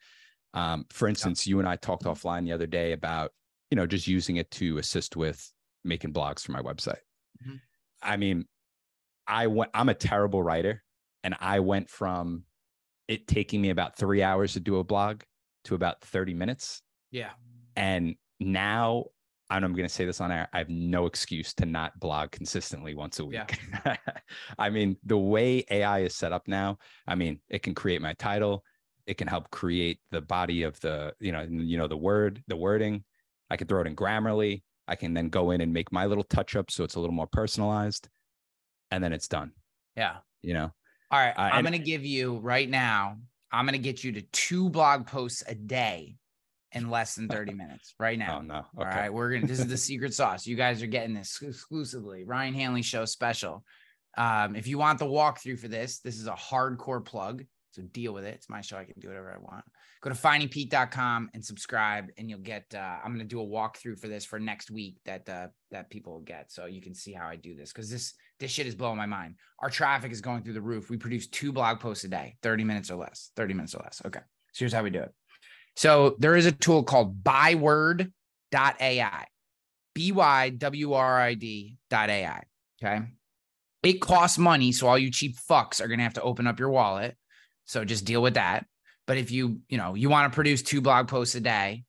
Um, 0.53 0.85
for 0.89 1.07
instance, 1.07 1.45
you 1.45 1.59
and 1.59 1.67
I 1.67 1.75
talked 1.75 2.03
offline 2.03 2.45
the 2.45 2.53
other 2.53 2.67
day 2.67 2.91
about 2.93 3.31
you 3.71 3.75
know 3.75 3.85
just 3.85 4.07
using 4.07 4.37
it 4.37 4.49
to 4.51 4.77
assist 4.77 5.15
with 5.15 5.51
making 5.83 6.13
blogs 6.13 6.41
for 6.41 6.51
my 6.51 6.61
website. 6.61 6.99
Mhm. 7.45 7.59
I 8.01 8.17
mean, 8.17 8.45
I 9.27 9.47
went. 9.47 9.71
I'm 9.73 9.89
a 9.89 9.93
terrible 9.93 10.41
writer, 10.41 10.83
and 11.23 11.35
I 11.39 11.59
went 11.59 11.89
from 11.89 12.43
it 13.07 13.27
taking 13.27 13.61
me 13.61 13.69
about 13.69 13.97
three 13.97 14.21
hours 14.21 14.53
to 14.53 14.59
do 14.59 14.77
a 14.77 14.83
blog 14.83 15.21
to 15.63 15.75
about 15.75 16.01
30 16.01 16.33
minutes 16.33 16.81
yeah 17.11 17.31
and 17.75 18.15
now 18.39 19.05
and 19.49 19.63
I'm 19.63 19.73
going 19.73 19.87
to 19.87 19.93
say 19.93 20.05
this 20.05 20.21
on 20.21 20.31
air. 20.31 20.49
I 20.53 20.57
have 20.57 20.69
no 20.69 21.05
excuse 21.05 21.53
to 21.55 21.65
not 21.65 21.99
blog 21.99 22.31
consistently 22.31 22.95
once 22.95 23.19
a 23.19 23.25
week. 23.25 23.59
Yeah. 23.85 23.95
I 24.59 24.69
mean, 24.69 24.97
the 25.05 25.17
way 25.17 25.63
AI 25.69 25.99
is 25.99 26.15
set 26.15 26.33
up 26.33 26.47
now, 26.47 26.77
I 27.07 27.15
mean, 27.15 27.39
it 27.49 27.63
can 27.63 27.73
create 27.73 28.01
my 28.01 28.13
title, 28.13 28.63
it 29.05 29.17
can 29.17 29.27
help 29.27 29.49
create 29.49 29.99
the 30.11 30.21
body 30.21 30.63
of 30.63 30.79
the, 30.81 31.13
you 31.19 31.31
know, 31.31 31.47
you 31.49 31.77
know, 31.77 31.87
the 31.87 31.97
word, 31.97 32.43
the 32.47 32.57
wording. 32.57 33.03
I 33.49 33.55
can 33.55 33.67
throw 33.67 33.81
it 33.81 33.87
in 33.87 33.95
Grammarly. 33.95 34.63
I 34.87 34.95
can 34.95 35.13
then 35.13 35.29
go 35.29 35.51
in 35.51 35.61
and 35.61 35.73
make 35.73 35.91
my 35.91 36.05
little 36.05 36.23
touch 36.25 36.55
up 36.55 36.71
so 36.71 36.83
it's 36.83 36.95
a 36.95 36.99
little 36.99 37.15
more 37.15 37.27
personalized, 37.27 38.07
and 38.91 39.03
then 39.03 39.13
it's 39.13 39.27
done. 39.27 39.51
Yeah. 39.95 40.17
You 40.41 40.53
know. 40.53 40.71
All 41.11 41.19
right. 41.19 41.33
Uh, 41.37 41.49
I'm 41.53 41.63
going 41.63 41.71
to 41.73 41.79
give 41.79 42.05
you 42.05 42.37
right 42.37 42.69
now. 42.69 43.17
I'm 43.51 43.65
going 43.65 43.73
to 43.73 43.79
get 43.79 44.03
you 44.03 44.11
to 44.13 44.21
two 44.21 44.69
blog 44.69 45.07
posts 45.07 45.43
a 45.47 45.55
day 45.55 46.17
in 46.73 46.89
less 46.89 47.15
than 47.15 47.27
30 47.27 47.53
minutes 47.53 47.93
right 47.99 48.19
now. 48.19 48.39
Oh 48.39 48.41
no. 48.41 48.57
Okay. 48.57 48.65
All 48.77 48.85
right. 48.85 49.13
We're 49.13 49.33
gonna 49.33 49.47
this 49.47 49.59
is 49.59 49.67
the 49.67 49.77
secret 49.89 50.13
sauce. 50.13 50.45
You 50.45 50.55
guys 50.55 50.81
are 50.83 50.87
getting 50.87 51.13
this 51.13 51.39
exclusively. 51.41 52.23
Ryan 52.25 52.53
Hanley 52.53 52.81
show 52.81 53.05
special. 53.05 53.63
Um, 54.17 54.55
if 54.55 54.67
you 54.67 54.77
want 54.77 54.99
the 54.99 55.05
walkthrough 55.05 55.59
for 55.59 55.67
this, 55.67 55.99
this 55.99 56.15
is 56.15 56.27
a 56.27 56.33
hardcore 56.33 57.05
plug. 57.05 57.43
So 57.71 57.83
deal 57.83 58.11
with 58.11 58.25
it. 58.25 58.33
It's 58.33 58.49
my 58.49 58.61
show. 58.61 58.77
I 58.77 58.85
can 58.85 58.95
do 58.99 59.07
whatever 59.07 59.31
I 59.31 59.37
want. 59.37 59.63
Go 60.01 60.09
to 60.09 60.15
findingpeak.com 60.15 61.29
and 61.35 61.45
subscribe, 61.45 62.05
and 62.17 62.27
you'll 62.27 62.39
get. 62.39 62.65
Uh, 62.73 62.97
I'm 63.03 63.13
going 63.13 63.19
to 63.19 63.25
do 63.25 63.39
a 63.39 63.45
walkthrough 63.45 63.99
for 63.99 64.07
this 64.07 64.25
for 64.25 64.39
next 64.39 64.71
week 64.71 64.97
that 65.05 65.29
uh, 65.29 65.47
that 65.69 65.91
people 65.91 66.13
will 66.13 66.21
get, 66.21 66.51
so 66.51 66.65
you 66.65 66.81
can 66.81 66.95
see 66.95 67.13
how 67.13 67.27
I 67.27 67.35
do 67.35 67.55
this 67.55 67.71
because 67.71 67.91
this 67.91 68.15
this 68.39 68.49
shit 68.49 68.65
is 68.65 68.73
blowing 68.73 68.97
my 68.97 69.05
mind. 69.05 69.35
Our 69.59 69.69
traffic 69.69 70.11
is 70.11 70.21
going 70.21 70.43
through 70.43 70.53
the 70.53 70.61
roof. 70.61 70.89
We 70.89 70.97
produce 70.97 71.27
two 71.27 71.51
blog 71.51 71.79
posts 71.79 72.03
a 72.03 72.07
day, 72.07 72.35
30 72.41 72.63
minutes 72.63 72.89
or 72.89 72.95
less. 72.95 73.31
30 73.35 73.53
minutes 73.53 73.75
or 73.75 73.83
less. 73.83 74.01
Okay. 74.05 74.21
So 74.53 74.59
here's 74.59 74.73
how 74.73 74.83
we 74.83 74.89
do 74.89 75.01
it. 75.01 75.13
So 75.77 76.15
there 76.17 76.35
is 76.35 76.47
a 76.47 76.51
tool 76.51 76.83
called 76.83 77.23
byword.ai, 77.23 78.11
B 79.93 80.11
Y 80.11 80.49
W 80.49 80.93
R 80.93 81.19
I 81.21 81.33
D.ai. 81.35 82.43
Okay. 82.83 83.05
It 83.83 84.01
costs 84.01 84.39
money. 84.39 84.71
So 84.71 84.87
all 84.87 84.97
you 84.97 85.11
cheap 85.11 85.37
fucks 85.37 85.79
are 85.79 85.87
going 85.87 85.99
to 85.99 86.03
have 86.03 86.15
to 86.15 86.23
open 86.23 86.47
up 86.47 86.59
your 86.59 86.71
wallet. 86.71 87.15
So 87.65 87.85
just 87.85 88.05
deal 88.05 88.23
with 88.23 88.33
that. 88.33 88.65
But 89.05 89.17
if 89.17 89.29
you, 89.29 89.61
you 89.69 89.77
know, 89.77 89.93
you 89.93 90.09
want 90.09 90.31
to 90.31 90.35
produce 90.35 90.63
two 90.63 90.81
blog 90.81 91.07
posts 91.07 91.35
a 91.35 91.41
day 91.41 91.83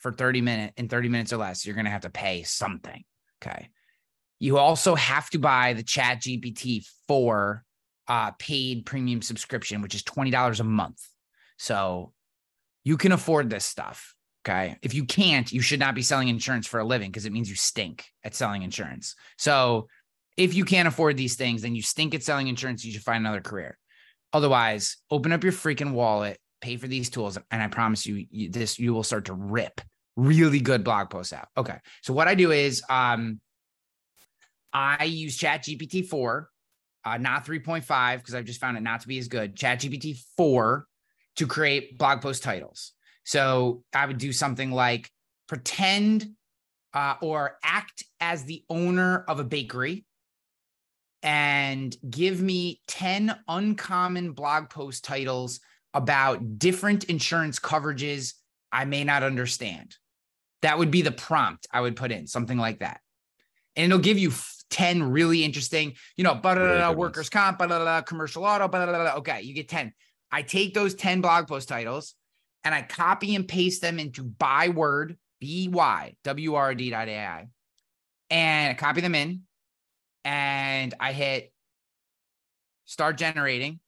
for 0.00 0.10
30 0.10 0.40
minutes 0.40 0.74
in 0.76 0.88
30 0.88 1.08
minutes 1.08 1.32
or 1.32 1.36
less, 1.36 1.64
you're 1.64 1.76
going 1.76 1.84
to 1.84 1.90
have 1.92 2.02
to 2.02 2.10
pay 2.10 2.42
something. 2.42 3.04
Okay. 3.40 3.68
You 4.40 4.58
also 4.58 4.96
have 4.96 5.30
to 5.30 5.38
buy 5.38 5.74
the 5.74 5.84
chat 5.84 6.20
GPT 6.20 6.84
for 7.06 7.64
uh, 8.08 8.32
paid 8.40 8.86
premium 8.86 9.22
subscription, 9.22 9.82
which 9.82 9.94
is 9.94 10.02
$20 10.02 10.58
a 10.58 10.64
month. 10.64 11.00
So 11.58 12.12
you 12.84 12.96
can 12.96 13.12
afford 13.12 13.50
this 13.50 13.64
stuff. 13.64 14.14
Okay. 14.46 14.76
If 14.82 14.94
you 14.94 15.04
can't, 15.04 15.50
you 15.52 15.60
should 15.60 15.80
not 15.80 15.94
be 15.94 16.02
selling 16.02 16.28
insurance 16.28 16.66
for 16.66 16.80
a 16.80 16.84
living 16.84 17.10
because 17.10 17.26
it 17.26 17.32
means 17.32 17.50
you 17.50 17.56
stink 17.56 18.06
at 18.24 18.34
selling 18.34 18.62
insurance. 18.62 19.14
So 19.36 19.88
if 20.36 20.54
you 20.54 20.64
can't 20.64 20.88
afford 20.88 21.16
these 21.16 21.36
things, 21.36 21.62
then 21.62 21.74
you 21.74 21.82
stink 21.82 22.14
at 22.14 22.22
selling 22.22 22.48
insurance. 22.48 22.84
You 22.84 22.92
should 22.92 23.02
find 23.02 23.18
another 23.24 23.42
career. 23.42 23.76
Otherwise, 24.32 24.96
open 25.10 25.32
up 25.32 25.44
your 25.44 25.52
freaking 25.52 25.92
wallet, 25.92 26.38
pay 26.62 26.76
for 26.76 26.88
these 26.88 27.10
tools, 27.10 27.36
and 27.50 27.62
I 27.62 27.66
promise 27.68 28.06
you, 28.06 28.26
you 28.30 28.48
this 28.48 28.78
you 28.78 28.94
will 28.94 29.02
start 29.02 29.26
to 29.26 29.34
rip 29.34 29.80
really 30.16 30.60
good 30.60 30.84
blog 30.84 31.10
posts 31.10 31.32
out. 31.32 31.48
Okay. 31.56 31.76
So 32.02 32.12
what 32.14 32.28
I 32.28 32.34
do 32.34 32.50
is 32.50 32.82
um 32.88 33.40
I 34.72 35.04
use 35.04 35.36
Chat 35.36 35.64
GPT 35.64 36.06
4, 36.06 36.48
uh, 37.04 37.18
not 37.18 37.44
3.5, 37.44 38.18
because 38.18 38.36
I've 38.36 38.44
just 38.44 38.60
found 38.60 38.76
it 38.76 38.82
not 38.82 39.00
to 39.00 39.08
be 39.08 39.18
as 39.18 39.26
good. 39.26 39.56
Chat 39.56 39.80
GPT 39.80 40.22
4 40.36 40.86
to 41.36 41.46
create 41.46 41.98
blog 41.98 42.20
post 42.20 42.42
titles. 42.42 42.92
So 43.24 43.84
I 43.94 44.06
would 44.06 44.18
do 44.18 44.32
something 44.32 44.70
like 44.70 45.10
pretend 45.46 46.30
uh, 46.94 47.14
or 47.20 47.58
act 47.62 48.04
as 48.20 48.44
the 48.44 48.64
owner 48.68 49.24
of 49.28 49.40
a 49.40 49.44
bakery 49.44 50.04
and 51.22 51.94
give 52.08 52.40
me 52.40 52.80
10 52.88 53.36
uncommon 53.46 54.32
blog 54.32 54.70
post 54.70 55.04
titles 55.04 55.60
about 55.92 56.58
different 56.58 57.04
insurance 57.04 57.58
coverages 57.58 58.34
I 58.72 58.84
may 58.84 59.04
not 59.04 59.22
understand. 59.22 59.96
That 60.62 60.78
would 60.78 60.90
be 60.90 61.02
the 61.02 61.12
prompt 61.12 61.66
I 61.72 61.80
would 61.80 61.96
put 61.96 62.12
in, 62.12 62.26
something 62.26 62.58
like 62.58 62.80
that. 62.80 63.00
And 63.76 63.86
it'll 63.86 64.02
give 64.02 64.18
you 64.18 64.32
10 64.70 65.02
really 65.10 65.44
interesting, 65.44 65.94
you 66.16 66.24
know, 66.24 66.34
blah, 66.34 66.54
blah, 66.54 66.76
blah, 66.76 66.92
workers' 66.92 67.28
comp, 67.28 67.58
blah, 67.58 67.66
blah, 67.66 67.80
blah, 67.80 68.02
commercial 68.02 68.44
auto, 68.44 68.68
blah, 68.68 68.86
blah, 68.86 68.98
blah. 68.98 69.14
Okay, 69.16 69.42
you 69.42 69.54
get 69.54 69.68
10. 69.68 69.92
I 70.32 70.42
take 70.42 70.74
those 70.74 70.94
10 70.94 71.20
blog 71.20 71.48
post 71.48 71.68
titles 71.68 72.14
and 72.64 72.74
I 72.74 72.82
copy 72.82 73.34
and 73.34 73.48
paste 73.48 73.82
them 73.82 73.98
into 73.98 74.22
byword, 74.22 75.16
B 75.40 75.68
Y 75.68 76.14
W 76.24 76.54
R 76.54 76.74
D 76.74 76.90
dot 76.90 77.08
AI, 77.08 77.48
and 78.28 78.70
I 78.70 78.74
copy 78.74 79.00
them 79.00 79.14
in 79.14 79.42
and 80.24 80.94
I 81.00 81.12
hit 81.12 81.52
start 82.84 83.16
generating. 83.16 83.80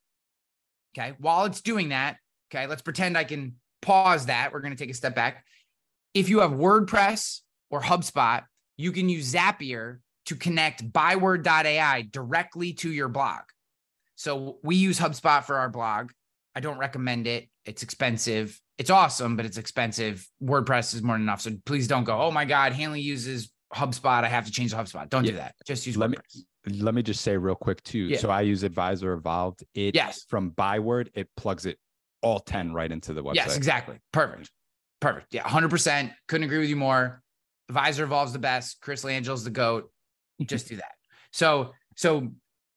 Okay. 0.96 1.14
While 1.18 1.44
it's 1.44 1.60
doing 1.60 1.90
that, 1.90 2.16
okay, 2.52 2.66
let's 2.66 2.82
pretend 2.82 3.18
I 3.18 3.24
can 3.24 3.56
pause 3.80 4.26
that. 4.26 4.52
We're 4.52 4.60
going 4.60 4.74
to 4.74 4.78
take 4.78 4.90
a 4.90 4.94
step 4.94 5.14
back. 5.14 5.44
If 6.14 6.28
you 6.28 6.40
have 6.40 6.52
WordPress 6.52 7.40
or 7.70 7.80
HubSpot, 7.80 8.44
you 8.76 8.92
can 8.92 9.08
use 9.08 9.32
Zapier 9.32 9.98
to 10.26 10.36
connect 10.36 10.92
byword.ai 10.92 12.02
directly 12.10 12.74
to 12.74 12.90
your 12.90 13.08
blog. 13.08 13.40
So 14.14 14.58
we 14.62 14.76
use 14.76 15.00
HubSpot 15.00 15.42
for 15.44 15.56
our 15.56 15.68
blog. 15.68 16.12
I 16.54 16.60
don't 16.60 16.78
recommend 16.78 17.26
it. 17.26 17.48
It's 17.64 17.82
expensive. 17.82 18.60
It's 18.78 18.90
awesome, 18.90 19.36
but 19.36 19.46
it's 19.46 19.56
expensive. 19.56 20.26
WordPress 20.42 20.94
is 20.94 21.02
more 21.02 21.14
than 21.14 21.22
enough. 21.22 21.40
So 21.40 21.52
please 21.64 21.86
don't 21.86 22.04
go, 22.04 22.20
oh 22.20 22.30
my 22.30 22.44
God, 22.44 22.72
Hanley 22.72 23.00
uses 23.00 23.50
HubSpot. 23.74 24.24
I 24.24 24.28
have 24.28 24.46
to 24.46 24.52
change 24.52 24.72
the 24.72 24.76
HubSpot. 24.76 25.08
Don't 25.08 25.24
yeah. 25.24 25.30
do 25.30 25.36
that. 25.38 25.54
Just 25.66 25.86
use 25.86 25.96
let 25.96 26.10
WordPress. 26.10 26.36
Me, 26.66 26.80
let 26.80 26.94
me 26.94 27.02
just 27.02 27.22
say 27.22 27.36
real 27.36 27.54
quick 27.54 27.82
too. 27.82 28.00
Yeah. 28.00 28.18
So 28.18 28.30
I 28.30 28.42
use 28.42 28.62
Advisor 28.62 29.12
Evolved. 29.12 29.64
It 29.74 29.94
yes. 29.94 30.24
from 30.28 30.50
Byword, 30.50 31.10
it 31.14 31.28
plugs 31.36 31.66
it 31.66 31.78
all 32.22 32.38
10 32.38 32.72
right 32.72 32.90
into 32.90 33.12
the 33.12 33.22
website. 33.22 33.34
Yes, 33.34 33.56
exactly. 33.56 33.98
Perfect. 34.12 34.50
Perfect. 35.00 35.34
Yeah, 35.34 35.42
100%. 35.42 36.12
Couldn't 36.28 36.44
agree 36.44 36.58
with 36.58 36.68
you 36.68 36.76
more. 36.76 37.22
Advisor 37.68 38.04
Evolve's 38.04 38.32
the 38.32 38.38
best. 38.38 38.80
Chris 38.80 39.04
Langille's 39.04 39.44
the 39.44 39.50
GOAT. 39.50 39.90
Just 40.42 40.68
do 40.68 40.76
that. 40.76 40.92
So, 41.32 41.72
so 41.96 42.28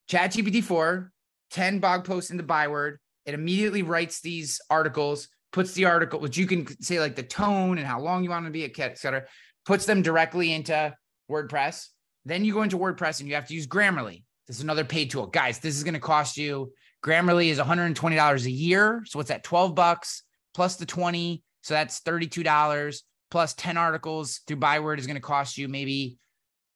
ChatGPT 0.09 0.63
4, 0.63 1.11
10 1.51 1.79
blog 1.79 2.05
posts 2.05 2.31
into 2.31 2.43
Byword. 2.43 2.99
It 3.25 3.33
immediately 3.33 3.83
writes 3.83 4.21
these 4.21 4.61
articles, 4.69 5.27
puts 5.51 5.73
the 5.73 5.85
article, 5.85 6.19
which 6.19 6.38
you 6.38 6.45
can 6.45 6.67
say 6.81 6.99
like 6.99 7.15
the 7.15 7.23
tone 7.23 7.77
and 7.77 7.88
how 7.88 7.99
long 7.99 8.23
you 8.23 8.29
want 8.29 8.45
to 8.45 8.51
be, 8.51 8.65
et 8.65 8.97
cetera, 8.97 9.25
puts 9.65 9.85
them 9.85 10.01
directly 10.01 10.53
into 10.53 10.93
WordPress. 11.29 11.88
Then 12.25 12.45
you 12.45 12.53
go 12.53 12.63
into 12.63 12.77
WordPress 12.77 13.19
and 13.19 13.29
you 13.29 13.35
have 13.35 13.47
to 13.47 13.53
use 13.53 13.67
Grammarly. 13.67 14.23
This 14.47 14.57
is 14.57 14.63
another 14.63 14.85
paid 14.85 15.11
tool. 15.11 15.27
Guys, 15.27 15.59
this 15.59 15.75
is 15.75 15.83
going 15.83 15.93
to 15.95 15.99
cost 15.99 16.38
you. 16.38 16.71
Grammarly 17.03 17.49
is 17.49 17.59
$120 17.59 18.45
a 18.45 18.51
year. 18.51 19.03
So 19.05 19.19
what's 19.19 19.29
that? 19.29 19.43
12 19.43 19.75
bucks 19.75 20.23
plus 20.53 20.75
the 20.75 20.85
20. 20.85 21.43
So 21.61 21.73
that's 21.73 22.01
$32 22.01 23.01
plus 23.31 23.53
10 23.55 23.77
articles 23.77 24.41
through 24.47 24.57
Byword 24.57 24.99
is 24.99 25.07
going 25.07 25.15
to 25.15 25.21
cost 25.21 25.57
you 25.57 25.67
maybe 25.67 26.17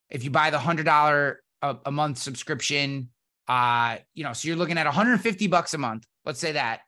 if 0.09 0.23
you 0.23 0.31
buy 0.31 0.49
the 0.49 0.57
$100 0.57 1.35
a, 1.61 1.77
a 1.85 1.91
month 1.91 2.17
subscription, 2.17 3.09
uh, 3.47 3.97
you 4.13 4.23
know, 4.23 4.33
so 4.33 4.47
you're 4.47 4.57
looking 4.57 4.77
at 4.77 4.85
150 4.85 5.47
bucks 5.47 5.73
a 5.73 5.77
month. 5.77 6.05
Let's 6.25 6.39
say 6.39 6.53
that 6.53 6.81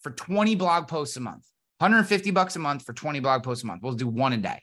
for 0.00 0.10
20 0.10 0.54
blog 0.54 0.88
posts 0.88 1.16
a 1.16 1.20
month. 1.20 1.44
150 1.78 2.30
bucks 2.32 2.56
a 2.56 2.58
month 2.58 2.84
for 2.84 2.92
20 2.92 3.20
blog 3.20 3.42
posts 3.42 3.64
a 3.64 3.66
month. 3.66 3.82
We'll 3.82 3.94
do 3.94 4.08
one 4.08 4.32
a 4.32 4.36
day. 4.38 4.62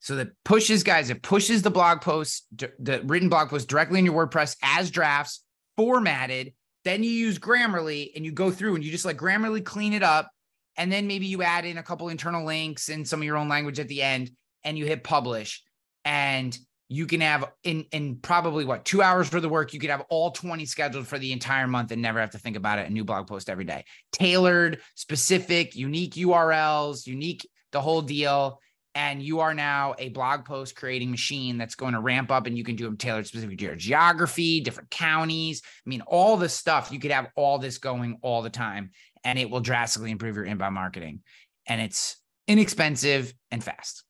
So 0.00 0.16
that 0.16 0.28
pushes 0.44 0.82
guys, 0.82 1.10
it 1.10 1.22
pushes 1.22 1.62
the 1.62 1.70
blog 1.70 2.00
posts, 2.00 2.46
the 2.52 3.02
written 3.04 3.28
blog 3.28 3.50
posts 3.50 3.66
directly 3.66 3.98
in 3.98 4.06
your 4.06 4.14
WordPress 4.14 4.56
as 4.62 4.90
drafts, 4.90 5.42
formatted. 5.76 6.52
Then 6.84 7.02
you 7.02 7.10
use 7.10 7.38
Grammarly 7.38 8.12
and 8.14 8.24
you 8.24 8.32
go 8.32 8.50
through 8.50 8.76
and 8.76 8.84
you 8.84 8.90
just 8.90 9.04
like 9.04 9.18
Grammarly 9.18 9.64
clean 9.64 9.92
it 9.92 10.02
up. 10.02 10.30
And 10.76 10.92
then 10.92 11.08
maybe 11.08 11.26
you 11.26 11.42
add 11.42 11.64
in 11.64 11.78
a 11.78 11.82
couple 11.82 12.08
internal 12.08 12.46
links 12.46 12.88
and 12.88 13.06
some 13.06 13.20
of 13.20 13.24
your 13.24 13.36
own 13.36 13.48
language 13.48 13.80
at 13.80 13.88
the 13.88 14.00
end 14.00 14.30
and 14.62 14.78
you 14.78 14.86
hit 14.86 15.02
publish. 15.02 15.62
And 16.04 16.56
you 16.88 17.06
can 17.06 17.20
have 17.20 17.44
in 17.64 17.84
in 17.92 18.16
probably 18.16 18.64
what 18.64 18.84
two 18.84 19.02
hours 19.02 19.28
for 19.28 19.40
the 19.40 19.48
work 19.48 19.74
you 19.74 19.80
could 19.80 19.90
have 19.90 20.04
all 20.08 20.30
20 20.30 20.64
scheduled 20.64 21.06
for 21.06 21.18
the 21.18 21.32
entire 21.32 21.66
month 21.66 21.90
and 21.92 22.00
never 22.00 22.18
have 22.18 22.30
to 22.30 22.38
think 22.38 22.56
about 22.56 22.78
it 22.78 22.88
a 22.88 22.92
new 22.92 23.04
blog 23.04 23.26
post 23.26 23.50
every 23.50 23.64
day. 23.64 23.84
Tailored 24.12 24.80
specific 24.94 25.76
unique 25.76 26.14
urls 26.14 27.06
unique 27.06 27.48
the 27.72 27.80
whole 27.80 28.02
deal. 28.02 28.60
And 28.94 29.22
you 29.22 29.40
are 29.40 29.54
now 29.54 29.94
a 29.98 30.08
blog 30.08 30.44
post 30.44 30.74
creating 30.74 31.10
machine 31.10 31.56
that's 31.56 31.76
going 31.76 31.92
to 31.92 32.00
ramp 32.00 32.32
up 32.32 32.46
and 32.46 32.58
you 32.58 32.64
can 32.64 32.74
do 32.74 32.84
them 32.84 32.96
tailored 32.96 33.28
specific 33.28 33.58
to 33.58 33.64
your 33.66 33.76
geography 33.76 34.60
different 34.60 34.90
counties. 34.90 35.62
I 35.64 35.90
mean 35.90 36.00
all 36.00 36.36
this 36.36 36.54
stuff 36.54 36.90
you 36.90 36.98
could 36.98 37.12
have 37.12 37.28
all 37.36 37.58
this 37.58 37.78
going 37.78 38.18
all 38.22 38.42
the 38.42 38.50
time 38.50 38.90
and 39.22 39.38
it 39.38 39.50
will 39.50 39.60
drastically 39.60 40.10
improve 40.10 40.36
your 40.36 40.46
inbound 40.46 40.74
marketing. 40.74 41.20
And 41.66 41.80
it's 41.82 42.16
inexpensive 42.48 43.34
and 43.50 43.62
fast 43.62 44.04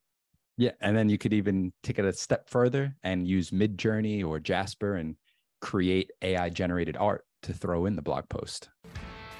yeah, 0.58 0.72
and 0.80 0.96
then 0.96 1.08
you 1.08 1.16
could 1.16 1.32
even 1.32 1.72
take 1.84 2.00
it 2.00 2.04
a 2.04 2.12
step 2.12 2.50
further 2.50 2.96
and 3.04 3.26
use 3.26 3.50
Midjourney 3.50 4.26
or 4.26 4.40
Jasper 4.40 4.96
and 4.96 5.14
create 5.60 6.10
AI 6.20 6.50
generated 6.50 6.96
art 6.96 7.24
to 7.44 7.52
throw 7.52 7.86
in 7.86 7.94
the 7.94 8.02
blog 8.02 8.28
post. 8.28 8.68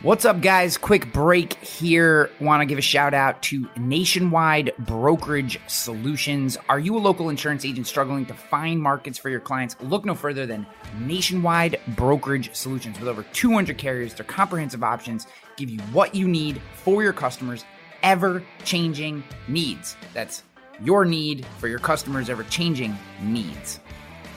What's 0.03 0.25
up, 0.25 0.41
guys? 0.41 0.79
Quick 0.79 1.12
break 1.12 1.55
here. 1.55 2.31
Want 2.41 2.61
to 2.61 2.66
give 2.66 2.79
a 2.79 2.83
shout 2.83 3.14
out 3.14 3.43
to 3.43 3.69
Nationwide 3.77 4.73
Brokerage 4.79 5.59
Solutions. 5.66 6.57
Are 6.69 6.79
you 6.79 6.97
a 6.97 7.01
local 7.01 7.31
insurance 7.31 7.64
agent 7.64 7.89
struggling 7.89 8.25
to 8.27 8.35
find 8.35 8.81
markets 8.81 9.19
for 9.19 9.29
your 9.29 9.41
clients? 9.41 9.75
Look 9.81 10.05
no 10.05 10.14
further 10.14 10.47
than 10.47 10.69
Nationwide 11.01 11.81
Brokerage 11.97 12.55
Solutions. 12.55 12.97
With 13.01 13.09
over 13.09 13.25
200 13.33 13.77
carriers, 13.77 14.14
their 14.14 14.25
comprehensive 14.25 14.85
options 14.85 15.27
give 15.57 15.69
you 15.69 15.81
what 15.91 16.14
you 16.14 16.29
need 16.29 16.62
for 16.75 17.03
your 17.03 17.12
customers' 17.12 17.64
ever 18.05 18.45
changing 18.64 19.25
needs. 19.49 19.97
That's 20.14 20.45
your 20.83 21.05
need 21.05 21.47
for 21.59 21.68
your 21.68 21.79
customers' 21.79 22.31
ever 22.31 22.45
changing 22.45 22.97
needs. 23.22 23.81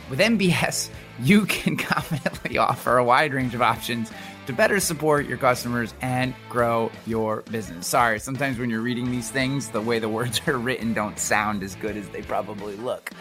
With 0.10 0.20
NBS, 0.20 0.89
you 1.22 1.46
can 1.46 1.78
confidently 1.78 2.58
offer 2.58 2.98
a 2.98 3.04
wide 3.04 3.34
range 3.34 3.56
of 3.56 3.62
options 3.62 4.12
to 4.48 4.54
better 4.54 4.80
support 4.80 5.28
your 5.28 5.38
customers 5.38 5.94
and 6.02 6.34
grow 6.50 6.92
your 7.06 7.42
business. 7.52 7.88
Sorry, 7.88 8.20
sometimes 8.20 8.58
when 8.58 8.70
you're 8.70 8.82
reading 8.82 9.12
these 9.12 9.30
things, 9.30 9.70
the 9.70 9.82
way 9.82 10.00
the 10.00 10.10
words 10.10 10.42
are 10.48 10.58
written 10.58 10.94
don't 10.94 11.20
sound 11.20 11.64
as 11.64 11.76
good 11.76 11.96
as 11.96 12.10
they 12.10 12.22
probably 12.22 12.76
look. 12.76 13.12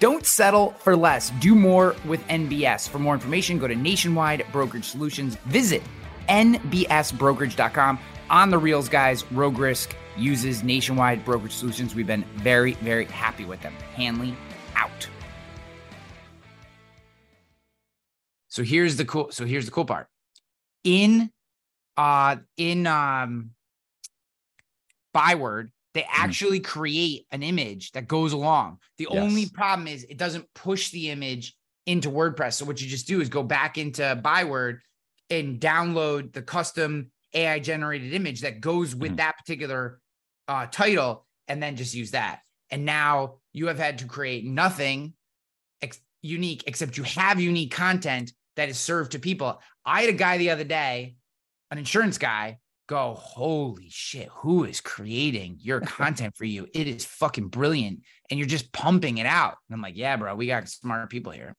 Don't 0.00 0.26
settle 0.26 0.70
for 0.78 0.96
less. 0.96 1.30
Do 1.40 1.54
more 1.54 1.94
with 2.06 2.20
NBS. 2.28 2.88
For 2.88 2.98
more 2.98 3.14
information, 3.14 3.58
go 3.58 3.68
to 3.68 3.76
Nationwide 3.76 4.44
Brokerage 4.52 4.86
Solutions. 4.86 5.36
Visit 5.46 5.82
nbsbrokerage.com. 6.28 7.98
On 8.30 8.50
the 8.50 8.58
reels, 8.58 8.88
guys, 8.88 9.30
Rogue 9.32 9.58
Risk 9.58 9.94
uses 10.16 10.62
Nationwide 10.62 11.24
Brokerage 11.24 11.54
Solutions. 11.54 11.94
We've 11.94 12.06
been 12.06 12.24
very, 12.36 12.74
very 12.74 13.06
happy 13.06 13.44
with 13.44 13.60
them. 13.62 13.74
Hanley 13.94 14.36
out. 14.76 15.08
So 18.48 18.62
here's 18.62 18.96
the 18.96 19.04
cool. 19.04 19.30
So 19.30 19.44
here's 19.44 19.66
the 19.66 19.70
cool 19.70 19.84
part. 19.84 20.08
In, 20.84 21.30
uh, 21.96 22.36
in 22.56 22.86
um, 22.86 23.50
Byword, 25.12 25.70
they 25.94 26.06
actually 26.08 26.60
create 26.60 27.26
an 27.30 27.42
image 27.42 27.92
that 27.92 28.06
goes 28.06 28.32
along. 28.32 28.78
The 28.98 29.08
only 29.08 29.46
problem 29.46 29.88
is 29.88 30.04
it 30.04 30.16
doesn't 30.16 30.46
push 30.54 30.90
the 30.90 31.10
image 31.10 31.54
into 31.86 32.10
WordPress. 32.10 32.54
So 32.54 32.64
what 32.64 32.80
you 32.80 32.88
just 32.88 33.08
do 33.08 33.20
is 33.20 33.28
go 33.28 33.42
back 33.42 33.76
into 33.76 34.18
Byword 34.22 34.80
and 35.30 35.60
download 35.60 36.32
the 36.32 36.42
custom 36.42 37.10
AI 37.34 37.58
generated 37.58 38.12
image 38.12 38.40
that 38.42 38.60
goes 38.60 38.94
with 38.94 39.12
Mhm. 39.12 39.16
that 39.16 39.38
particular 39.38 40.00
uh, 40.48 40.66
title, 40.66 41.26
and 41.46 41.62
then 41.62 41.76
just 41.76 41.94
use 41.94 42.10
that. 42.10 42.40
And 42.70 42.84
now 42.84 43.36
you 43.52 43.68
have 43.68 43.78
had 43.78 43.98
to 43.98 44.06
create 44.06 44.44
nothing 44.44 45.14
ex- 45.80 46.00
unique 46.22 46.64
except 46.66 46.96
you 46.96 47.04
have 47.04 47.40
unique 47.40 47.72
content 47.72 48.32
that 48.56 48.68
is 48.68 48.78
served 48.78 49.12
to 49.12 49.18
people. 49.20 49.60
I 49.84 50.00
had 50.00 50.10
a 50.10 50.16
guy 50.16 50.38
the 50.38 50.50
other 50.50 50.64
day, 50.64 51.14
an 51.70 51.78
insurance 51.78 52.18
guy, 52.18 52.58
go, 52.88 53.14
Holy 53.14 53.88
shit, 53.90 54.28
who 54.32 54.64
is 54.64 54.80
creating 54.80 55.58
your 55.60 55.80
content 55.98 56.36
for 56.36 56.44
you? 56.44 56.66
It 56.74 56.88
is 56.88 57.04
fucking 57.04 57.48
brilliant. 57.48 58.00
And 58.28 58.38
you're 58.38 58.48
just 58.48 58.72
pumping 58.72 59.18
it 59.18 59.26
out. 59.26 59.56
And 59.68 59.74
I'm 59.76 59.82
like, 59.82 59.96
Yeah, 59.96 60.16
bro, 60.16 60.34
we 60.34 60.48
got 60.48 60.68
smart 60.68 61.10
people 61.10 61.30
here. 61.30 61.54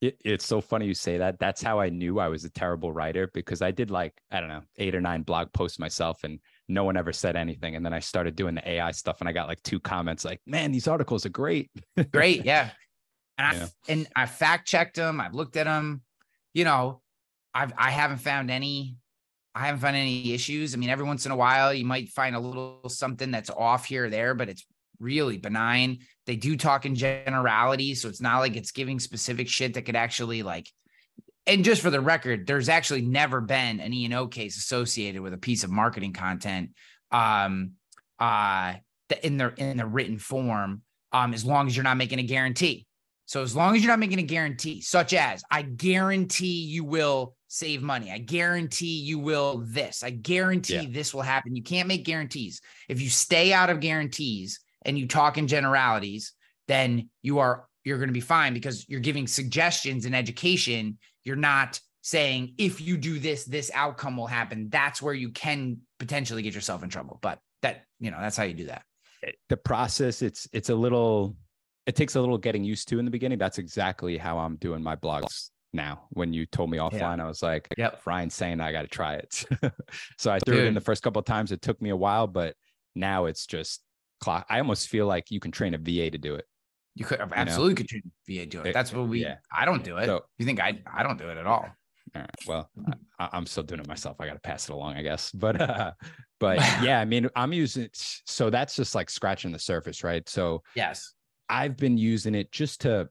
It, 0.00 0.20
it's 0.24 0.46
so 0.46 0.60
funny 0.60 0.86
you 0.86 0.94
say 0.94 1.18
that. 1.18 1.38
That's 1.40 1.60
how 1.60 1.80
I 1.80 1.88
knew 1.88 2.20
I 2.20 2.28
was 2.28 2.44
a 2.44 2.50
terrible 2.50 2.92
writer 2.92 3.28
because 3.34 3.62
I 3.62 3.72
did 3.72 3.90
like, 3.90 4.14
I 4.30 4.38
don't 4.38 4.48
know, 4.48 4.62
eight 4.76 4.94
or 4.94 5.00
nine 5.00 5.22
blog 5.22 5.52
posts 5.52 5.78
myself 5.78 6.22
and 6.22 6.38
no 6.68 6.84
one 6.84 6.96
ever 6.96 7.12
said 7.12 7.34
anything. 7.34 7.74
And 7.74 7.84
then 7.84 7.92
I 7.92 7.98
started 7.98 8.36
doing 8.36 8.54
the 8.54 8.68
AI 8.68 8.92
stuff 8.92 9.20
and 9.20 9.28
I 9.28 9.32
got 9.32 9.48
like 9.48 9.62
two 9.62 9.80
comments 9.80 10.24
like, 10.24 10.40
man, 10.46 10.70
these 10.70 10.86
articles 10.86 11.26
are 11.26 11.30
great. 11.30 11.70
Great. 12.12 12.44
Yeah. 12.44 12.70
And 13.38 13.46
I, 13.46 13.54
Yeah. 13.56 13.66
and 13.88 14.08
I 14.14 14.26
fact 14.26 14.68
checked 14.68 14.96
them. 14.96 15.20
I've 15.20 15.34
looked 15.34 15.56
at 15.56 15.64
them. 15.64 16.02
You 16.54 16.64
know, 16.64 17.02
I've, 17.52 17.72
I 17.76 17.90
haven't 17.90 18.18
found 18.18 18.50
any, 18.52 18.96
I 19.54 19.66
haven't 19.66 19.80
found 19.80 19.96
any 19.96 20.32
issues. 20.32 20.74
I 20.74 20.76
mean, 20.76 20.90
every 20.90 21.06
once 21.06 21.26
in 21.26 21.32
a 21.32 21.36
while, 21.36 21.74
you 21.74 21.84
might 21.84 22.08
find 22.10 22.36
a 22.36 22.40
little 22.40 22.88
something 22.88 23.32
that's 23.32 23.50
off 23.50 23.86
here 23.86 24.04
or 24.04 24.10
there, 24.10 24.34
but 24.34 24.48
it's 24.48 24.64
really 25.00 25.38
benign. 25.38 25.98
They 26.26 26.36
do 26.36 26.56
talk 26.56 26.86
in 26.86 26.94
generality. 26.94 27.94
So 27.94 28.08
it's 28.08 28.20
not 28.20 28.38
like 28.38 28.56
it's 28.56 28.72
giving 28.72 28.98
specific 29.00 29.48
shit 29.48 29.74
that 29.74 29.82
could 29.82 29.96
actually 29.96 30.42
like, 30.42 30.68
and 31.46 31.64
just 31.64 31.80
for 31.80 31.90
the 31.90 32.00
record, 32.00 32.46
there's 32.46 32.68
actually 32.68 33.02
never 33.02 33.40
been 33.40 33.80
an 33.80 33.92
E&O 33.94 34.26
case 34.26 34.58
associated 34.58 35.22
with 35.22 35.32
a 35.32 35.38
piece 35.38 35.64
of 35.64 35.70
marketing 35.70 36.12
content. 36.12 36.70
Um, 37.10 37.72
uh, 38.18 38.74
in 39.22 39.38
the 39.38 39.54
in 39.56 39.78
the 39.78 39.86
written 39.86 40.18
form, 40.18 40.82
um, 41.12 41.32
as 41.32 41.44
long 41.44 41.66
as 41.66 41.76
you're 41.76 41.84
not 41.84 41.96
making 41.96 42.18
a 42.18 42.24
guarantee. 42.24 42.84
So 43.24 43.42
as 43.42 43.54
long 43.54 43.76
as 43.76 43.82
you're 43.82 43.92
not 43.92 43.98
making 43.98 44.18
a 44.18 44.22
guarantee, 44.24 44.80
such 44.80 45.12
as 45.14 45.42
I 45.50 45.62
guarantee 45.62 46.62
you 46.64 46.84
will 46.84 47.34
save 47.46 47.82
money, 47.82 48.10
I 48.10 48.18
guarantee 48.18 49.00
you 49.00 49.18
will 49.18 49.62
this, 49.66 50.02
I 50.02 50.10
guarantee 50.10 50.74
Yeah. 50.74 50.88
this 50.90 51.14
will 51.14 51.22
happen. 51.22 51.54
You 51.56 51.62
can't 51.62 51.88
make 51.88 52.04
guarantees. 52.04 52.60
If 52.88 53.00
you 53.00 53.08
stay 53.08 53.52
out 53.52 53.70
of 53.70 53.80
guarantees 53.80 54.60
and 54.82 54.98
you 54.98 55.06
talk 55.06 55.38
in 55.38 55.46
generalities, 55.46 56.32
then 56.66 57.10
you 57.22 57.38
are 57.38 57.66
you're 57.84 57.98
going 57.98 58.08
to 58.08 58.14
be 58.14 58.20
fine 58.20 58.54
because 58.54 58.88
you're 58.88 59.00
giving 59.00 59.26
suggestions 59.26 60.04
and 60.04 60.14
education. 60.14 60.98
You're 61.24 61.36
not 61.36 61.80
saying 62.02 62.54
if 62.58 62.80
you 62.80 62.96
do 62.96 63.18
this, 63.18 63.44
this 63.44 63.70
outcome 63.74 64.16
will 64.16 64.26
happen. 64.26 64.68
That's 64.70 65.00
where 65.00 65.14
you 65.14 65.30
can 65.30 65.78
potentially 65.98 66.42
get 66.42 66.54
yourself 66.54 66.82
in 66.82 66.88
trouble. 66.88 67.18
But 67.22 67.38
that 67.62 67.84
you 67.98 68.10
know 68.10 68.18
that's 68.20 68.36
how 68.36 68.44
you 68.44 68.54
do 68.54 68.66
that. 68.66 68.82
the 69.48 69.56
process, 69.56 70.22
it's 70.22 70.48
it's 70.52 70.68
a 70.68 70.74
little 70.74 71.36
it 71.86 71.96
takes 71.96 72.16
a 72.16 72.20
little 72.20 72.38
getting 72.38 72.64
used 72.64 72.88
to 72.88 72.98
in 72.98 73.04
the 73.04 73.10
beginning. 73.10 73.38
That's 73.38 73.58
exactly 73.58 74.18
how 74.18 74.38
I'm 74.38 74.56
doing 74.56 74.82
my 74.82 74.94
blogs 74.94 75.50
now. 75.72 76.02
When 76.10 76.32
you 76.32 76.44
told 76.46 76.70
me 76.70 76.78
offline, 76.78 77.20
I 77.20 77.26
was 77.26 77.42
like, 77.42 77.68
Yep. 77.76 78.02
Ryan's 78.04 78.34
saying 78.34 78.60
I 78.60 78.72
got 78.72 78.82
to 78.82 78.88
try 78.88 79.14
it. 79.14 79.44
so 80.18 80.30
I 80.30 80.38
threw 80.40 80.58
it 80.58 80.66
in 80.66 80.74
the 80.74 80.80
first 80.80 81.02
couple 81.02 81.20
of 81.20 81.26
times. 81.26 81.50
It 81.50 81.62
took 81.62 81.80
me 81.80 81.90
a 81.90 81.96
while, 81.96 82.26
but 82.26 82.54
now 82.94 83.24
it's 83.24 83.46
just 83.46 83.80
clock. 84.20 84.46
I 84.48 84.58
almost 84.58 84.88
feel 84.88 85.06
like 85.06 85.30
you 85.30 85.40
can 85.40 85.50
train 85.50 85.74
a 85.74 85.78
VA 85.78 86.10
to 86.10 86.18
do 86.18 86.34
it. 86.34 86.44
You 86.94 87.04
could 87.04 87.20
absolutely 87.20 87.74
could 87.76 87.88
train 87.88 88.02
a 88.06 88.32
VA 88.34 88.40
to 88.40 88.46
do 88.46 88.60
it. 88.60 88.66
It- 88.68 88.74
That's 88.74 88.92
what 88.92 89.08
we. 89.08 89.22
yeah. 89.22 89.36
I 89.56 89.64
don't 89.64 89.84
do 89.84 89.96
it. 89.98 90.06
So- 90.06 90.24
you 90.38 90.44
think 90.46 90.60
I? 90.60 90.80
I 90.92 91.02
don't 91.02 91.18
do 91.18 91.28
it 91.28 91.36
at 91.36 91.46
all. 91.46 91.66
All 92.14 92.22
right. 92.22 92.30
Well, 92.46 92.70
I, 93.18 93.28
I'm 93.32 93.44
still 93.46 93.62
doing 93.62 93.80
it 93.80 93.86
myself. 93.86 94.16
I 94.18 94.26
got 94.26 94.32
to 94.32 94.40
pass 94.40 94.68
it 94.68 94.72
along, 94.72 94.94
I 94.94 95.02
guess. 95.02 95.30
But, 95.30 95.60
uh, 95.60 95.92
but 96.40 96.56
yeah, 96.82 97.00
I 97.00 97.04
mean, 97.04 97.28
I'm 97.36 97.52
using. 97.52 97.88
So 97.92 98.48
that's 98.50 98.74
just 98.74 98.94
like 98.94 99.10
scratching 99.10 99.52
the 99.52 99.58
surface, 99.58 100.02
right? 100.02 100.26
So 100.28 100.62
Yes. 100.74 101.12
I've 101.50 101.76
been 101.76 101.98
using 101.98 102.34
it 102.34 102.50
just 102.50 102.80
to 102.82 103.08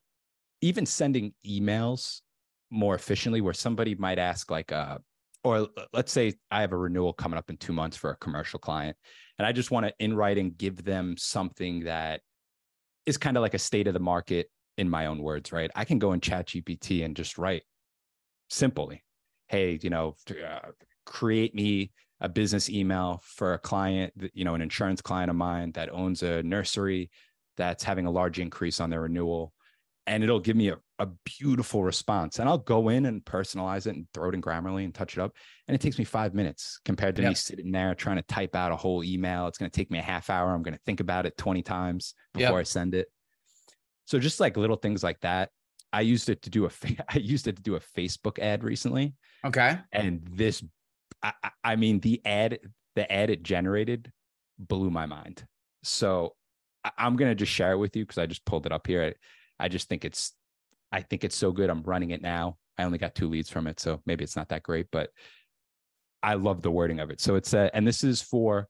even 0.62 0.86
sending 0.86 1.34
emails 1.45 2.22
more 2.72 2.95
efficiently, 2.95 3.39
where 3.41 3.53
somebody 3.53 3.95
might 3.95 4.20
ask 4.20 4.49
like, 4.51 4.72
uh, 4.72 4.97
or 5.44 5.68
let's 5.94 6.12
say 6.12 6.34
I 6.52 6.62
have 6.62 6.74
a 6.74 6.78
renewal 6.78 7.14
coming 7.14 7.38
up 7.38 7.50
in 7.50 7.58
two 7.58 7.74
months 7.74 7.98
for 7.98 8.12
a 8.12 8.18
commercial 8.18 8.60
client, 8.60 8.98
and 9.38 9.46
I 9.46 9.52
just 9.52 9.72
want 9.72 9.86
to 9.86 9.94
in 10.00 10.16
writing 10.16 10.54
give 10.58 10.84
them 10.84 11.16
something 11.18 11.86
that 11.86 12.22
is 13.06 13.18
kind 13.18 13.38
of 13.38 13.42
like 13.42 13.54
a 13.54 13.60
state 13.60 13.88
of 13.88 13.94
the 13.94 14.00
market 14.00 14.50
in 14.78 14.90
my 14.90 15.08
own 15.08 15.22
words, 15.22 15.52
right? 15.52 15.72
I 15.76 15.86
can 15.86 16.00
go 16.00 16.14
in 16.14 16.22
Chat 16.22 16.48
GPT 16.48 17.04
and 17.04 17.16
just 17.16 17.38
write 17.38 17.64
simply, 18.50 19.04
hey, 19.48 19.80
you 19.82 19.90
know, 19.90 20.16
uh, 20.30 20.60
create 21.06 21.56
me 21.56 21.92
a 22.20 22.30
business 22.30 22.70
email 22.70 23.22
for 23.24 23.54
a 23.54 23.60
client, 23.60 24.14
you 24.34 24.44
know, 24.44 24.56
an 24.56 24.62
insurance 24.62 25.02
client 25.02 25.30
of 25.30 25.36
mine 25.36 25.72
that 25.74 25.92
owns 25.92 26.24
a 26.24 26.44
nursery 26.44 27.10
that's 27.58 27.84
having 27.84 28.06
a 28.06 28.12
large 28.12 28.40
increase 28.40 28.80
on 28.80 28.90
their 28.90 29.02
renewal. 29.02 29.54
And 30.06 30.24
it'll 30.24 30.40
give 30.40 30.56
me 30.56 30.70
a, 30.70 30.78
a 31.00 31.08
beautiful 31.39 31.84
response. 31.84 32.39
And 32.39 32.50
I'll 32.50 32.58
go 32.58 32.89
in 32.89 33.06
and 33.06 33.24
personalize 33.24 33.86
it 33.88 33.95
and 33.95 34.08
throw 34.14 34.30
it 34.30 34.36
in 34.36 34.41
Grammarly 34.41 34.84
and 34.84 34.93
touch 34.93 35.16
it 35.18 35.22
up. 35.22 35.34
And 35.68 35.76
it 35.76 35.82
takes 35.82 35.98
me 36.00 36.04
five 36.06 36.34
minutes 36.34 36.80
compared 36.86 37.16
to 37.18 37.22
me 37.22 37.34
sitting 37.36 37.72
there 37.72 37.93
trying 37.93 38.16
to 38.16 38.24
type 38.24 38.56
out 38.56 38.72
a 38.72 38.76
whole 38.76 39.04
email. 39.04 39.48
It's 39.48 39.58
going 39.58 39.70
to 39.70 39.76
take 39.76 39.91
me 39.91 40.00
a 40.00 40.04
half 40.04 40.30
hour. 40.30 40.54
I'm 40.54 40.64
going 40.64 40.74
to 40.76 40.84
think 40.86 41.00
about 41.00 41.26
it 41.26 41.38
20 41.38 41.62
times 41.62 42.14
Yep. 42.36 42.48
before 42.48 42.60
I 42.60 42.64
send 42.64 42.95
it. 42.95 43.08
So 44.06 44.20
just 44.20 44.39
like 44.39 44.58
little 44.58 44.76
things 44.78 45.04
like 45.04 45.20
that. 45.22 45.50
I 45.93 46.02
used 46.02 46.30
it 46.30 46.41
to 46.43 46.50
do 46.50 46.66
a 46.66 46.70
I 47.10 47.18
used 47.18 47.48
it 47.48 47.56
to 47.58 47.62
do 47.62 47.76
a 47.76 47.80
Facebook 47.80 48.39
ad 48.39 48.64
recently 48.64 49.14
Okay. 49.45 49.78
and 49.91 50.28
this 50.32 50.64
I, 51.24 51.34
I- 51.64 51.76
mean 51.76 52.00
the 52.00 52.22
ad 52.26 52.60
the 52.95 53.10
ad 53.12 53.30
it 53.30 53.43
generated 53.43 54.12
blew 54.60 54.89
my 54.89 55.06
mind 55.06 55.45
so 55.84 56.34
i'm 56.98 57.16
going 57.16 57.30
to 57.32 57.36
just 57.36 57.52
share 57.52 57.72
it 57.74 57.78
with 57.78 57.95
you 57.95 58.04
because 58.04 58.18
i 58.18 58.26
just 58.26 58.43
pulled 58.43 58.66
it 58.66 58.72
up 58.72 58.88
here 58.88 59.14
I, 59.60 59.66
I 59.66 59.68
just 59.68 59.88
think 59.88 60.04
it's 60.04 60.34
i 60.92 61.02
think 61.02 61.24
it's 61.24 61.36
so 61.36 61.52
good 61.52 61.70
i'm 61.70 61.84
running 61.84 62.12
it 62.12 62.22
now 62.22 62.58
i 62.78 62.84
only 62.84 62.98
got 62.98 63.16
two 63.16 63.30
leads 63.30 63.50
from 63.50 63.68
it 63.68 63.80
so 63.80 64.02
maybe 64.06 64.24
it's 64.24 64.36
not 64.36 64.50
that 64.50 64.64
great 64.64 64.88
but 64.92 65.10
i 66.24 66.34
love 66.34 66.62
the 66.62 66.72
wording 66.72 67.00
of 67.00 67.10
it 67.10 67.20
so 67.20 67.36
it's 67.36 67.54
a, 67.54 67.70
and 67.74 67.88
this 67.88 68.04
is 68.04 68.22
for 68.22 68.68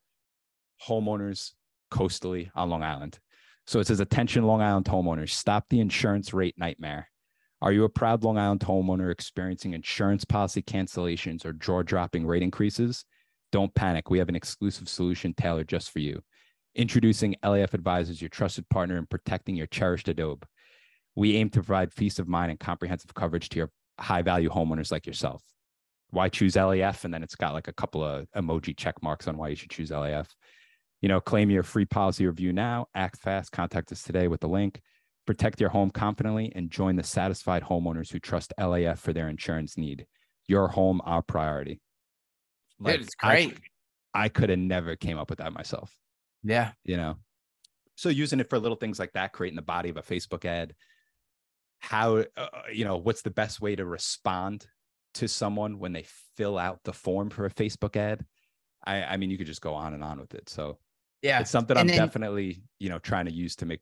homeowners 0.88 1.52
coastally 1.92 2.50
on 2.56 2.70
long 2.70 2.84
island 2.84 3.20
so 3.66 3.80
it 3.80 3.88
says 3.88 4.00
attention 4.00 4.44
long 4.46 4.62
island 4.62 4.86
homeowners 4.86 5.30
stop 5.30 5.66
the 5.70 5.80
insurance 5.80 6.34
rate 6.34 6.56
nightmare 6.58 7.08
are 7.62 7.72
you 7.72 7.86
a 7.86 7.90
proud 7.90 8.24
Long 8.24 8.38
Island 8.38 8.60
homeowner 8.60 9.12
experiencing 9.12 9.74
insurance 9.74 10.24
policy 10.24 10.62
cancellations 10.62 11.44
or 11.44 11.54
jaw 11.54 11.82
dropping 11.82 12.28
rate 12.28 12.44
increases? 12.44 13.04
Don't 13.52 13.74
panic. 13.74 14.10
We 14.10 14.20
have 14.20 14.30
an 14.30 14.36
exclusive 14.36 14.88
solution 14.88 15.34
tailored 15.34 15.68
just 15.68 15.90
for 15.90 16.00
you. 16.00 16.22
Introducing 16.76 17.36
LAF 17.44 17.74
Advisors, 17.74 18.22
your 18.22 18.30
trusted 18.30 18.70
partner 18.70 18.98
in 18.98 19.08
protecting 19.08 19.56
your 19.56 19.66
cherished 19.68 20.08
adobe. 20.08 20.46
We 21.18 21.36
aim 21.36 21.50
to 21.50 21.64
provide 21.64 21.96
peace 21.96 22.20
of 22.20 22.28
mind 22.28 22.52
and 22.52 22.60
comprehensive 22.60 23.12
coverage 23.16 23.50
to 23.50 23.58
your 23.58 23.72
high 24.00 24.22
value 24.22 24.52
homeowners 24.52 24.92
like 24.92 25.08
yourself. 25.08 25.44
why 26.12 26.30
choose 26.30 26.54
LAF, 26.54 27.04
and 27.04 27.14
then 27.14 27.24
it's 27.24 27.36
got 27.36 27.54
like 27.54 27.68
a 27.68 27.74
couple 27.74 28.04
of 28.04 28.28
emoji 28.38 28.78
check 28.78 29.02
marks 29.02 29.28
on 29.28 29.36
why 29.36 29.50
you 29.50 29.56
should 29.56 29.72
choose 29.72 29.90
LAF. 29.90 30.28
You 31.02 31.10
know, 31.10 31.20
claim 31.20 31.50
your 31.50 31.64
free 31.64 31.86
policy 31.86 32.28
review 32.28 32.54
now. 32.54 32.86
Act 32.94 33.18
fast. 33.18 33.52
Contact 33.52 33.92
us 33.92 34.04
today 34.04 34.28
with 34.28 34.42
the 34.42 34.48
link. 34.48 34.80
Protect 35.26 35.60
your 35.60 35.72
home 35.72 35.90
confidently 35.90 36.54
and 36.56 36.70
join 36.70 36.96
the 36.96 37.04
satisfied 37.04 37.64
homeowners 37.64 38.12
who 38.12 38.20
trust 38.20 38.54
LAF 38.60 39.00
for 39.00 39.12
their 39.12 39.28
insurance 39.28 39.76
need. 39.76 40.06
Your 40.48 40.68
home, 40.68 41.02
our 41.04 41.24
priority. 41.24 41.82
Dude, 42.82 43.02
it's 43.02 43.16
great. 43.16 43.58
I, 44.14 44.26
I 44.26 44.30
could 44.30 44.52
have 44.52 44.60
never 44.60 44.96
came 44.96 45.18
up 45.18 45.32
with 45.32 45.40
that 45.40 45.52
myself. 45.52 45.94
Yeah. 46.44 46.72
You 46.86 46.98
know, 46.98 47.16
so 47.96 48.10
using 48.10 48.40
it 48.40 48.50
for 48.50 48.60
little 48.60 48.78
things 48.78 49.00
like 49.00 49.14
that, 49.14 49.34
creating 49.34 49.56
the 49.56 49.64
body 49.64 49.90
of 49.90 49.98
a 49.98 50.04
Facebook 50.04 50.46
ad, 50.46 50.76
how, 51.80 52.18
uh, 52.36 52.48
you 52.72 52.86
know, 52.86 52.98
what's 52.98 53.22
the 53.22 53.30
best 53.32 53.62
way 53.62 53.76
to 53.76 53.86
respond 53.86 54.68
to 55.16 55.28
someone 55.28 55.80
when 55.80 55.94
they 55.94 56.06
fill 56.36 56.58
out 56.58 56.80
the 56.84 56.94
form 56.94 57.30
for 57.30 57.46
a 57.46 57.50
Facebook 57.52 57.96
ad? 57.96 58.26
I, 58.86 59.04
I 59.04 59.18
mean, 59.18 59.30
you 59.30 59.38
could 59.38 59.48
just 59.48 59.62
go 59.62 59.74
on 59.74 59.94
and 59.94 60.04
on 60.04 60.20
with 60.20 60.34
it. 60.34 60.50
So 60.50 60.78
yeah, 61.22 61.40
it's 61.40 61.52
something 61.52 61.76
And 61.78 61.82
I'm 61.82 61.88
then- 61.88 62.06
definitely, 62.08 62.64
you 62.80 62.90
know, 62.90 63.00
trying 63.00 63.26
to 63.26 63.32
use 63.34 63.56
to 63.58 63.66
make 63.66 63.82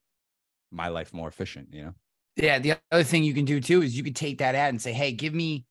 my 0.71 0.87
life 0.87 1.13
more 1.13 1.27
efficient, 1.27 1.73
you 1.73 1.85
know? 1.85 1.93
Yeah, 2.37 2.59
the 2.59 2.75
other 2.91 3.03
thing 3.03 3.23
you 3.23 3.33
can 3.33 3.45
do 3.45 3.61
too 3.61 3.81
is 3.81 3.95
you 3.95 4.03
could 4.03 4.15
take 4.15 4.39
that 4.39 4.55
ad 4.55 4.69
and 4.69 4.81
say, 4.81 4.91
"Hey, 4.91 5.13
give 5.13 5.33
me 5.33 5.65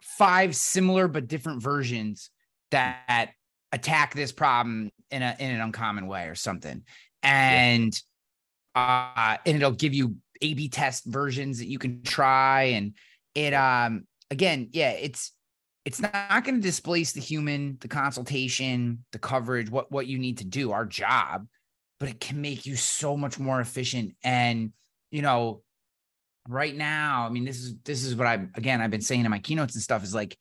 five 0.00 0.54
similar 0.54 1.08
but 1.08 1.26
different 1.28 1.62
versions 1.62 2.30
that 2.70 3.30
attack 3.72 4.14
this 4.14 4.32
problem 4.32 4.90
in 5.10 5.22
a 5.22 5.36
in 5.38 5.50
an 5.50 5.60
uncommon 5.60 6.06
way 6.06 6.28
or 6.28 6.34
something." 6.34 6.82
And 7.22 7.92
uh 8.74 9.36
and 9.44 9.56
it'll 9.56 9.72
give 9.72 9.92
you 9.94 10.16
A/B 10.42 10.68
test 10.68 11.04
versions 11.06 11.58
that 11.58 11.68
you 11.68 11.78
can 11.78 12.02
try 12.02 12.62
and 12.62 12.94
it 13.34 13.54
um 13.54 14.06
again, 14.30 14.68
yeah, 14.72 14.90
it's 14.90 15.32
it's 15.84 16.00
not 16.00 16.44
going 16.44 16.54
to 16.54 16.60
displace 16.60 17.12
the 17.12 17.20
human, 17.20 17.76
the 17.80 17.88
consultation, 17.88 19.04
the 19.12 19.18
coverage, 19.18 19.70
what 19.70 19.90
what 19.90 20.06
you 20.06 20.18
need 20.18 20.38
to 20.38 20.44
do, 20.44 20.72
our 20.72 20.86
job, 20.86 21.46
but 21.98 22.08
it 22.08 22.20
can 22.20 22.40
make 22.40 22.66
you 22.66 22.76
so 22.76 23.16
much 23.16 23.38
more 23.38 23.60
efficient. 23.60 24.14
And 24.22 24.72
you 25.12 25.22
know 25.22 25.62
right 26.48 26.74
now 26.74 27.24
i 27.24 27.28
mean 27.28 27.44
this 27.44 27.58
is 27.58 27.76
this 27.84 28.02
is 28.02 28.16
what 28.16 28.26
i 28.26 28.34
again 28.56 28.80
i've 28.80 28.90
been 28.90 29.00
saying 29.00 29.24
in 29.24 29.30
my 29.30 29.38
keynotes 29.38 29.74
and 29.74 29.82
stuff 29.82 30.02
is 30.02 30.12
like 30.12 30.36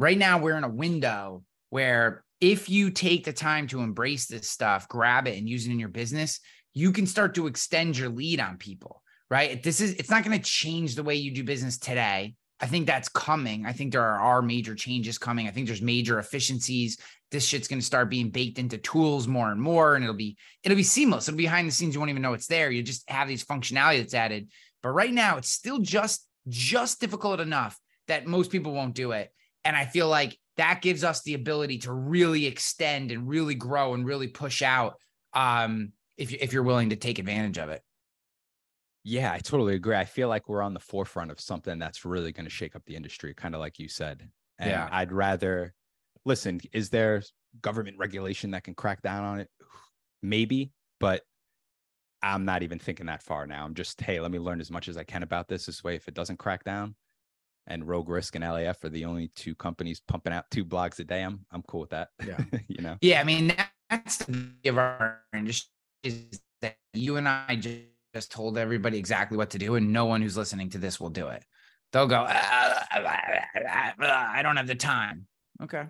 right 0.00 0.18
now 0.18 0.38
we're 0.38 0.56
in 0.56 0.64
a 0.64 0.68
window 0.68 1.44
where 1.70 2.24
if 2.40 2.68
you 2.68 2.90
take 2.90 3.24
the 3.24 3.32
time 3.32 3.68
to 3.68 3.80
embrace 3.80 4.26
this 4.26 4.50
stuff 4.50 4.88
grab 4.88 5.28
it 5.28 5.38
and 5.38 5.48
use 5.48 5.66
it 5.66 5.70
in 5.70 5.78
your 5.78 5.88
business 5.88 6.40
you 6.72 6.90
can 6.90 7.06
start 7.06 7.34
to 7.36 7.46
extend 7.46 7.96
your 7.96 8.08
lead 8.08 8.40
on 8.40 8.56
people 8.56 9.00
right? 9.30 9.62
This 9.62 9.80
is 9.80 9.94
it's 9.94 10.10
not 10.10 10.24
going 10.24 10.38
to 10.38 10.44
change 10.44 10.94
the 10.94 11.02
way 11.02 11.14
you 11.14 11.32
do 11.32 11.44
business 11.44 11.78
today. 11.78 12.34
I 12.60 12.66
think 12.66 12.86
that's 12.86 13.08
coming. 13.08 13.66
I 13.66 13.72
think 13.72 13.92
there 13.92 14.02
are 14.02 14.40
major 14.40 14.74
changes 14.74 15.18
coming. 15.18 15.48
I 15.48 15.50
think 15.50 15.66
there's 15.66 15.82
major 15.82 16.18
efficiencies. 16.18 16.98
This 17.30 17.44
shit's 17.44 17.66
going 17.66 17.80
to 17.80 17.84
start 17.84 18.10
being 18.10 18.30
baked 18.30 18.58
into 18.58 18.78
tools 18.78 19.26
more 19.26 19.50
and 19.50 19.60
more 19.60 19.96
and 19.96 20.04
it'll 20.04 20.16
be 20.16 20.36
it'll 20.62 20.76
be 20.76 20.82
seamless. 20.82 21.28
It'll 21.28 21.36
be 21.36 21.44
behind 21.44 21.68
the 21.68 21.72
scenes 21.72 21.94
you 21.94 22.00
won't 22.00 22.10
even 22.10 22.22
know 22.22 22.32
it's 22.32 22.46
there. 22.46 22.70
You 22.70 22.82
just 22.82 23.08
have 23.10 23.28
these 23.28 23.44
functionality 23.44 23.98
that's 23.98 24.14
added. 24.14 24.50
But 24.82 24.90
right 24.90 25.12
now 25.12 25.36
it's 25.36 25.48
still 25.50 25.78
just 25.78 26.26
just 26.48 27.00
difficult 27.00 27.40
enough 27.40 27.78
that 28.06 28.26
most 28.26 28.50
people 28.50 28.72
won't 28.72 28.94
do 28.94 29.12
it. 29.12 29.30
And 29.64 29.74
i 29.76 29.86
feel 29.86 30.08
like 30.08 30.38
that 30.56 30.82
gives 30.82 31.04
us 31.04 31.22
the 31.22 31.34
ability 31.34 31.78
to 31.78 31.92
really 31.92 32.46
extend 32.46 33.10
and 33.10 33.28
really 33.28 33.54
grow 33.54 33.94
and 33.94 34.06
really 34.06 34.28
push 34.28 34.62
out 34.62 34.94
um 35.32 35.92
if, 36.16 36.32
if 36.32 36.52
you're 36.52 36.62
willing 36.62 36.90
to 36.90 36.96
take 36.96 37.18
advantage 37.18 37.58
of 37.58 37.70
it 37.70 37.82
Yeah, 39.04 39.32
I 39.32 39.38
totally 39.38 39.74
agree. 39.74 39.96
I 39.96 40.06
feel 40.06 40.28
like 40.28 40.48
we're 40.48 40.62
on 40.62 40.72
the 40.74 40.80
forefront 40.80 41.30
of 41.30 41.38
something 41.38 41.78
that's 41.78 42.04
really 42.06 42.32
going 42.32 42.46
to 42.46 42.50
shake 42.50 42.74
up 42.74 42.84
the 42.86 42.96
industry, 42.96 43.34
kind 43.34 43.54
of 43.54 43.60
like 43.60 43.78
you 43.78 43.88
said. 43.88 44.30
And 44.58 44.70
Yeah. 44.70 44.88
I'd 44.90 45.12
rather 45.12 45.74
listen, 46.24 46.60
is 46.72 46.88
there 46.88 47.22
government 47.60 47.98
regulation 47.98 48.52
that 48.52 48.64
can 48.64 48.74
crack 48.74 49.02
down 49.02 49.24
on 49.24 49.40
it? 49.40 49.50
Maybe, 50.22 50.72
but 51.00 51.22
I'm 52.22 52.46
not 52.46 52.62
even 52.62 52.78
thinking 52.78 53.06
that 53.06 53.22
far 53.22 53.46
now. 53.46 53.66
I'm 53.66 53.74
just, 53.74 54.00
hey, 54.00 54.18
let 54.20 54.30
me 54.30 54.38
learn 54.38 54.58
as 54.58 54.70
much 54.70 54.88
as 54.88 54.96
I 54.96 55.04
can 55.04 55.22
about 55.22 55.48
this. 55.48 55.66
This 55.66 55.84
way, 55.84 55.96
if 55.96 56.08
it 56.08 56.14
doesn't 56.14 56.38
crack 56.38 56.64
down 56.64 56.94
and 57.66 57.86
Rogue 57.86 58.08
Risk 58.08 58.34
and 58.36 58.44
LAF 58.44 58.82
are 58.84 58.88
the 58.88 59.04
only 59.04 59.28
two 59.36 59.54
companies 59.54 60.00
pumping 60.08 60.32
out 60.32 60.46
two 60.50 60.64
blogs 60.64 60.98
a 61.00 61.04
day, 61.04 61.22
I'm 61.22 61.44
I'm 61.50 61.62
cool 61.64 61.80
with 61.80 61.90
that. 61.90 62.08
Yeah. 62.26 62.38
you 62.68 62.82
know? 62.82 62.96
Yeah, 63.02 63.20
I 63.20 63.24
mean 63.24 63.54
that's 63.90 64.16
the 64.16 64.32
beauty 64.32 64.68
of 64.70 64.78
our 64.78 65.20
industry 65.34 65.68
is 66.02 66.40
that 66.62 66.78
you 66.94 67.16
and 67.16 67.28
I 67.28 67.56
ju- 67.56 67.82
just 68.14 68.30
told 68.30 68.56
everybody 68.56 68.96
exactly 68.96 69.36
what 69.36 69.50
to 69.50 69.58
do, 69.58 69.74
and 69.74 69.92
no 69.92 70.04
one 70.06 70.22
who's 70.22 70.36
listening 70.36 70.70
to 70.70 70.78
this 70.78 71.00
will 71.00 71.10
do 71.10 71.28
it. 71.28 71.44
They'll 71.92 72.06
go, 72.06 72.24
"Ah, 72.28 72.86
I 72.92 74.40
don't 74.42 74.56
have 74.56 74.66
the 74.68 74.74
time. 74.76 75.26
Okay, 75.62 75.82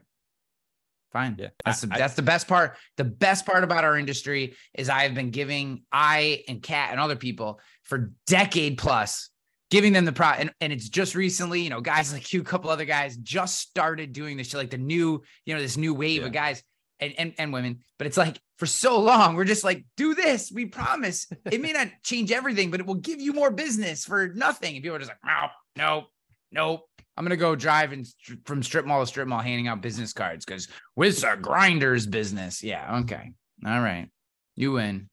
fine. 1.12 1.36
Yeah, 1.38 1.48
that's 1.64 1.82
the, 1.82 1.88
I- 1.92 1.96
I- 1.96 1.98
that's 1.98 2.14
the 2.14 2.22
best 2.22 2.48
part. 2.48 2.76
The 2.96 3.04
best 3.04 3.44
part 3.46 3.62
about 3.62 3.84
our 3.84 3.96
industry 3.98 4.54
is 4.74 4.88
I 4.88 5.02
have 5.02 5.14
been 5.14 5.30
giving 5.30 5.82
I 5.92 6.42
and 6.48 6.62
Cat 6.62 6.88
and 6.92 7.00
other 7.00 7.16
people 7.16 7.60
for 7.84 8.12
decade 8.26 8.78
plus 8.78 9.30
giving 9.70 9.92
them 9.92 10.04
the 10.04 10.12
pro 10.12 10.28
and, 10.28 10.52
and 10.60 10.72
it's 10.72 10.88
just 10.88 11.14
recently, 11.14 11.60
you 11.62 11.70
know, 11.70 11.80
guys 11.80 12.12
like 12.12 12.32
you, 12.32 12.40
a 12.40 12.44
couple 12.44 12.70
other 12.70 12.84
guys 12.84 13.16
just 13.16 13.58
started 13.58 14.12
doing 14.12 14.36
this 14.36 14.48
shit, 14.48 14.58
like 14.58 14.70
the 14.70 14.78
new, 14.78 15.20
you 15.46 15.54
know, 15.54 15.60
this 15.60 15.76
new 15.76 15.92
wave 15.92 16.20
Yeah. 16.20 16.26
of 16.26 16.32
guys 16.32 16.62
and, 17.04 17.14
and 17.18 17.34
and 17.38 17.52
women. 17.52 17.80
But 17.98 18.06
it's 18.06 18.16
like 18.16 18.40
for 18.58 18.66
so 18.66 19.00
long, 19.00 19.34
we're 19.36 19.44
just 19.44 19.64
like, 19.64 19.84
do 19.96 20.14
this. 20.14 20.50
We 20.52 20.66
promise. 20.66 21.26
It 21.50 21.60
may 21.60 21.72
not 21.72 21.88
change 22.02 22.32
everything, 22.32 22.70
but 22.70 22.80
it 22.80 22.86
will 22.86 22.94
give 22.96 23.20
you 23.20 23.32
more 23.32 23.50
business 23.50 24.04
for 24.04 24.28
nothing. 24.34 24.74
And 24.76 24.82
people 24.82 24.96
are 24.96 25.00
just 25.00 25.10
like, 25.10 25.18
no, 25.24 25.48
no, 25.76 26.04
no. 26.52 26.80
I'm 27.16 27.24
gonna 27.24 27.36
go 27.36 27.54
driving 27.54 28.04
str- 28.04 28.34
from 28.44 28.62
strip 28.62 28.86
mall 28.86 29.00
to 29.00 29.06
strip 29.06 29.28
mall, 29.28 29.38
handing 29.40 29.68
out 29.68 29.80
business 29.80 30.12
cards 30.12 30.44
because 30.44 30.66
with 30.96 31.22
a 31.22 31.36
grinder's 31.36 32.06
business. 32.06 32.60
Yeah, 32.62 32.98
okay, 33.02 33.30
all 33.64 33.80
right, 33.80 34.08
you 34.56 34.72
win. 34.72 35.08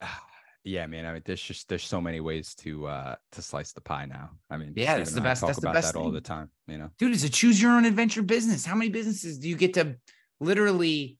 yeah, 0.64 0.86
man. 0.86 1.06
I 1.06 1.12
mean, 1.12 1.22
there's 1.24 1.42
just 1.42 1.68
there's 1.68 1.84
so 1.84 2.00
many 2.00 2.20
ways 2.20 2.54
to 2.56 2.86
uh 2.86 3.14
to 3.32 3.42
slice 3.42 3.72
the 3.72 3.80
pie 3.80 4.06
now. 4.06 4.30
I 4.50 4.56
mean, 4.56 4.72
Yeah, 4.76 4.96
that's 4.96 5.12
the 5.12 5.20
best- 5.20 5.40
Talk 5.40 5.48
that's 5.48 5.60
the 5.60 5.70
best 5.70 5.92
that 5.92 5.98
all 5.98 6.06
thing. 6.06 6.14
the 6.14 6.20
time. 6.20 6.50
You 6.66 6.78
know, 6.78 6.88
dude, 6.98 7.12
it's 7.12 7.24
a 7.24 7.28
choose 7.30 7.60
your 7.60 7.72
own 7.72 7.84
adventure 7.84 8.22
business. 8.22 8.64
How 8.64 8.74
many 8.74 8.90
businesses 8.90 9.38
do 9.38 9.48
you 9.48 9.56
get 9.56 9.74
to 9.74 9.96
literally 10.40 11.18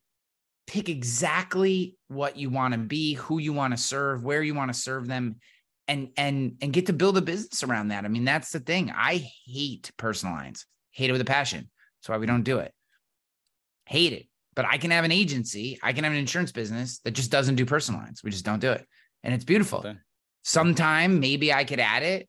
pick 0.66 0.88
exactly 0.88 1.96
what 2.08 2.36
you 2.36 2.50
want 2.50 2.74
to 2.74 2.78
be, 2.78 3.14
who 3.14 3.38
you 3.38 3.52
want 3.52 3.72
to 3.72 3.82
serve, 3.82 4.22
where 4.22 4.42
you 4.42 4.54
want 4.54 4.72
to 4.72 4.78
serve 4.78 5.06
them, 5.06 5.36
and 5.88 6.10
and 6.16 6.56
and 6.60 6.72
get 6.72 6.86
to 6.86 6.92
build 6.92 7.16
a 7.16 7.22
business 7.22 7.62
around 7.64 7.88
that? 7.88 8.04
I 8.04 8.08
mean, 8.08 8.24
that's 8.24 8.50
the 8.50 8.60
thing. 8.60 8.92
I 8.94 9.26
hate 9.46 9.90
personal 9.96 10.34
lines, 10.34 10.66
hate 10.90 11.10
it 11.10 11.12
with 11.12 11.22
a 11.22 11.26
passion. 11.26 11.70
That's 12.00 12.08
why 12.08 12.18
we 12.18 12.26
don't 12.26 12.44
do 12.44 12.58
it. 12.58 12.72
Hate 13.86 14.12
it. 14.12 14.26
But 14.54 14.66
I 14.66 14.76
can 14.76 14.90
have 14.90 15.04
an 15.04 15.12
agency, 15.12 15.78
I 15.82 15.92
can 15.92 16.04
have 16.04 16.12
an 16.12 16.18
insurance 16.18 16.52
business 16.52 16.98
that 17.00 17.12
just 17.12 17.30
doesn't 17.30 17.54
do 17.54 17.64
personal 17.64 18.00
lines. 18.00 18.22
We 18.22 18.30
just 18.30 18.44
don't 18.44 18.60
do 18.60 18.72
it, 18.72 18.86
and 19.22 19.32
it's 19.32 19.44
beautiful. 19.44 19.80
Okay. 19.80 19.94
Sometime 20.44 21.20
maybe 21.20 21.52
I 21.52 21.64
could 21.64 21.80
add 21.80 22.02
it, 22.02 22.28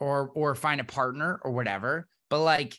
or 0.00 0.30
or 0.34 0.54
find 0.54 0.80
a 0.80 0.84
partner 0.84 1.40
or 1.42 1.50
whatever. 1.50 2.06
But 2.30 2.40
like 2.40 2.78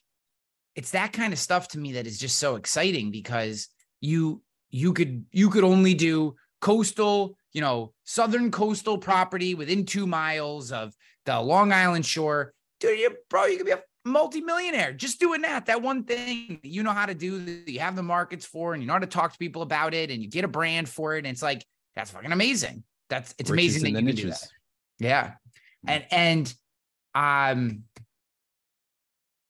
it's 0.80 0.92
that 0.92 1.12
kind 1.12 1.34
of 1.34 1.40
stuff 1.40 1.68
to 1.68 1.78
me 1.78 1.92
that 1.92 2.08
is 2.08 2.18
just 2.18 2.38
so 2.38 2.56
exciting 2.56 3.12
because 3.12 3.68
you 4.00 4.42
you 4.70 4.94
could 4.94 5.26
you 5.34 5.50
could 5.50 5.66
only 5.66 5.94
do 5.94 6.36
coastal 6.62 7.36
you 7.52 7.60
know 7.60 7.92
southern 8.06 8.50
coastal 8.50 8.98
property 8.98 9.56
within 9.56 9.86
two 9.86 10.08
miles 10.08 10.72
of 10.72 10.94
the 11.26 11.38
long 11.38 11.74
island 11.74 12.06
shore. 12.06 12.54
Dude 12.80 12.98
you 12.98 13.14
bro 13.30 13.48
you 13.48 13.58
could 13.58 13.66
be 13.66 13.74
a 13.74 13.84
multimillionaire 14.06 14.94
just 14.94 15.20
doing 15.20 15.42
that. 15.42 15.66
That 15.66 15.82
one 15.82 16.06
thing 16.06 16.62
that 16.64 16.70
you 16.70 16.82
know 16.82 16.94
how 16.94 17.08
to 17.08 17.14
do 17.14 17.44
that 17.44 17.70
you 17.70 17.82
have 17.82 17.98
the 17.98 18.04
markets 18.04 18.46
for 18.46 18.74
and 18.74 18.82
you 18.82 18.88
know 18.88 18.94
how 18.94 19.00
to 19.00 19.06
talk 19.06 19.34
to 19.34 19.38
people 19.38 19.64
about 19.64 19.94
it 19.94 20.10
and 20.10 20.24
you 20.24 20.30
get 20.30 20.46
a 20.46 20.48
brand 20.48 20.88
for 20.88 21.18
it 21.18 21.26
and 21.26 21.28
it's 21.28 21.44
like 21.44 21.66
that's 21.94 22.10
fucking 22.10 22.32
amazing. 22.32 22.86
That's 23.10 23.36
it's 23.38 23.50
Riches 23.50 23.84
amazing 23.84 23.96
that 23.96 24.04
you 24.04 24.08
can 24.08 24.16
do 24.16 24.30
that. 24.30 24.48
yeah. 24.98 25.32
And 25.86 26.06
and 26.10 26.54
um 27.14 27.84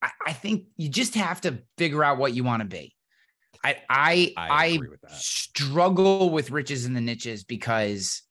I, 0.01 0.09
I 0.27 0.33
think 0.33 0.65
you 0.77 0.89
just 0.89 1.15
have 1.15 1.41
to 1.41 1.59
figure 1.77 2.03
out 2.03 2.17
what 2.17 2.33
you 2.33 2.43
want 2.43 2.61
to 2.61 2.67
be. 2.67 2.95
I 3.63 3.77
I 3.89 4.33
I 4.37 4.47
I, 4.49 4.79
struggle 5.09 6.29
with 6.29 6.51
riches 6.51 6.85
in 6.85 6.93
the 6.93 7.01
niches 7.01 7.43
because 7.43 8.21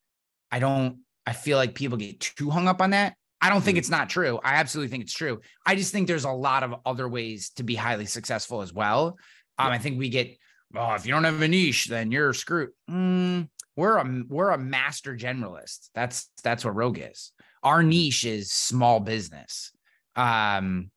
I 0.50 0.58
don't 0.58 1.00
I 1.26 1.32
feel 1.34 1.58
like 1.58 1.74
people 1.74 1.98
get 1.98 2.20
too 2.20 2.50
hung 2.50 2.68
up 2.68 2.80
on 2.80 2.90
that. 2.90 3.14
I 3.40 3.50
don't 3.50 3.62
think 3.62 3.76
Mhm. 3.76 3.80
it's 3.80 3.90
not 3.90 4.08
true. 4.08 4.40
I 4.42 4.54
absolutely 4.54 4.90
think 4.90 5.04
it's 5.04 5.12
true. 5.12 5.40
I 5.66 5.76
just 5.76 5.92
think 5.92 6.08
there's 6.08 6.24
a 6.24 6.30
lot 6.30 6.62
of 6.62 6.74
other 6.86 7.08
ways 7.08 7.50
to 7.50 7.62
be 7.62 7.74
highly 7.74 8.06
successful 8.06 8.62
as 8.62 8.72
well. 8.72 9.18
Um, 9.58 9.68
I 9.70 9.78
think 9.78 9.98
we 9.98 10.08
get, 10.08 10.36
oh, 10.74 10.94
if 10.94 11.04
you 11.04 11.12
don't 11.12 11.24
have 11.24 11.42
a 11.42 11.48
niche, 11.48 11.86
then 11.86 12.10
you're 12.10 12.32
screwed. 12.32 12.70
Mm, 12.90 13.48
we're 13.76 13.98
a 13.98 14.24
we're 14.28 14.50
a 14.50 14.58
master 14.58 15.14
generalist. 15.16 15.90
That's 15.94 16.30
that's 16.42 16.64
what 16.64 16.74
Rogue 16.74 16.98
is. 16.98 17.32
Our 17.62 17.82
niche 17.82 18.24
is 18.24 18.50
small 18.50 18.98
business. 18.98 19.72
Um, 20.16 20.90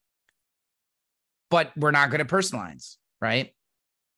but 1.51 1.71
we're 1.77 1.91
not 1.91 2.09
good 2.09 2.21
at 2.21 2.27
personal 2.27 2.63
lines, 2.63 2.97
right? 3.21 3.53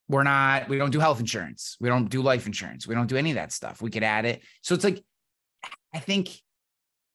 We're 0.08 0.24
not, 0.24 0.70
we 0.70 0.78
don't 0.78 0.92
do 0.92 1.00
health 1.00 1.20
insurance. 1.20 1.76
We 1.82 1.90
don't 1.90 2.10
do 2.10 2.22
life 2.22 2.46
insurance. 2.46 2.88
We 2.88 2.96
don't 2.96 3.08
do 3.08 3.18
any 3.18 3.32
of 3.32 3.36
that 3.36 3.52
stuff. 3.52 3.82
We 3.82 3.90
could 3.90 4.04
add 4.04 4.26
it. 4.26 4.42
So 4.62 4.76
it's 4.76 4.84
like, 4.84 5.04
I 5.94 6.00
think 6.00 6.30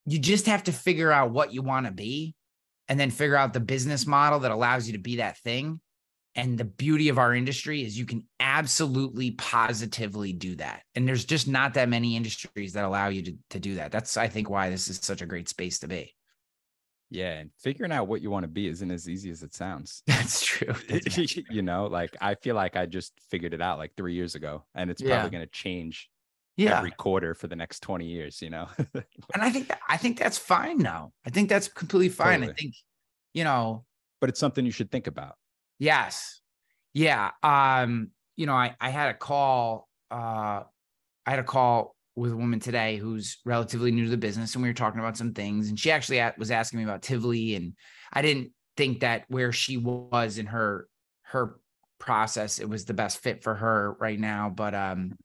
you 0.05 0.19
just 0.19 0.47
have 0.47 0.64
to 0.64 0.73
figure 0.73 1.12
out 1.12 1.31
what 1.31 1.55
you 1.55 1.62
want 1.62 1.87
to 1.87 1.93
be 1.93 2.35
and 2.89 2.99
then 2.99 3.11
figure 3.11 3.37
out 3.37 3.53
the 3.53 3.61
business 3.61 4.07
model 4.07 4.41
that 4.41 4.51
allows 4.51 4.87
you 4.87 4.95
to 4.95 4.99
be 4.99 5.16
that 5.16 5.39
thing. 5.39 5.81
And 6.35 6.57
the 6.57 6.64
beauty 6.64 7.09
of 7.09 7.19
our 7.19 7.35
industry 7.35 7.83
is 7.83 7.99
you 7.99 8.07
can 8.07 8.27
absolutely 8.41 9.33
positively 9.33 10.33
do 10.33 10.57
that. 10.57 10.83
And 10.95 11.07
there's 11.07 11.25
just 11.25 11.49
not 11.49 11.75
that 11.75 11.89
many 11.89 12.16
industries 12.16 12.73
that 12.75 12.85
allow 12.85 13.09
you 13.09 13.23
to, 13.23 13.37
to 13.51 13.61
do 13.61 13.75
that. 13.77 13.93
That's, 13.93 14.16
I 14.16 14.29
think, 14.29 14.49
why 14.49 14.71
this 14.71 14.89
is 14.89 14.99
such 15.03 15.21
a 15.21 15.27
great 15.27 15.49
space 15.49 15.81
to 15.81 15.89
be. 15.89 16.14
Yeah. 17.11 17.39
And 17.39 17.51
figuring 17.59 17.93
out 17.93 18.09
what 18.09 18.21
you 18.21 18.31
want 18.31 18.45
to 18.45 18.49
be 18.49 18.69
isn't 18.69 18.91
as 18.91 19.09
easy 19.09 19.31
as 19.31 19.43
it 19.43 19.55
sounds. 19.55 20.03
That's 20.07 20.45
true. 20.45 20.75
That's 20.89 21.37
you 21.51 21.63
know, 21.63 21.87
like 21.87 22.17
I 22.21 22.35
feel 22.35 22.55
like 22.55 22.77
I 22.77 22.87
just 22.87 23.13
figured 23.31 23.55
it 23.55 23.63
out 23.63 23.79
like 23.79 23.93
three 23.97 24.15
years 24.15 24.35
ago 24.35 24.65
and 24.75 24.91
it's 24.91 25.01
Yeah. 25.01 25.17
probably 25.17 25.31
going 25.31 25.47
to 25.47 25.51
change 25.53 26.11
yeah. 26.57 26.77
every 26.79 26.91
quarter 26.91 27.35
for 27.35 27.47
the 27.47 27.57
next 27.57 27.81
20 27.81 28.07
years, 28.07 28.43
you 28.43 28.51
know? 28.51 28.69
and 28.95 29.43
I 29.43 29.51
think 29.51 29.69
that, 29.69 29.81
I 29.89 29.97
think 29.97 30.19
that's 30.19 30.39
fine 30.39 30.79
now. 30.79 31.13
I 31.25 31.31
think 31.31 31.49
that's 31.49 31.69
completely 31.69 32.11
fine. 32.11 32.43
I 32.43 32.53
think, 32.53 32.75
you 33.33 33.45
know, 33.45 33.85
but 34.21 34.29
it's 34.29 34.41
something 34.41 34.67
you 34.67 34.73
should 34.73 34.91
think 34.91 35.07
about. 35.07 35.37
Yes. 35.79 36.41
Yeah. 36.93 37.31
Um, 37.43 38.11
you 38.37 38.47
know, 38.47 38.55
I, 38.55 38.75
I 38.81 38.91
had 38.91 39.11
a 39.11 39.15
call, 39.15 39.89
uh, 40.11 40.63
I 41.27 41.31
had 41.31 41.39
a 41.39 41.45
call 41.45 41.95
with 42.19 42.33
a 42.33 42.37
woman 42.37 42.59
today 42.59 42.97
who's 42.97 43.39
relatively 43.45 43.91
new 43.91 44.05
to 44.05 44.11
the 44.11 44.16
business 44.16 44.55
and 44.55 44.62
we 44.62 44.69
were 44.69 44.75
talking 44.75 44.99
about 44.99 45.16
some 45.16 45.33
things 45.33 45.69
and 45.69 45.79
she 45.79 45.91
actually 45.91 46.21
was 46.37 46.51
asking 46.51 46.79
me 46.79 46.85
about 46.85 47.03
Tivly 47.03 47.57
and 47.57 47.75
I 48.12 48.23
didn't 48.23 48.51
think 48.77 49.01
that 49.01 49.25
where 49.29 49.53
she 49.53 49.77
was 49.77 50.39
in 50.39 50.47
her, 50.47 50.89
her 51.23 51.61
process, 51.99 52.59
it 52.59 52.69
was 52.69 52.85
the 52.85 52.95
best 52.95 53.19
fit 53.19 53.43
for 53.43 53.55
her 53.55 53.97
right 54.01 54.19
now, 54.19 54.51
but, 54.51 54.75
um, 54.75 55.16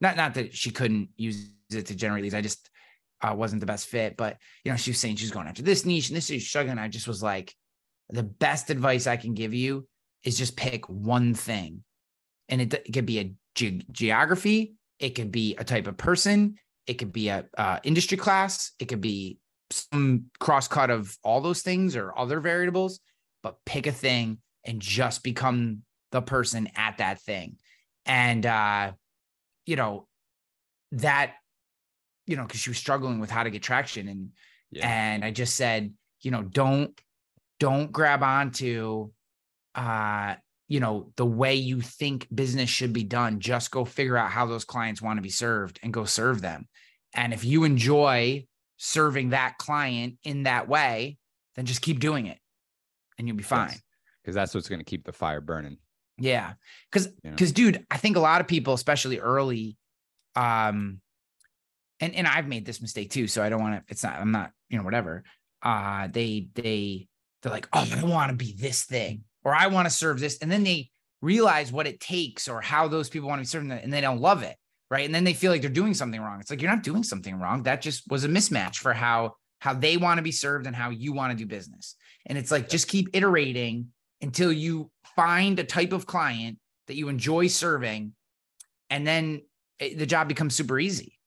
not, 0.00 0.16
not 0.16 0.34
that 0.34 0.54
she 0.54 0.70
couldn't 0.70 1.10
use 1.16 1.48
it 1.70 1.86
to 1.86 1.94
generate 1.94 2.24
leads. 2.24 2.34
I 2.34 2.40
just, 2.40 2.68
uh, 3.20 3.34
wasn't 3.36 3.60
the 3.60 3.66
best 3.66 3.86
fit, 3.86 4.16
but 4.16 4.36
you 4.64 4.72
know, 4.72 4.76
she 4.76 4.90
was 4.90 4.98
saying 4.98 5.16
she's 5.16 5.30
going 5.30 5.46
after 5.46 5.62
this 5.62 5.86
niche 5.86 6.08
and 6.08 6.16
this 6.16 6.28
is 6.28 6.46
struggling. 6.46 6.78
I 6.78 6.88
just 6.88 7.06
was 7.06 7.22
like, 7.22 7.54
the 8.10 8.24
best 8.24 8.68
advice 8.70 9.06
I 9.06 9.16
can 9.16 9.34
give 9.34 9.54
you 9.54 9.86
is 10.24 10.36
just 10.36 10.56
pick 10.56 10.88
one 10.88 11.34
thing. 11.34 11.84
And 12.48 12.60
it, 12.60 12.74
it 12.74 12.92
could 12.92 13.06
be 13.06 13.20
a 13.20 13.32
ge- 13.54 13.86
geography, 13.92 14.74
it 15.02 15.14
could 15.14 15.32
be 15.32 15.56
a 15.56 15.64
type 15.64 15.86
of 15.86 15.96
person, 15.96 16.56
it 16.86 16.94
could 16.94 17.12
be 17.12 17.28
a 17.28 17.44
uh, 17.58 17.78
industry 17.82 18.16
class, 18.16 18.72
it 18.78 18.86
could 18.86 19.00
be 19.00 19.38
some 19.70 20.26
cross 20.38 20.68
cut 20.68 20.90
of 20.90 21.16
all 21.24 21.40
those 21.40 21.62
things 21.62 21.96
or 21.96 22.16
other 22.18 22.40
variables, 22.40 23.00
but 23.42 23.56
pick 23.66 23.86
a 23.86 23.92
thing 23.92 24.38
and 24.64 24.80
just 24.80 25.22
become 25.22 25.82
the 26.12 26.22
person 26.22 26.68
at 26.76 26.98
that 26.98 27.20
thing. 27.20 27.56
And 28.06 28.46
uh, 28.46 28.92
you 29.66 29.76
know, 29.76 30.06
that, 30.92 31.34
you 32.26 32.36
know, 32.36 32.42
because 32.44 32.60
she 32.60 32.70
was 32.70 32.78
struggling 32.78 33.18
with 33.18 33.30
how 33.30 33.42
to 33.42 33.50
get 33.50 33.62
traction 33.62 34.08
and 34.08 34.30
Yeah. 34.70 34.88
and 34.88 35.24
I 35.24 35.30
just 35.30 35.56
said, 35.56 35.92
you 36.20 36.30
know, 36.30 36.42
don't 36.42 36.98
don't 37.58 37.92
grab 37.92 38.22
onto 38.22 39.10
uh 39.74 40.34
you 40.72 40.80
know 40.80 41.12
the 41.16 41.26
way 41.26 41.54
you 41.54 41.80
think 41.80 42.26
business 42.34 42.70
should 42.70 42.92
be 42.92 43.04
done 43.04 43.40
just 43.40 43.70
go 43.70 43.84
figure 43.84 44.16
out 44.16 44.30
how 44.30 44.44
those 44.46 44.64
clients 44.64 45.02
want 45.02 45.18
to 45.18 45.22
be 45.22 45.28
served 45.44 45.78
and 45.82 45.92
go 45.92 46.04
serve 46.04 46.40
them 46.40 46.60
and 47.14 47.32
if 47.32 47.44
you 47.44 47.64
enjoy 47.64 48.44
serving 48.78 49.30
that 49.30 49.52
client 49.58 50.16
in 50.24 50.44
that 50.44 50.68
way 50.68 51.16
then 51.56 51.66
just 51.66 51.82
keep 51.82 51.98
doing 52.00 52.26
it 52.26 52.38
and 53.18 53.28
you'll 53.28 53.36
be 53.36 53.42
fine 53.42 53.76
Because 54.22 54.34
that's 54.34 54.54
what's 54.54 54.68
going 54.68 54.78
to 54.80 54.90
keep 54.92 55.04
the 55.04 55.12
fire 55.12 55.40
burning. 55.40 55.76
yeah. 56.18 56.54
Cause, 56.90 57.08
Yeah. 57.24 57.34
cause 57.36 57.52
dude, 57.52 57.84
I 57.90 57.96
think 57.98 58.16
a 58.16 58.20
lot 58.20 58.40
of 58.40 58.46
people, 58.46 58.72
especially 58.74 59.18
early, 59.18 59.76
um, 60.36 61.00
and, 62.00 62.14
and 62.14 62.26
I've 62.26 62.48
made 62.48 62.64
this 62.64 62.80
mistake 62.80 63.10
too. 63.10 63.26
So 63.28 63.42
I 63.42 63.48
don't 63.50 63.60
want 63.60 63.74
to, 63.74 63.82
it's 63.92 64.02
not, 64.02 64.14
I'm 64.18 64.30
not, 64.32 64.50
you 64.70 64.78
know, 64.78 64.84
whatever. 64.84 65.24
Uh, 65.62 66.08
they, 66.10 66.48
they, 66.54 67.08
they're 67.42 67.52
like, 67.52 67.68
oh, 67.72 67.86
I 67.98 68.04
want 68.04 68.30
to 68.30 68.36
be 68.36 68.54
this 68.56 68.84
thing, 68.84 69.24
or 69.44 69.54
I 69.54 69.66
want 69.68 69.86
to 69.86 69.90
serve 69.94 70.20
this. 70.20 70.38
And 70.38 70.50
then 70.50 70.64
they 70.64 70.90
realize 71.20 71.72
what 71.72 71.86
it 71.86 72.00
takes 72.00 72.48
or 72.48 72.60
how 72.60 72.88
those 72.88 73.08
people 73.08 73.28
want 73.28 73.44
to 73.44 73.60
be 73.60 73.68
that, 73.68 73.84
and 73.84 73.92
they 73.92 74.00
don't 74.00 74.20
love 74.20 74.42
it. 74.42 74.56
Right. 74.90 75.06
And 75.06 75.14
then 75.14 75.24
they 75.24 75.32
feel 75.32 75.50
like 75.50 75.62
they're 75.62 75.70
doing 75.70 75.94
something 75.94 76.20
wrong. 76.20 76.40
It's 76.40 76.50
like, 76.50 76.60
you're 76.60 76.70
not 76.70 76.82
doing 76.82 77.02
something 77.02 77.38
wrong. 77.38 77.62
That 77.62 77.80
just 77.80 78.10
was 78.10 78.24
a 78.24 78.28
mismatch 78.28 78.76
for 78.76 78.92
how, 78.92 79.36
how 79.58 79.72
they 79.72 79.96
want 79.96 80.18
to 80.18 80.22
be 80.22 80.32
served 80.32 80.66
and 80.66 80.76
how 80.76 80.90
you 80.90 81.14
want 81.14 81.32
to 81.32 81.36
do 81.36 81.46
business. 81.46 81.96
And 82.26 82.36
it's 82.36 82.50
like, 82.50 82.68
just 82.68 82.88
keep 82.88 83.08
iterating 83.14 83.88
until 84.20 84.52
you 84.52 84.90
find 85.16 85.58
a 85.58 85.64
type 85.64 85.92
of 85.92 86.06
client 86.06 86.58
that 86.88 86.96
you 86.96 87.08
enjoy 87.08 87.46
serving 87.46 88.12
and 88.90 89.06
then 89.06 89.42
it- 89.78 89.98
the 89.98 90.06
job 90.06 90.28
becomes 90.28 90.54
super 90.54 90.78
easy 90.78 91.18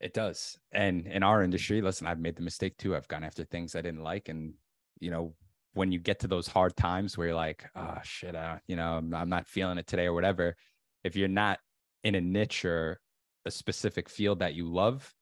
It 0.00 0.14
does. 0.14 0.58
And 0.72 1.06
in 1.06 1.22
our 1.22 1.42
industry, 1.42 1.82
listen, 1.82 2.06
I've 2.06 2.18
made 2.18 2.36
the 2.36 2.42
mistake 2.42 2.78
too. 2.78 2.96
I've 2.96 3.08
gone 3.08 3.22
after 3.24 3.44
things 3.44 3.74
I 3.74 3.82
didn't 3.82 4.02
like. 4.02 4.30
And, 4.30 4.54
you 4.98 5.10
know, 5.10 5.34
when 5.74 5.92
you 5.92 5.98
get 5.98 6.20
to 6.20 6.28
those 6.28 6.48
hard 6.48 6.76
times 6.76 7.16
where 7.16 7.28
you're 7.28 7.36
like, 7.36 7.64
oh, 7.76 7.98
shit, 8.02 8.34
uh, 8.34 8.56
you 8.66 8.76
know, 8.76 8.94
I'm, 8.98 9.14
I'm 9.14 9.28
not 9.28 9.46
feeling 9.46 9.78
it 9.78 9.86
today 9.86 10.06
or 10.06 10.12
whatever. 10.12 10.56
If 11.04 11.16
you're 11.16 11.28
not 11.28 11.58
in 12.02 12.14
a 12.14 12.20
niche 12.20 12.64
or 12.64 13.00
a 13.46 13.50
specific 13.50 14.08
field 14.08 14.40
that 14.40 14.54
you 14.54 14.66
love, 14.68 15.12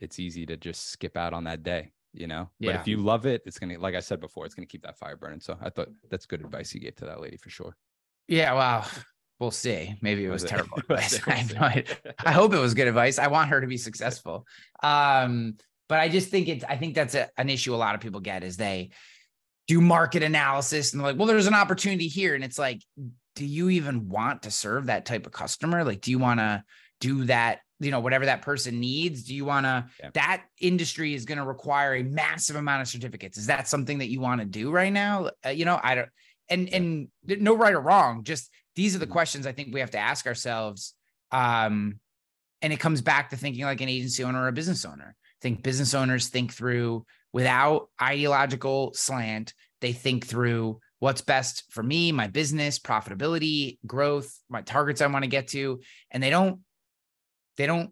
it's 0.00 0.18
easy 0.18 0.46
to 0.46 0.56
just 0.56 0.90
skip 0.90 1.16
out 1.16 1.32
on 1.32 1.44
that 1.44 1.62
day, 1.62 1.90
you 2.12 2.26
know? 2.26 2.50
But 2.60 2.76
if 2.76 2.86
you 2.86 2.98
love 2.98 3.26
it, 3.26 3.42
it's 3.46 3.58
going 3.58 3.74
to, 3.74 3.80
like 3.80 3.94
I 3.94 4.00
said 4.00 4.20
before, 4.20 4.44
it's 4.46 4.54
going 4.54 4.66
to 4.66 4.70
keep 4.70 4.82
that 4.82 4.98
fire 4.98 5.16
burning. 5.16 5.40
So 5.40 5.56
I 5.60 5.70
thought 5.70 5.88
that's 6.10 6.26
good 6.26 6.40
advice 6.40 6.74
you 6.74 6.80
gave 6.80 6.96
to 6.96 7.06
that 7.06 7.20
lady 7.20 7.36
for 7.36 7.50
sure. 7.50 7.74
yeah 8.28 8.52
well 8.52 8.86
we'll 9.40 9.50
see 9.50 9.94
maybe 10.02 10.24
it 10.24 10.28
was, 10.30 10.42
Was 10.42 10.50
terrible 10.50 10.78
Was 10.88 11.14
advice? 11.14 11.20
I, 11.26 11.30
We'll 11.30 11.36
have 11.36 11.54
no 11.54 11.60
idea. 11.62 12.14
I 12.24 12.32
hope 12.32 12.52
it 12.52 12.58
was 12.58 12.74
good 12.74 12.88
advice 12.88 13.18
i 13.18 13.28
want 13.28 13.48
her 13.50 13.60
to 13.60 13.66
be 13.66 13.76
successful 13.78 14.46
um 14.82 15.54
but 15.88 16.00
i 16.00 16.08
just 16.08 16.28
think 16.28 16.48
it's 16.48 16.64
i 16.68 16.76
think 16.76 16.94
that's 16.94 17.14
a, 17.14 17.30
an 17.38 17.48
issue 17.48 17.74
a 17.74 17.76
lot 17.76 17.94
of 17.94 18.00
people 18.00 18.20
get 18.20 18.42
is 18.44 18.56
they 18.56 18.90
do 19.68 19.80
market 19.80 20.22
analysis 20.22 20.92
and 20.92 21.02
like 21.02 21.16
well 21.16 21.26
there's 21.28 21.46
an 21.46 21.54
opportunity 21.54 22.08
here. 22.08 22.34
And 22.34 22.42
it's 22.42 22.58
like 22.58 22.82
do 23.36 23.46
you 23.46 23.68
even 23.70 24.08
want 24.08 24.42
to 24.42 24.50
serve 24.50 24.86
that 24.86 25.06
type 25.06 25.24
of 25.26 25.32
customer? 25.32 25.84
Like 25.84 26.00
do 26.00 26.10
you 26.10 26.18
want 26.18 26.40
to 26.40 26.64
do 27.00 27.24
that 27.26 27.60
you 27.78 27.92
know 27.92 28.00
whatever 28.00 28.26
that 28.26 28.42
person 28.42 28.80
needs? 28.80 29.22
Do 29.22 29.34
you 29.34 29.44
want 29.44 29.64
to 29.66 29.86
Yeah. 30.00 30.10
that 30.14 30.44
industry 30.60 31.14
is 31.14 31.24
going 31.24 31.38
to 31.38 31.44
require 31.44 31.94
a 31.94 32.02
massive 32.02 32.56
amount 32.56 32.82
of 32.82 32.88
certificates. 32.88 33.38
Is 33.38 33.46
that 33.46 33.68
something 33.68 33.98
that 33.98 34.08
you 34.08 34.20
want 34.20 34.40
to 34.40 34.46
do 34.46 34.72
right 34.72 34.92
now? 34.92 35.30
Uh, 35.46 35.50
you 35.50 35.64
know 35.64 35.78
i 35.82 35.94
don't 35.94 36.08
and 36.50 36.68
and 36.70 37.08
no 37.24 37.54
right 37.56 37.74
or 37.74 37.80
wrong. 37.80 38.24
Just 38.24 38.50
these 38.74 38.96
are 38.96 38.98
the 38.98 39.06
Mhm. 39.06 39.10
questions 39.12 39.46
i 39.46 39.52
think 39.52 39.72
we 39.72 39.80
have 39.80 39.90
to 39.92 39.98
ask 39.98 40.26
ourselves 40.26 40.94
um 41.30 42.00
and 42.62 42.72
it 42.72 42.80
comes 42.80 43.02
back 43.02 43.30
to 43.30 43.36
thinking 43.36 43.64
like 43.64 43.80
an 43.80 43.88
agency 43.88 44.24
owner 44.24 44.42
or 44.42 44.48
a 44.48 44.52
business 44.52 44.84
owner. 44.84 45.14
I 45.14 45.38
think 45.40 45.62
business 45.62 45.94
owners 45.94 46.28
think 46.28 46.52
through 46.52 47.06
without 47.32 47.88
ideological 48.00 48.92
slant 48.94 49.54
they 49.80 49.92
think 49.92 50.26
through 50.26 50.80
what's 50.98 51.20
best 51.20 51.64
for 51.70 51.82
me 51.82 52.10
my 52.12 52.26
business 52.26 52.78
profitability 52.78 53.78
growth 53.86 54.32
my 54.48 54.62
targets 54.62 55.00
i 55.00 55.06
want 55.06 55.22
to 55.22 55.28
get 55.30 55.48
to 55.48 55.80
and 56.10 56.22
they 56.22 56.30
don't 56.30 56.60
they 57.56 57.66
don't 57.66 57.90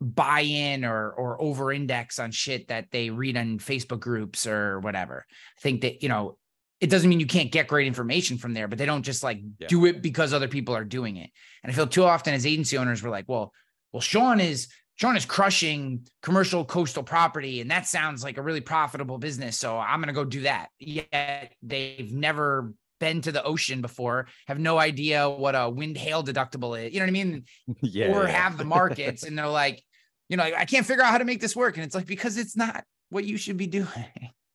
buy 0.00 0.40
in 0.40 0.84
or 0.84 1.10
or 1.12 1.40
over 1.40 1.72
index 1.72 2.18
on 2.18 2.30
shit 2.32 2.68
that 2.68 2.90
they 2.90 3.10
read 3.10 3.36
on 3.36 3.58
Facebook 3.58 4.00
groups 4.00 4.46
or 4.48 4.80
whatever. 4.80 5.24
I 5.56 5.60
think 5.60 5.82
that 5.82 6.02
you 6.02 6.08
know 6.08 6.38
it 6.80 6.90
doesn't 6.90 7.08
mean 7.08 7.20
you 7.20 7.26
can't 7.26 7.52
get 7.52 7.68
great 7.68 7.86
information 7.86 8.36
from 8.36 8.52
there, 8.52 8.66
but 8.66 8.76
they 8.78 8.86
don't 8.86 9.04
just 9.04 9.22
like 9.22 9.38
Yeah. 9.60 9.68
do 9.68 9.86
it 9.86 10.02
because 10.02 10.32
other 10.32 10.48
people 10.48 10.74
are 10.74 10.84
doing 10.84 11.16
it. 11.16 11.30
And 11.62 11.70
I 11.72 11.74
feel 11.76 11.86
too 11.86 12.02
often 12.02 12.34
as 12.34 12.44
agency 12.44 12.76
owners, 12.76 13.00
we're 13.04 13.10
like, 13.10 13.28
well, 13.28 13.52
well, 13.92 14.00
Shawn 14.00 14.40
is 14.40 14.66
Shawn 14.96 15.16
is 15.16 15.24
crushing 15.24 16.06
commercial 16.22 16.64
coastal 16.64 17.02
property, 17.02 17.60
and 17.60 17.70
that 17.70 17.86
sounds 17.86 18.22
like 18.22 18.36
a 18.36 18.42
really 18.42 18.60
profitable 18.60 19.18
business. 19.18 19.58
So 19.58 19.78
I'm 19.78 20.00
gonna 20.00 20.12
go 20.12 20.24
do 20.24 20.42
that. 20.42 20.68
Yet 20.78 21.54
they've 21.62 22.12
never 22.12 22.74
been 23.02 23.20
to 23.20 23.32
the 23.32 23.42
ocean 23.42 23.80
before, 23.80 24.28
have 24.46 24.60
no 24.60 24.78
idea 24.78 25.28
what 25.28 25.56
a 25.56 25.68
wind 25.68 25.96
hail 25.96 26.22
deductible 26.22 26.80
is. 26.80 26.94
You 26.94 27.00
know 27.00 27.06
what 27.06 27.10
I 27.10 27.12
mean? 27.12 27.44
yeah. 27.82 28.16
or 28.16 28.28
have 28.28 28.56
the 28.56 28.64
markets 28.64 29.24
and 29.24 29.36
they're 29.36 29.48
like, 29.48 29.82
you 30.28 30.36
know, 30.36 30.44
I 30.44 30.64
can't 30.64 30.86
figure 30.86 31.02
out 31.02 31.10
how 31.10 31.18
to 31.18 31.24
make 31.24 31.40
this 31.40 31.56
work. 31.56 31.76
And 31.76 31.84
it's 31.84 31.96
like, 31.96 32.06
because 32.06 32.38
it's 32.38 32.56
not 32.56 32.84
what 33.10 33.24
you 33.24 33.36
should 33.36 33.56
be 33.56 33.66
doing. 33.66 33.88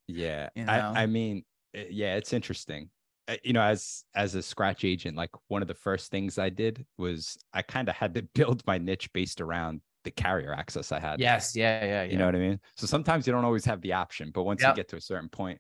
Yeah, 0.08 0.48
you 0.56 0.64
know? 0.64 0.72
I, 0.72 1.04
I 1.04 1.06
mean, 1.08 1.44
uh, 1.78 1.82
yeah, 1.90 2.16
it's 2.16 2.32
interesting. 2.32 2.90
Uh, 3.28 3.36
You 3.44 3.52
know, 3.52 3.62
as 3.62 4.06
as 4.16 4.36
a 4.36 4.42
scratch 4.42 4.86
agent, 4.86 5.18
like 5.18 5.32
one 5.50 5.62
of 5.62 5.68
the 5.68 5.74
first 5.74 6.10
things 6.10 6.40
I 6.40 6.48
did 6.50 6.86
was 6.98 7.38
I 7.54 7.62
kind 7.62 7.90
of 7.90 7.96
had 7.96 8.14
to 8.16 8.22
build 8.34 8.64
my 8.66 8.78
niche 8.78 9.12
based 9.12 9.42
around 9.42 9.82
the 10.08 10.12
carrier 10.24 10.54
access 10.54 10.92
I 10.94 11.00
had. 11.00 11.20
yes. 11.20 11.56
Yeah. 11.56 11.84
Yeah. 11.86 12.04
you 12.04 12.18
know 12.18 12.26
what 12.26 12.36
I 12.36 12.40
mean. 12.40 12.60
So 12.78 12.88
sometimes 12.88 13.28
you 13.28 13.34
don't 13.34 13.44
always 13.46 13.66
have 13.66 13.82
the 13.82 13.94
option, 13.94 14.32
but 14.34 14.44
once 14.44 14.62
Yep. 14.62 14.70
you 14.72 14.76
get 14.76 14.88
to 14.90 14.96
a 14.96 15.02
certain 15.02 15.28
point, 15.30 15.60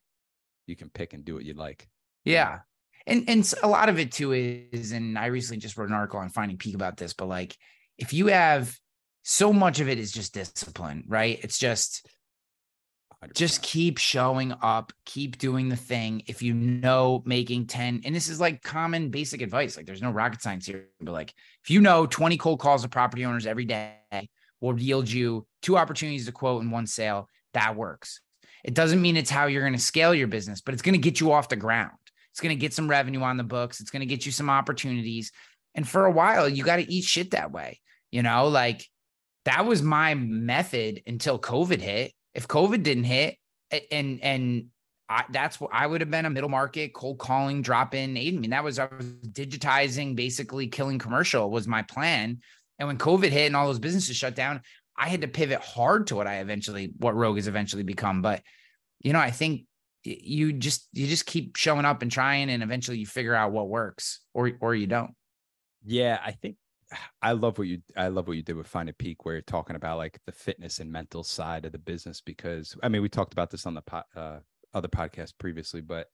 you 0.67 0.75
can 0.75 0.89
pick 0.89 1.13
and 1.13 1.25
do 1.25 1.33
what 1.35 1.43
you'd 1.43 1.57
like. 1.57 1.87
Yeah. 2.23 2.59
And 3.05 3.29
and 3.29 3.53
a 3.63 3.67
lot 3.67 3.89
of 3.89 3.99
it 3.99 4.11
too 4.11 4.31
is, 4.33 4.91
and 4.91 5.17
I 5.17 5.27
recently 5.27 5.59
just 5.59 5.77
wrote 5.77 5.89
an 5.89 5.95
article 5.95 6.19
on 6.19 6.29
finding 6.29 6.57
peak 6.57 6.75
about 6.75 6.97
this, 6.97 7.13
but 7.13 7.27
like 7.27 7.55
if 7.97 8.13
you 8.13 8.27
have 8.27 8.77
so 9.23 9.51
much 9.51 9.79
of 9.81 9.89
it 9.89 9.97
is 9.99 10.11
just 10.11 10.33
discipline, 10.33 11.03
right? 11.07 11.39
It's 11.43 11.57
just 11.57 12.07
100%. 13.23 13.33
just 13.33 13.61
keep 13.63 13.97
showing 13.97 14.53
up, 14.61 14.93
keep 15.05 15.37
doing 15.37 15.69
the 15.69 15.75
thing. 15.75 16.21
If 16.27 16.41
you 16.41 16.53
know 16.53 17.23
making 17.25 17.67
10, 17.67 18.01
and 18.05 18.13
this 18.15 18.29
is 18.29 18.39
like 18.39 18.61
common 18.61 19.09
basic 19.09 19.41
advice, 19.41 19.75
like 19.75 19.85
there's 19.85 20.01
no 20.01 20.11
rocket 20.11 20.41
science 20.41 20.65
here, 20.67 20.85
but 21.01 21.11
like 21.13 21.33
if 21.63 21.69
you 21.71 21.81
know 21.81 22.05
20 22.05 22.37
cold 22.37 22.59
calls 22.59 22.83
to 22.83 22.89
property 22.89 23.25
owners 23.25 23.45
every 23.47 23.65
day 23.65 23.95
will 24.61 24.79
yield 24.79 25.09
you 25.09 25.45
two 25.61 25.77
opportunities 25.77 26.25
to 26.25 26.31
quote 26.31 26.61
and 26.61 26.71
one 26.71 26.87
sale, 26.87 27.29
that 27.53 27.75
works. 27.75 28.21
It 28.63 28.73
doesn't 28.73 29.01
mean 29.01 29.17
it's 29.17 29.29
how 29.29 29.47
you're 29.47 29.61
going 29.61 29.73
to 29.73 29.79
scale 29.79 30.13
your 30.13 30.27
business, 30.27 30.61
but 30.61 30.73
it's 30.73 30.81
going 30.81 30.93
to 30.93 30.99
get 30.99 31.19
you 31.19 31.31
off 31.31 31.49
the 31.49 31.55
ground. 31.55 31.91
It's 32.31 32.41
going 32.41 32.55
to 32.55 32.59
get 32.59 32.73
some 32.73 32.89
revenue 32.89 33.21
on 33.21 33.37
the 33.37 33.43
books. 33.43 33.79
It's 33.79 33.89
going 33.89 34.01
to 34.01 34.05
get 34.05 34.25
you 34.25 34.31
some 34.31 34.49
opportunities. 34.49 35.31
And 35.75 35.87
for 35.87 36.05
a 36.05 36.11
while, 36.11 36.49
you 36.49 36.63
got 36.63 36.77
to 36.77 36.91
eat 36.91 37.03
shit 37.03 37.31
that 37.31 37.51
way. 37.51 37.79
You 38.11 38.23
know, 38.23 38.47
like 38.47 38.85
that 39.45 39.65
was 39.65 39.81
my 39.81 40.13
method 40.15 41.01
until 41.07 41.39
COVID 41.39 41.79
hit. 41.79 42.13
If 42.33 42.47
COVID 42.47 42.83
didn't 42.83 43.05
hit, 43.05 43.37
and 43.91 44.19
and 44.21 44.65
I, 45.09 45.23
that's 45.31 45.59
what 45.59 45.71
I 45.73 45.87
would 45.87 46.01
have 46.01 46.11
been 46.11 46.25
a 46.25 46.29
middle 46.29 46.49
market 46.49 46.93
cold 46.93 47.17
calling 47.17 47.61
drop 47.61 47.95
in. 47.95 48.17
I 48.17 48.31
mean, 48.31 48.49
that 48.49 48.63
was 48.63 48.77
I 48.77 48.85
was 48.85 49.05
digitizing, 49.05 50.15
basically 50.15 50.67
killing 50.67 50.99
commercial 50.99 51.49
was 51.49 51.67
my 51.67 51.81
plan. 51.81 52.39
And 52.79 52.87
when 52.87 52.97
COVID 52.97 53.29
hit 53.29 53.47
and 53.47 53.55
all 53.55 53.67
those 53.67 53.79
businesses 53.79 54.15
shut 54.15 54.35
down, 54.35 54.61
I 54.95 55.09
had 55.09 55.21
to 55.21 55.27
pivot 55.27 55.59
hard 55.61 56.07
to 56.07 56.15
what 56.15 56.27
I 56.27 56.37
eventually, 56.37 56.91
what 56.97 57.15
Rogue 57.15 57.37
has 57.37 57.47
eventually 57.47 57.83
become. 57.83 58.21
But 58.21 58.41
you 58.99 59.13
know, 59.13 59.19
I 59.19 59.31
think 59.31 59.65
you 60.03 60.53
just 60.53 60.87
you 60.93 61.07
just 61.07 61.25
keep 61.25 61.55
showing 61.55 61.85
up 61.85 62.01
and 62.01 62.11
trying, 62.11 62.49
and 62.49 62.63
eventually 62.63 62.97
you 62.97 63.05
figure 63.05 63.35
out 63.35 63.51
what 63.51 63.69
works, 63.69 64.21
or 64.33 64.51
or 64.59 64.75
you 64.75 64.87
don't. 64.87 65.11
Yeah, 65.85 66.19
I 66.23 66.31
think 66.31 66.57
I 67.21 67.33
love 67.33 67.57
what 67.57 67.67
you 67.67 67.79
I 67.95 68.07
love 68.07 68.27
what 68.27 68.37
you 68.37 68.43
did 68.43 68.55
with 68.55 68.67
Finding 68.67 68.95
Peak, 68.95 69.25
where 69.25 69.35
you're 69.35 69.41
talking 69.41 69.75
about 69.75 69.97
like 69.97 70.19
the 70.25 70.31
fitness 70.31 70.79
and 70.79 70.91
mental 70.91 71.23
side 71.23 71.65
of 71.65 71.71
the 71.71 71.77
business. 71.77 72.21
Because 72.21 72.75
I 72.81 72.89
mean, 72.89 73.01
we 73.01 73.09
talked 73.09 73.33
about 73.33 73.49
this 73.49 73.65
on 73.65 73.73
the 73.73 73.81
po- 73.81 74.03
uh, 74.15 74.39
other 74.73 74.87
podcast 74.87 75.33
previously, 75.37 75.81
but 75.81 76.07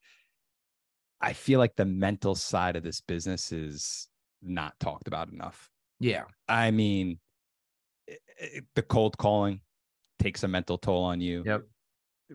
I 1.22 1.34
feel 1.34 1.60
like 1.60 1.76
the 1.76 1.86
mental 1.86 2.36
side 2.36 2.76
of 2.76 2.84
this 2.84 3.02
business 3.02 3.52
is 3.52 4.10
not 4.42 4.78
talked 4.80 5.08
about 5.08 5.32
enough. 5.32 5.70
Yeah. 6.04 6.26
I 6.50 6.70
mean, 6.70 7.18
it, 8.08 8.20
it, 8.38 8.66
the 8.76 8.82
cold 8.82 9.18
calling 9.18 9.62
takes 10.20 10.44
a 10.44 10.50
mental 10.50 10.78
toll 10.78 11.02
on 11.06 11.22
you. 11.22 11.44
Yep. 11.46 11.64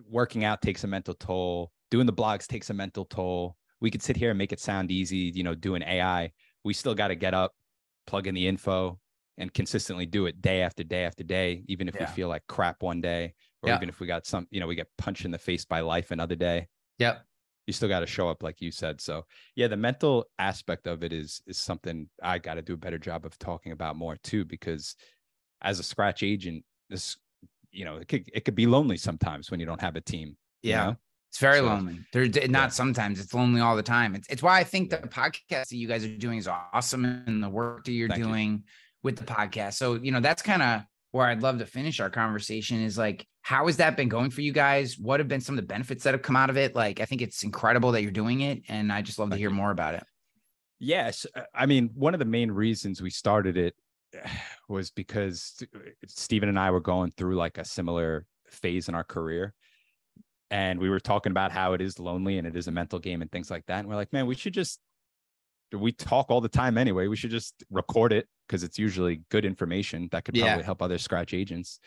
Working 0.09 0.43
out 0.43 0.63
takes 0.63 0.83
a 0.83 0.87
mental 0.87 1.13
toll. 1.13 1.71
Doing 1.91 2.07
the 2.07 2.13
blogs 2.13 2.47
takes 2.47 2.71
a 2.71 2.73
mental 2.73 3.05
toll. 3.05 3.57
We 3.79 3.91
could 3.91 4.01
sit 4.01 4.17
here 4.17 4.31
and 4.31 4.37
make 4.39 4.51
it 4.51 4.59
sound 4.59 4.89
easy, 4.91 5.31
you 5.35 5.43
know, 5.43 5.53
doing 5.53 5.83
AI. 5.83 6.31
We 6.63 6.73
still 6.73 6.95
got 6.95 7.09
to 7.09 7.15
get 7.15 7.35
up, 7.35 7.53
plug 8.07 8.25
in 8.25 8.33
the 8.33 8.47
info, 8.47 8.99
and 9.37 9.53
consistently 9.53 10.07
do 10.07 10.25
it 10.25 10.41
day 10.41 10.63
after 10.63 10.83
day 10.83 11.05
after 11.05 11.23
day, 11.23 11.63
even 11.67 11.87
if 11.87 11.93
Yeah. 11.93 12.01
we 12.01 12.05
feel 12.07 12.27
like 12.27 12.47
crap 12.47 12.81
one 12.81 13.01
day, 13.01 13.35
or 13.61 13.69
Yeah. 13.69 13.75
even 13.75 13.87
if 13.87 13.99
we 13.99 14.07
got 14.07 14.25
some, 14.25 14.47
you 14.49 14.59
know, 14.59 14.67
we 14.67 14.75
get 14.75 14.87
punched 14.97 15.25
in 15.25 15.31
the 15.31 15.37
face 15.37 15.63
by 15.63 15.81
life 15.81 16.09
another 16.09 16.35
day. 16.35 16.67
Yep. 16.97 17.23
You 17.69 17.73
still 17.73 17.87
got 17.87 17.99
to 17.99 18.07
show 18.07 18.27
up, 18.27 18.41
like 18.41 18.61
you 18.61 18.71
said. 18.71 18.99
So 18.99 19.25
yeah, 19.55 19.67
the 19.67 19.77
mental 19.77 20.25
aspect 20.39 20.87
of 20.87 21.03
it 21.03 21.13
is 21.13 21.39
is 21.45 21.59
something 21.59 22.09
I 22.23 22.39
got 22.39 22.55
to 22.55 22.63
do 22.63 22.73
a 22.73 22.77
better 22.77 22.97
job 22.97 23.25
of 23.27 23.37
talking 23.37 23.73
about 23.73 23.95
more 23.95 24.17
too, 24.23 24.43
because 24.43 24.95
as 25.61 25.77
a 25.77 25.83
scratch 25.83 26.23
agent, 26.23 26.65
this 26.89 27.15
you 27.71 27.85
know 27.85 27.97
it 27.97 28.07
could 28.07 28.27
it 28.33 28.43
could 28.43 28.55
be 28.55 28.65
lonely 28.65 28.97
sometimes 28.97 29.51
when 29.51 29.59
you 29.59 29.67
don't 29.67 29.81
have 29.81 29.95
a 29.95 30.01
team. 30.01 30.35
you 30.63 30.71
Yeah. 30.71 30.85
know? 30.85 30.95
It's 31.29 31.37
very 31.37 31.59
So- 31.59 31.65
lonely. 31.67 31.99
There's 32.11 32.35
not 32.35 32.51
Yeah. 32.51 32.67
sometimes 32.69 33.19
it's 33.19 33.35
lonely 33.35 33.61
all 33.61 33.75
the 33.75 33.83
time. 33.83 34.15
It's 34.15 34.27
it's 34.29 34.41
why 34.41 34.59
I 34.59 34.63
think 34.63 34.91
Yeah. 34.91 35.01
the 35.01 35.07
podcast 35.07 35.69
that 35.69 35.75
you 35.75 35.87
guys 35.87 36.03
are 36.03 36.17
doing 36.17 36.39
is 36.39 36.47
awesome 36.47 37.05
and 37.05 37.43
the 37.43 37.49
work 37.49 37.85
that 37.85 37.91
you're 37.91 38.09
Thank 38.09 38.19
you. 38.21 38.25
doing 38.25 38.63
with 39.03 39.17
the 39.17 39.25
podcast. 39.25 39.75
So, 39.75 39.93
you 39.93 40.11
know, 40.11 40.21
that's 40.21 40.41
kind 40.41 40.63
of 40.63 40.81
where 41.11 41.27
I'd 41.27 41.43
love 41.43 41.59
to 41.59 41.67
finish 41.67 41.99
our 41.99 42.09
conversation 42.09 42.81
is 42.81 42.97
like, 42.97 43.27
how 43.41 43.65
has 43.67 43.77
that 43.77 43.95
been 43.97 44.09
going 44.09 44.29
for 44.29 44.41
you 44.41 44.51
guys? 44.51 44.97
What 44.97 45.19
have 45.19 45.27
been 45.27 45.41
some 45.41 45.55
of 45.57 45.57
the 45.63 45.67
benefits 45.67 46.03
that 46.03 46.13
have 46.13 46.21
come 46.21 46.35
out 46.35 46.49
of 46.49 46.57
it? 46.57 46.75
Like, 46.75 46.99
I 46.99 47.05
think 47.05 47.21
it's 47.21 47.43
incredible 47.43 47.91
that 47.93 48.01
you're 48.01 48.11
doing 48.11 48.41
it. 48.41 48.63
And 48.67 48.91
I 48.91 49.01
just 49.01 49.17
love 49.17 49.29
to 49.31 49.37
hear 49.37 49.49
more 49.49 49.71
about 49.71 49.95
it. 49.95 50.03
Yes, 50.79 51.25
uh, 51.35 51.41
I 51.53 51.65
mean 51.65 51.89
one 51.93 52.13
of 52.13 52.19
the 52.19 52.25
main 52.25 52.51
reasons 52.51 53.01
we 53.01 53.09
started 53.09 53.57
it 53.57 53.75
was 54.69 54.91
because 54.91 55.61
Stephen 56.07 56.49
and 56.49 56.59
I 56.59 56.71
were 56.71 56.79
going 56.79 57.11
through 57.11 57.35
like 57.35 57.57
a 57.57 57.65
similar 57.65 58.25
phase 58.47 58.87
in 58.87 58.95
our 58.95 59.03
career. 59.03 59.53
And 60.51 60.79
we 60.79 60.89
were 60.89 60.99
talking 60.99 61.31
about 61.31 61.51
how 61.51 61.73
it 61.73 61.81
is 61.81 61.99
lonely 61.99 62.39
and 62.39 62.47
it 62.47 62.55
is 62.55 62.67
a 62.67 62.71
mental 62.71 62.97
game 62.97 63.21
and 63.21 63.31
things 63.31 63.51
like 63.51 63.65
that. 63.67 63.79
And 63.79 63.87
we're 63.87 63.95
like, 63.95 64.11
man, 64.11 64.25
we 64.25 64.35
should 64.35 64.53
just 64.53 64.79
we 65.71 65.91
talk 65.91 66.31
all 66.31 66.41
the 66.41 66.49
time 66.49 66.77
anyway. 66.77 67.07
We 67.07 67.15
should 67.15 67.29
just 67.29 67.63
record 67.69 68.11
it 68.11 68.27
because 68.47 68.63
it's 68.63 68.79
usually 68.79 69.21
good 69.29 69.45
information 69.45 70.09
that 70.11 70.25
could 70.25 70.35
Yeah. 70.35 70.47
probably 70.47 70.63
help 70.63 70.81
other 70.81 70.97
scratch 70.97 71.33
agents. 71.33 71.79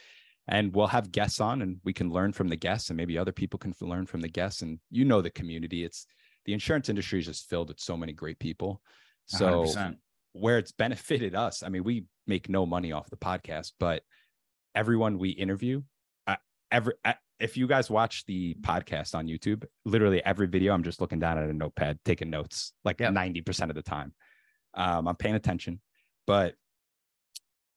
And 0.48 0.74
we'll 0.74 0.88
have 0.88 1.12
guests 1.12 1.40
on 1.40 1.62
and 1.62 1.78
we 1.84 1.92
can 1.92 2.10
learn 2.10 2.32
from 2.32 2.48
the 2.48 2.56
guests 2.56 2.90
and 2.90 2.96
maybe 2.96 3.16
other 3.16 3.32
people 3.32 3.58
can 3.58 3.74
learn 3.80 4.06
from 4.06 4.20
the 4.20 4.28
guests. 4.28 4.62
And 4.62 4.80
you 4.90 5.04
know 5.04 5.22
the 5.22 5.30
community. 5.30 5.84
It's 5.84 6.06
the 6.44 6.52
insurance 6.52 6.88
industry 6.88 7.20
is 7.20 7.26
just 7.26 7.48
filled 7.48 7.68
with 7.68 7.78
so 7.80 7.96
many 7.96 8.12
great 8.12 8.38
people. 8.38 8.82
So 9.26 9.62
100%. 9.64 9.96
where 10.32 10.58
it's 10.58 10.72
benefited 10.72 11.34
us. 11.34 11.62
I 11.62 11.68
mean, 11.68 11.84
we 11.84 12.06
make 12.26 12.48
no 12.48 12.66
money 12.66 12.92
off 12.92 13.08
the 13.08 13.16
podcast, 13.16 13.72
but 13.78 14.02
everyone 14.74 15.18
we 15.18 15.30
interview, 15.30 15.82
uh, 16.26 16.36
every 16.70 16.94
uh, 17.04 17.14
if 17.38 17.56
you 17.56 17.66
guys 17.66 17.90
watch 17.90 18.24
the 18.26 18.54
podcast 18.62 19.14
on 19.14 19.26
YouTube, 19.26 19.64
literally 19.84 20.24
every 20.24 20.46
video, 20.46 20.72
I'm 20.72 20.84
just 20.84 21.00
looking 21.00 21.18
down 21.18 21.38
at 21.38 21.48
a 21.48 21.52
notepad, 21.52 21.98
taking 22.04 22.30
notes, 22.30 22.72
like 22.84 23.00
Yep. 23.00 23.12
ninety 23.12 23.40
percent 23.40 23.70
of 23.70 23.74
the 23.74 23.82
time. 23.82 24.14
Um, 24.74 25.06
I'm 25.08 25.16
paying 25.16 25.34
attention, 25.34 25.80
but 26.26 26.54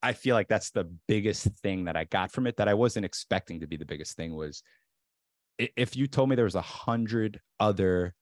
I 0.06 0.14
feel 0.14 0.36
like 0.36 0.48
that's 0.48 0.70
the 0.70 0.84
biggest 1.08 1.48
thing 1.64 1.86
that 1.86 1.98
I 1.98 2.04
got 2.04 2.32
from 2.32 2.46
it 2.46 2.58
that 2.58 2.68
I 2.68 2.76
wasn't 2.76 3.06
expecting 3.06 3.60
to 3.62 3.68
be 3.68 3.76
the 3.76 3.86
biggest 3.86 4.16
thing 4.16 4.36
was 4.36 4.62
if 5.58 5.96
you 5.96 6.06
told 6.06 6.30
me 6.30 6.36
there 6.36 6.46
was 6.46 6.54
a 6.54 6.62
hundred 6.62 7.42
other 7.60 8.14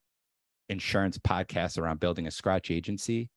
insurance 0.70 1.18
podcasts 1.18 1.78
around 1.78 2.00
building 2.00 2.26
a 2.26 2.32
scratch 2.32 2.72
agency, 2.72 3.30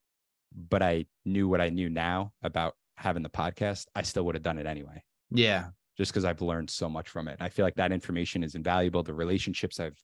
but 0.54 0.80
I 0.80 1.06
knew 1.24 1.48
what 1.48 1.60
I 1.60 1.70
knew 1.70 1.90
now 1.90 2.32
about 2.40 2.74
having 2.96 3.24
the 3.24 3.28
podcast, 3.28 3.86
I 3.96 4.02
still 4.02 4.24
would 4.26 4.36
have 4.36 4.44
done 4.44 4.58
it 4.58 4.66
anyway, 4.66 5.02
Yeah. 5.30 5.70
just 5.98 6.12
because 6.12 6.24
I've 6.24 6.40
learned 6.40 6.70
so 6.70 6.88
much 6.88 7.08
from 7.08 7.26
it. 7.26 7.38
I 7.40 7.48
feel 7.48 7.64
like 7.64 7.74
that 7.74 7.90
information 7.90 8.44
is 8.44 8.54
invaluable. 8.54 9.02
The 9.02 9.12
relationships 9.12 9.80
I've 9.80 10.00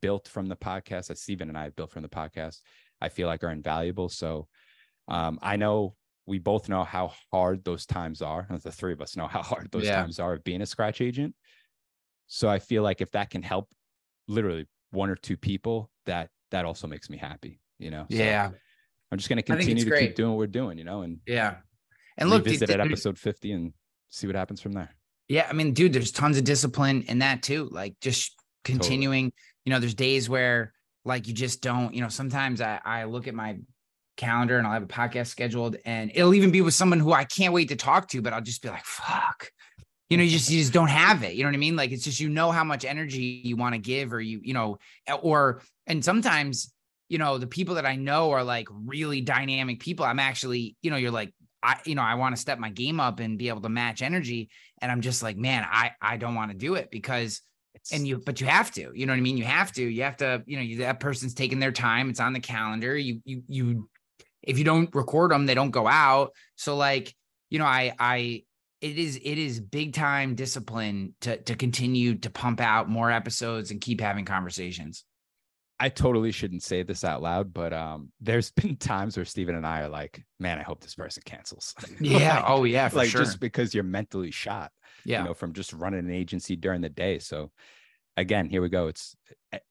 built 0.00 0.26
from 0.26 0.46
the 0.46 0.56
podcast, 0.56 1.08
that 1.08 1.18
Stephen 1.18 1.50
and 1.50 1.58
I 1.58 1.64
have 1.64 1.76
built 1.76 1.90
from 1.90 2.02
the 2.02 2.08
podcast, 2.08 2.60
I 3.02 3.10
feel 3.10 3.26
like 3.28 3.44
are 3.44 3.50
invaluable. 3.50 4.08
So 4.08 4.48
um, 5.06 5.38
I 5.42 5.56
know 5.56 5.96
we 6.26 6.38
both 6.38 6.68
know 6.68 6.84
how 6.84 7.12
hard 7.32 7.64
those 7.64 7.84
times 7.86 8.22
are. 8.22 8.46
The 8.62 8.72
three 8.72 8.92
of 8.92 9.00
us 9.00 9.16
know 9.16 9.26
how 9.26 9.42
hard 9.42 9.68
those 9.70 9.84
Yeah. 9.84 9.96
times 10.00 10.18
are 10.18 10.34
of 10.34 10.44
being 10.44 10.62
a 10.62 10.66
scratch 10.66 11.00
agent. 11.00 11.34
So 12.26 12.48
I 12.48 12.58
feel 12.58 12.82
like 12.82 13.00
if 13.00 13.10
that 13.12 13.30
can 13.30 13.42
help 13.42 13.68
literally 14.28 14.66
one 14.90 15.10
or 15.10 15.16
two 15.16 15.36
people, 15.36 15.90
that 16.06 16.30
that 16.50 16.64
also 16.64 16.86
makes 16.86 17.10
me 17.10 17.18
happy, 17.18 17.60
you 17.78 17.90
know? 17.90 18.06
So 18.10 18.16
Yeah. 18.16 18.50
I'm 19.10 19.18
just 19.18 19.28
going 19.28 19.36
to 19.36 19.42
continue 19.42 19.84
to 19.84 19.90
great. 19.90 20.08
keep 20.08 20.14
doing 20.16 20.30
what 20.30 20.38
we're 20.38 20.46
doing, 20.46 20.78
you 20.78 20.84
know, 20.84 21.02
and 21.02 21.18
Yeah. 21.26 21.56
And 22.16 22.30
look, 22.30 22.44
revisit 22.44 22.68
th- 22.68 22.78
at 22.78 22.86
episode 22.86 23.18
50 23.18 23.52
and 23.52 23.72
see 24.08 24.26
what 24.26 24.36
happens 24.36 24.60
from 24.60 24.72
there. 24.72 24.94
Yeah, 25.28 25.46
I 25.48 25.52
mean, 25.52 25.72
dude, 25.72 25.92
there's 25.92 26.12
tons 26.12 26.38
of 26.38 26.44
discipline 26.44 27.02
in 27.08 27.18
that 27.20 27.42
too. 27.42 27.68
Like 27.72 27.96
just 28.00 28.34
continuing, 28.62 29.32
you 29.64 29.70
know, 29.70 29.80
there's 29.80 29.94
days 29.94 30.28
where 30.28 30.72
like 31.04 31.26
you 31.26 31.34
just 31.34 31.60
don't, 31.60 31.92
you 31.92 32.00
know, 32.02 32.08
sometimes 32.08 32.60
I, 32.60 32.80
I 32.84 33.04
look 33.04 33.26
at 33.26 33.34
my 33.34 33.58
calendar 34.16 34.58
and 34.58 34.66
I'll 34.66 34.72
have 34.74 34.82
a 34.82 34.86
podcast 34.86 35.28
scheduled 35.28 35.76
and 35.84 36.10
it'll 36.14 36.34
even 36.34 36.50
be 36.50 36.60
with 36.60 36.74
someone 36.74 37.00
who 37.00 37.12
I 37.12 37.24
can't 37.24 37.52
wait 37.52 37.68
to 37.70 37.76
talk 37.76 38.08
to, 38.08 38.22
but 38.22 38.32
I'll 38.32 38.40
just 38.40 38.62
be 38.62 38.68
like, 38.68 38.84
fuck. 38.84 39.50
You 40.10 40.18
know, 40.18 40.22
you 40.22 40.30
just 40.30 40.50
you 40.50 40.58
just 40.60 40.72
don't 40.72 40.90
have 40.90 41.22
it. 41.24 41.34
You 41.34 41.42
know 41.42 41.48
what 41.48 41.56
I 41.56 41.58
mean? 41.58 41.76
Like 41.76 41.90
it's 41.90 42.04
just 42.04 42.20
you 42.20 42.28
know 42.28 42.50
how 42.52 42.62
much 42.62 42.84
energy 42.84 43.40
you 43.44 43.56
want 43.56 43.74
to 43.74 43.80
give, 43.80 44.12
or 44.12 44.20
you, 44.20 44.40
you 44.42 44.54
know, 44.54 44.78
or 45.22 45.62
and 45.86 46.04
sometimes, 46.04 46.72
you 47.08 47.18
know, 47.18 47.38
the 47.38 47.46
people 47.46 47.76
that 47.76 47.86
I 47.86 47.96
know 47.96 48.30
are 48.32 48.44
like 48.44 48.68
really 48.70 49.22
dynamic 49.22 49.80
people. 49.80 50.04
I'm 50.04 50.20
actually, 50.20 50.76
you 50.82 50.90
know, 50.90 50.96
you're 50.96 51.10
like, 51.10 51.32
I, 51.62 51.80
you 51.84 51.94
know, 51.94 52.02
I 52.02 52.14
want 52.16 52.36
to 52.36 52.40
step 52.40 52.58
my 52.58 52.70
game 52.70 53.00
up 53.00 53.18
and 53.18 53.38
be 53.38 53.48
able 53.48 53.62
to 53.62 53.68
match 53.70 54.02
energy. 54.02 54.50
And 54.80 54.92
I'm 54.92 55.00
just 55.00 55.22
like, 55.22 55.38
man, 55.38 55.66
I 55.68 55.92
I 56.00 56.18
don't 56.18 56.34
want 56.34 56.52
to 56.52 56.56
do 56.56 56.74
it 56.74 56.90
because 56.90 57.40
It's, 57.74 57.90
and 57.90 58.06
you 58.06 58.22
but 58.24 58.40
you 58.40 58.46
have 58.46 58.70
to 58.72 58.92
you 58.94 59.06
know 59.06 59.12
what 59.12 59.18
i 59.18 59.20
mean 59.20 59.36
you 59.36 59.44
have 59.44 59.72
to 59.72 59.82
you 59.82 60.02
have 60.04 60.16
to 60.18 60.42
you 60.46 60.56
know 60.56 60.62
you, 60.62 60.76
that 60.78 61.00
person's 61.00 61.34
taking 61.34 61.58
their 61.58 61.72
time 61.72 62.08
it's 62.08 62.20
on 62.20 62.32
the 62.32 62.40
calendar 62.40 62.96
you 62.96 63.20
you 63.24 63.42
you 63.48 63.88
if 64.46 64.58
you 64.58 64.64
don't 64.64 64.94
record 64.94 65.30
them 65.30 65.46
they 65.46 65.54
don't 65.54 65.70
go 65.70 65.86
out 65.86 66.32
so 66.56 66.76
like 66.76 67.14
you 67.50 67.58
know 67.58 67.64
i 67.66 67.92
i 67.98 68.42
it 68.80 68.98
is 68.98 69.16
it 69.16 69.38
is 69.38 69.60
big 69.60 69.92
time 69.94 70.34
discipline 70.34 71.14
to 71.20 71.36
to 71.42 71.54
continue 71.54 72.14
to 72.14 72.30
pump 72.30 72.60
out 72.60 72.88
more 72.88 73.10
episodes 73.10 73.70
and 73.70 73.80
keep 73.80 74.00
having 74.00 74.24
conversations 74.24 75.04
I 75.80 75.88
totally 75.88 76.30
shouldn't 76.30 76.62
say 76.62 76.84
this 76.84 77.02
out 77.02 77.20
loud, 77.20 77.52
but 77.52 77.72
um, 77.72 78.12
there's 78.20 78.50
been 78.56 78.76
times 78.76 79.16
where 79.16 79.24
Steven 79.24 79.56
and 79.56 79.66
I 79.66 79.80
are 79.80 79.88
like, 79.88 80.22
man, 80.38 80.60
I 80.60 80.62
hope 80.62 80.80
this 80.80 80.94
person 80.94 81.24
cancels. 81.26 81.74
yeah 82.00 82.36
Like- 82.36 82.44
oh 82.46 82.62
yeah 82.62 82.88
for 82.88 82.98
like 82.98 83.08
sure 83.08 83.22
just 83.22 83.40
because 83.40 83.74
you're 83.74 83.82
mentally 83.82 84.30
shot, 84.30 84.70
yeah 85.04 85.18
you 85.18 85.24
know, 85.28 85.34
from 85.34 85.52
just 85.52 85.72
running 85.72 85.98
an 85.98 86.12
agency 86.12 86.54
during 86.54 86.80
the 86.80 86.88
day. 86.88 87.18
So 87.18 87.50
again, 88.16 88.48
here 88.48 88.62
we 88.62 88.68
go. 88.68 88.86
It's 88.86 89.16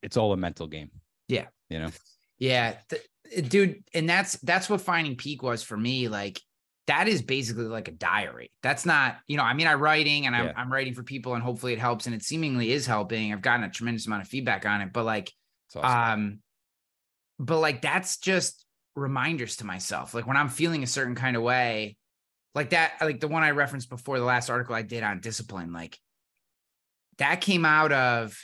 it's 0.03 0.17
all 0.17 0.33
a 0.33 0.37
mental 0.37 0.67
game. 0.67 0.91
Yeah. 1.29 1.45
You 1.69 1.79
know, 1.79 1.89
Yeah, 2.37 2.75
th- 2.89 3.01
dude, 3.47 3.83
and 3.93 4.09
that's 4.09 4.37
that's 4.39 4.69
what 4.69 4.81
finding 4.81 5.15
peak 5.15 5.43
was 5.43 5.63
for 5.63 5.77
me. 5.77 6.07
Like 6.07 6.41
that 6.87 7.07
is 7.07 7.21
basically 7.21 7.65
like 7.65 7.87
a 7.87 7.91
diary. 7.91 8.51
That's 8.61 8.85
not, 8.85 9.17
you 9.27 9.37
know, 9.37 9.43
I 9.43 9.53
mean, 9.53 9.67
I'm 9.67 9.79
writing 9.79 10.25
and 10.25 10.35
I'm 10.35 10.45
Yeah. 10.47 10.53
I'm 10.55 10.71
writing 10.71 10.93
for 10.93 11.03
people, 11.03 11.33
and 11.33 11.43
hopefully 11.43 11.73
it 11.73 11.79
helps, 11.79 12.05
and 12.05 12.15
it 12.15 12.23
seemingly 12.23 12.71
is 12.71 12.85
helping. 12.85 13.31
I've 13.31 13.41
gotten 13.41 13.63
a 13.63 13.69
tremendous 13.69 14.05
amount 14.07 14.23
of 14.23 14.27
feedback 14.27 14.65
on 14.65 14.81
it, 14.81 14.91
but 14.93 15.05
like, 15.05 15.31
awesome. 15.75 16.13
um, 16.13 16.39
but 17.39 17.59
like 17.59 17.81
that's 17.81 18.17
just 18.17 18.65
reminders 18.95 19.57
to 19.57 19.65
myself. 19.65 20.13
Like 20.13 20.27
when 20.27 20.37
I'm 20.37 20.49
feeling 20.49 20.83
a 20.83 20.87
certain 20.87 21.15
kind 21.15 21.35
of 21.35 21.43
way, 21.43 21.97
like 22.53 22.71
that, 22.71 22.93
like 23.01 23.19
the 23.19 23.27
one 23.27 23.43
I 23.43 23.51
referenced 23.51 23.89
before, 23.89 24.19
the 24.19 24.25
last 24.25 24.49
article 24.49 24.75
I 24.75 24.83
did 24.83 25.03
on 25.03 25.19
discipline, 25.19 25.73
like 25.73 25.97
that 27.17 27.41
came 27.41 27.65
out 27.65 27.91
of 27.91 28.37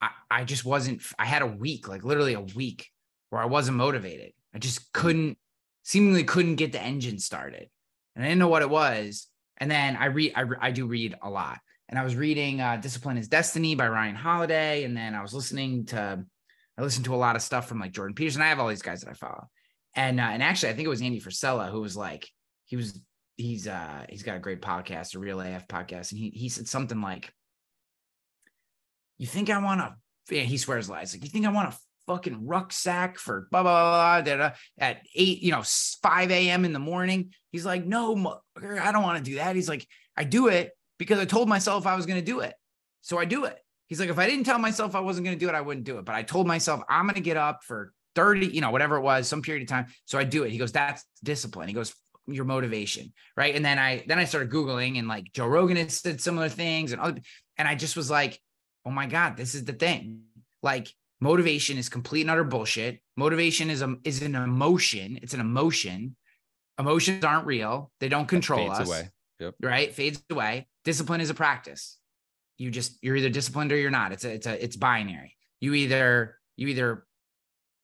I, 0.00 0.10
I 0.30 0.44
just 0.44 0.64
wasn't 0.64 1.02
I 1.18 1.24
had 1.24 1.42
a 1.42 1.46
week, 1.46 1.88
like 1.88 2.04
literally 2.04 2.34
a 2.34 2.40
week 2.40 2.88
where 3.34 3.42
I 3.42 3.46
wasn't 3.46 3.76
motivated. 3.78 4.32
I 4.54 4.58
just 4.58 4.92
couldn't 4.92 5.36
seemingly 5.82 6.22
couldn't 6.22 6.54
get 6.54 6.70
the 6.70 6.80
engine 6.80 7.18
started. 7.18 7.68
And 8.14 8.24
I 8.24 8.28
didn't 8.28 8.38
know 8.38 8.48
what 8.48 8.62
it 8.62 8.70
was. 8.70 9.26
And 9.58 9.68
then 9.68 9.96
I 9.96 10.04
read 10.06 10.34
I, 10.36 10.44
I 10.60 10.70
do 10.70 10.86
read 10.86 11.16
a 11.20 11.28
lot. 11.28 11.58
And 11.88 11.98
I 11.98 12.04
was 12.04 12.14
reading 12.14 12.60
uh, 12.60 12.76
Discipline 12.76 13.18
is 13.18 13.26
Destiny 13.26 13.74
by 13.74 13.88
Ryan 13.88 14.14
Holiday. 14.14 14.84
And 14.84 14.96
then 14.96 15.16
I 15.16 15.22
was 15.22 15.34
listening 15.34 15.86
to 15.86 16.24
I 16.78 16.82
listened 16.82 17.06
to 17.06 17.14
a 17.14 17.16
lot 17.16 17.34
of 17.34 17.42
stuff 17.42 17.66
from 17.66 17.80
like 17.80 17.90
Jordan 17.90 18.14
Peterson. 18.14 18.40
I 18.40 18.50
have 18.50 18.60
all 18.60 18.68
these 18.68 18.82
guys 18.82 19.00
that 19.00 19.10
I 19.10 19.14
follow. 19.14 19.48
And 19.96 20.20
uh, 20.20 20.30
and 20.30 20.40
actually 20.40 20.68
I 20.68 20.74
think 20.74 20.86
it 20.86 20.90
was 20.90 21.02
Andy 21.02 21.20
Frisella 21.20 21.72
who 21.72 21.80
was 21.80 21.96
like, 21.96 22.28
he 22.66 22.76
was 22.76 23.00
he's 23.36 23.66
uh 23.66 24.06
he's 24.08 24.22
got 24.22 24.36
a 24.36 24.40
great 24.40 24.62
podcast, 24.62 25.16
a 25.16 25.18
real 25.18 25.40
AF 25.40 25.66
podcast, 25.66 26.12
and 26.12 26.20
he 26.20 26.30
he 26.30 26.48
said 26.48 26.68
something 26.68 27.00
like, 27.00 27.32
"You 29.18 29.26
think 29.26 29.50
I 29.50 29.58
want 29.58 29.80
to?" 29.80 29.96
Yeah, 30.32 30.42
he 30.42 30.56
swears 30.56 30.88
lies. 30.88 31.12
Like, 31.12 31.24
you 31.24 31.30
think 31.30 31.46
I 31.46 31.50
want 31.50 31.74
a 31.74 31.76
fucking 32.06 32.46
rucksack 32.46 33.18
for 33.18 33.48
blah 33.50 33.62
blah 33.62 34.22
blah, 34.22 34.22
blah, 34.22 34.36
blah 34.36 34.56
at 34.78 35.02
eight, 35.14 35.42
you 35.42 35.52
know, 35.52 35.62
five 36.02 36.30
a.m. 36.30 36.64
in 36.64 36.72
the 36.72 36.78
morning? 36.78 37.32
He's 37.50 37.66
like, 37.66 37.84
"No, 37.84 38.40
I 38.56 38.92
don't 38.92 39.02
want 39.02 39.24
to 39.24 39.30
do 39.30 39.36
that." 39.36 39.56
He's 39.56 39.68
like, 39.68 39.86
"I 40.16 40.24
do 40.24 40.48
it 40.48 40.72
because 40.98 41.18
I 41.18 41.24
told 41.24 41.48
myself 41.48 41.86
I 41.86 41.96
was 41.96 42.06
going 42.06 42.18
to 42.18 42.24
do 42.24 42.40
it, 42.40 42.54
so 43.00 43.18
I 43.18 43.24
do 43.24 43.44
it." 43.44 43.58
He's 43.86 44.00
like, 44.00 44.08
if 44.08 44.18
I 44.18 44.26
didn't 44.26 44.44
tell 44.44 44.58
myself 44.58 44.94
I 44.94 45.00
wasn't 45.00 45.26
going 45.26 45.38
to 45.38 45.44
do 45.44 45.48
it, 45.48 45.54
I 45.54 45.60
wouldn't 45.60 45.84
do 45.84 45.98
it. 45.98 46.06
But 46.06 46.14
I 46.14 46.22
told 46.22 46.46
myself 46.46 46.80
I'm 46.88 47.04
going 47.04 47.16
to 47.16 47.20
get 47.20 47.36
up 47.36 47.62
for 47.62 47.92
30, 48.14 48.46
you 48.46 48.60
know, 48.60 48.70
whatever 48.70 48.96
it 48.96 49.02
was, 49.02 49.28
some 49.28 49.42
period 49.42 49.62
of 49.62 49.68
time. 49.68 49.86
So 50.06 50.18
I 50.18 50.24
do 50.24 50.44
it. 50.44 50.50
He 50.50 50.58
goes, 50.58 50.72
that's 50.72 51.04
discipline. 51.22 51.68
He 51.68 51.74
goes, 51.74 51.94
your 52.26 52.44
motivation, 52.44 53.12
right? 53.36 53.54
And 53.54 53.64
then 53.64 53.78
I 53.78 54.04
then 54.06 54.18
I 54.18 54.24
started 54.24 54.50
googling 54.50 54.98
and 54.98 55.08
like 55.08 55.32
Joe 55.32 55.46
Rogan 55.46 55.76
has 55.76 56.00
said 56.00 56.20
similar 56.20 56.48
things 56.48 56.92
and 56.92 57.00
other, 57.00 57.20
and 57.58 57.68
I 57.68 57.74
just 57.74 57.96
was 57.96 58.10
like, 58.10 58.40
oh 58.86 58.90
my 58.90 59.06
god, 59.06 59.36
this 59.36 59.54
is 59.54 59.64
the 59.64 59.72
thing. 59.72 60.22
Like 60.62 60.92
motivation 61.20 61.78
is 61.78 61.88
complete 61.88 62.22
and 62.22 62.30
utter 62.30 62.44
bullshit. 62.44 63.00
Motivation 63.16 63.70
is 63.70 63.82
a 63.82 63.96
is 64.04 64.22
an 64.22 64.34
emotion. 64.34 65.18
It's 65.22 65.34
an 65.34 65.40
emotion. 65.40 66.16
Emotions 66.78 67.24
aren't 67.24 67.46
real. 67.46 67.90
They 68.00 68.08
don't 68.08 68.26
control 68.26 68.70
us. 68.70 68.88
Away. 68.88 69.10
Yep. 69.40 69.54
Right? 69.60 69.92
Fades 69.92 70.22
away. 70.30 70.68
Discipline 70.84 71.20
is 71.20 71.30
a 71.30 71.34
practice. 71.34 71.98
You 72.58 72.70
just 72.70 72.98
you're 73.02 73.16
either 73.16 73.30
disciplined 73.30 73.72
or 73.72 73.76
you're 73.76 73.90
not. 73.90 74.12
It's 74.12 74.24
a 74.24 74.32
it's 74.32 74.46
a 74.46 74.62
it's 74.62 74.76
binary. 74.76 75.36
You 75.60 75.74
either 75.74 76.38
you 76.56 76.68
either 76.68 77.06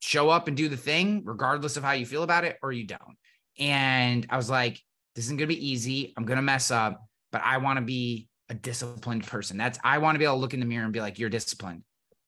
show 0.00 0.30
up 0.30 0.48
and 0.48 0.56
do 0.56 0.68
the 0.68 0.76
thing 0.76 1.22
regardless 1.24 1.76
of 1.76 1.84
how 1.84 1.92
you 1.92 2.06
feel 2.06 2.22
about 2.22 2.44
it 2.44 2.56
or 2.62 2.72
you 2.72 2.86
don't. 2.86 3.16
And 3.58 4.26
I 4.30 4.36
was 4.36 4.48
like, 4.48 4.80
this 5.14 5.26
isn't 5.26 5.36
going 5.36 5.48
to 5.48 5.54
be 5.54 5.68
easy. 5.68 6.14
I'm 6.16 6.24
going 6.24 6.36
to 6.38 6.42
mess 6.42 6.70
up, 6.70 7.04
but 7.32 7.42
I 7.44 7.58
want 7.58 7.78
to 7.78 7.84
be 7.84 8.28
a 8.48 8.54
disciplined 8.54 9.26
person. 9.26 9.58
That's, 9.58 9.78
I 9.84 9.98
want 9.98 10.14
to 10.14 10.18
be 10.18 10.24
able 10.24 10.36
to 10.36 10.40
look 10.40 10.54
in 10.54 10.60
the 10.60 10.66
mirror 10.66 10.84
and 10.84 10.92
be 10.92 11.00
like, 11.00 11.18
you're 11.18 11.28
disciplined. 11.28 11.82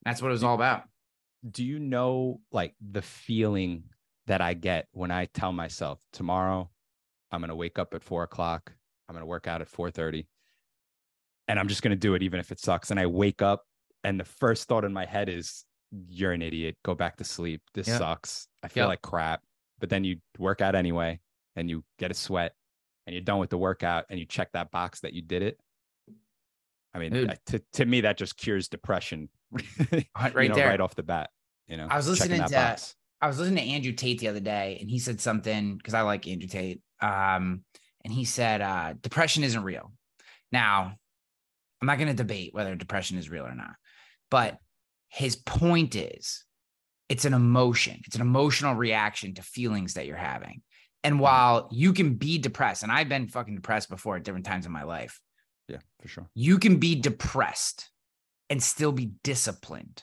That's 0.05 0.21
what 0.21 0.29
it 0.29 0.33
was 0.33 0.45
all 0.45 0.55
about. 0.55 0.83
Do 1.49 1.65
you 1.65 1.79
know 1.79 2.41
like 2.53 2.75
the 2.81 3.03
feeling 3.03 3.85
that 4.27 4.41
I 4.41 4.55
get 4.55 4.87
when 4.93 5.11
I 5.11 5.27
tell 5.27 5.53
myself 5.53 5.99
tomorrow 6.13 6.71
I'm 7.31 7.41
going 7.41 7.49
to 7.49 7.57
wake 7.57 7.79
up 7.79 7.95
at 7.95 8.03
four 8.03 8.23
o'clock, 8.23 8.73
I'm 9.09 9.15
going 9.15 9.23
to 9.23 9.27
work 9.27 9.47
out 9.47 9.61
at 9.61 9.71
4:30, 9.71 10.27
and 11.49 11.59
I'm 11.59 11.69
just 11.69 11.83
going 11.83 11.91
to 11.91 11.97
do 11.97 12.15
it 12.15 12.23
even 12.23 12.39
if 12.39 12.53
it 12.53 12.61
sucks. 12.61 12.91
And 12.91 13.01
I 13.01 13.07
wake 13.07 13.43
up, 13.43 13.65
and 14.05 14.21
the 14.21 14.25
first 14.25 14.69
thought 14.69 14.85
in 14.85 14.93
my 14.93 15.07
head 15.07 15.29
is, 15.29 15.65
"You're 16.09 16.33
an 16.33 16.43
idiot. 16.43 16.77
Go 16.85 16.95
back 16.95 17.17
to 17.17 17.25
sleep. 17.25 17.63
This 17.75 17.89
yep. 17.89 17.99
sucks. 17.99 18.47
I 18.63 18.69
feel 18.69 18.85
yep. 18.85 18.89
like 18.89 19.03
crap." 19.03 19.43
but 19.83 19.91
then 19.91 20.05
you 20.05 20.17
work 20.39 20.61
out 20.61 20.77
anyway 20.77 21.19
and 21.57 21.69
you 21.69 21.83
get 21.99 22.13
a 22.13 22.15
sweat 22.15 22.55
and 23.05 23.15
you're 23.15 23.25
done 23.25 23.41
with 23.41 23.51
the 23.51 23.59
workout 23.59 24.05
and 24.09 24.21
you 24.21 24.25
check 24.25 24.49
that 24.53 24.71
box 24.71 25.01
that 25.01 25.13
you 25.13 25.21
did 25.21 25.43
it. 25.43 25.59
I 26.95 27.01
mean, 27.01 27.35
to, 27.47 27.61
to 27.73 27.85
me, 27.85 28.03
that 28.03 28.17
just 28.17 28.37
cures 28.37 28.69
depression 28.69 29.29
right 29.93 30.43
you 30.43 30.49
know, 30.49 30.55
there, 30.55 30.69
right 30.69 30.81
off 30.81 30.95
the 30.95 31.03
bat. 31.03 31.31
You 31.67 31.77
know, 31.77 31.87
I 31.91 31.97
was 31.97 32.09
listening 32.09 32.43
to 32.43 32.49
box. 32.51 32.95
I 33.21 33.29
was 33.29 33.39
listening 33.39 33.65
to 33.65 33.71
Andrew 33.73 33.93
Tate 33.93 34.19
the 34.19 34.29
other 34.29 34.41
day, 34.41 34.79
and 34.81 34.91
he 34.91 34.99
said 34.99 35.21
something 35.21 35.77
because 35.77 35.95
I 35.95 36.03
like 36.03 36.27
Andrew 36.27 36.49
Tate. 36.49 36.81
Um, 37.01 37.65
and 38.05 38.13
he 38.13 38.25
said, 38.25 38.61
uh, 38.61 38.95
depression 39.01 39.45
isn't 39.45 39.63
real. 39.63 39.93
Now, 40.51 40.95
I'm 41.81 41.87
not 41.87 41.99
going 41.99 42.09
to 42.09 42.15
debate 42.15 42.53
whether 42.53 42.75
depression 42.75 43.19
is 43.19 43.31
real 43.31 43.47
or 43.47 43.55
not, 43.55 43.75
but 44.31 44.59
his 45.09 45.37
point 45.37 45.95
is 45.95 46.45
it's 47.09 47.25
an 47.25 47.35
emotion, 47.35 48.01
it's 48.07 48.17
an 48.17 48.23
emotional 48.23 48.75
reaction 48.75 49.35
to 49.35 49.43
feelings 49.43 49.95
that 49.95 50.07
you're 50.07 50.17
having. 50.17 50.63
And 51.05 51.15
mm-hmm. 51.15 51.23
while 51.23 51.69
you 51.71 51.93
can 51.93 52.15
be 52.15 52.39
depressed, 52.39 52.83
and 52.83 52.91
I've 52.91 53.09
been 53.09 53.29
fucking 53.29 53.55
depressed 53.55 53.89
before 53.89 54.17
at 54.17 54.25
different 54.25 54.47
times 54.47 54.67
in 54.67 54.73
my 54.73 54.85
life. 54.85 55.21
Yeah, 55.69 55.79
for 56.01 56.09
sure. 56.09 56.29
You 56.35 56.59
can 56.59 56.77
be 56.77 56.97
depressed 56.97 57.89
and 58.53 58.63
still 58.63 58.93
be 58.93 59.13
disciplined. 59.25 60.03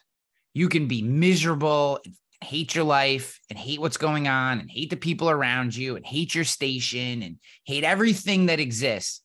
You 0.55 0.69
can 0.69 0.87
be 0.87 1.03
miserable, 1.03 1.99
hate 2.41 2.73
your 2.73 2.83
life, 2.83 3.39
and 3.47 3.59
hate 3.59 3.79
what's 3.79 3.97
going 3.97 4.27
on, 4.27 4.59
and 4.59 4.71
hate 4.71 4.89
the 4.89 4.95
people 4.95 5.29
around 5.29 5.75
you, 5.75 5.95
and 5.95 6.03
hate 6.03 6.33
your 6.33 6.45
station, 6.45 7.21
and 7.21 7.35
hate 7.65 7.83
everything 7.83 8.47
that 8.47 8.59
exists, 8.59 9.21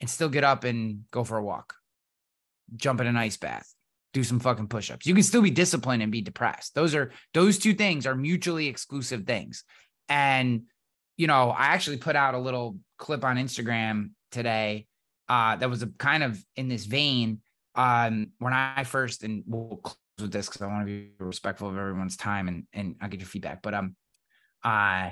and 0.00 0.08
still 0.08 0.30
get 0.30 0.42
up 0.42 0.64
and 0.64 1.02
go 1.10 1.22
for 1.22 1.36
a 1.36 1.44
walk, 1.44 1.74
jump 2.74 3.02
in 3.02 3.06
an 3.06 3.14
ice 3.18 3.36
bath, 3.36 3.70
do 4.14 4.24
some 4.24 4.40
fucking 4.40 4.68
push-ups. 4.68 5.04
You 5.04 5.12
can 5.12 5.22
still 5.22 5.42
be 5.42 5.50
disciplined 5.50 6.02
and 6.02 6.10
be 6.10 6.22
depressed. 6.22 6.74
Those 6.74 6.94
are 6.94 7.12
those 7.34 7.58
two 7.58 7.74
things 7.74 8.06
are 8.06 8.14
mutually 8.14 8.68
exclusive 8.68 9.26
things. 9.26 9.64
And 10.08 10.62
you 11.18 11.26
know, 11.26 11.50
I 11.50 11.66
actually 11.66 11.98
put 11.98 12.16
out 12.16 12.34
a 12.34 12.38
little 12.38 12.78
clip 12.96 13.22
on 13.22 13.36
Instagram 13.36 14.12
today 14.30 14.86
uh, 15.28 15.56
that 15.56 15.68
was 15.68 15.82
a 15.82 15.88
kind 15.88 16.22
of 16.22 16.42
in 16.56 16.68
this 16.68 16.86
vein. 16.86 17.42
Um, 17.74 18.32
when 18.38 18.52
I 18.52 18.84
first 18.84 19.22
and 19.22 19.44
we'll 19.46 19.78
close 19.78 19.96
with 20.20 20.32
this 20.32 20.46
because 20.46 20.62
I 20.62 20.66
want 20.66 20.82
to 20.82 20.86
be 20.86 21.10
respectful 21.18 21.68
of 21.68 21.76
everyone's 21.76 22.16
time 22.16 22.48
and 22.48 22.64
and 22.72 22.96
I'll 23.00 23.08
get 23.08 23.20
your 23.20 23.26
feedback. 23.26 23.62
But 23.62 23.74
um, 23.74 23.96
uh 24.62 25.10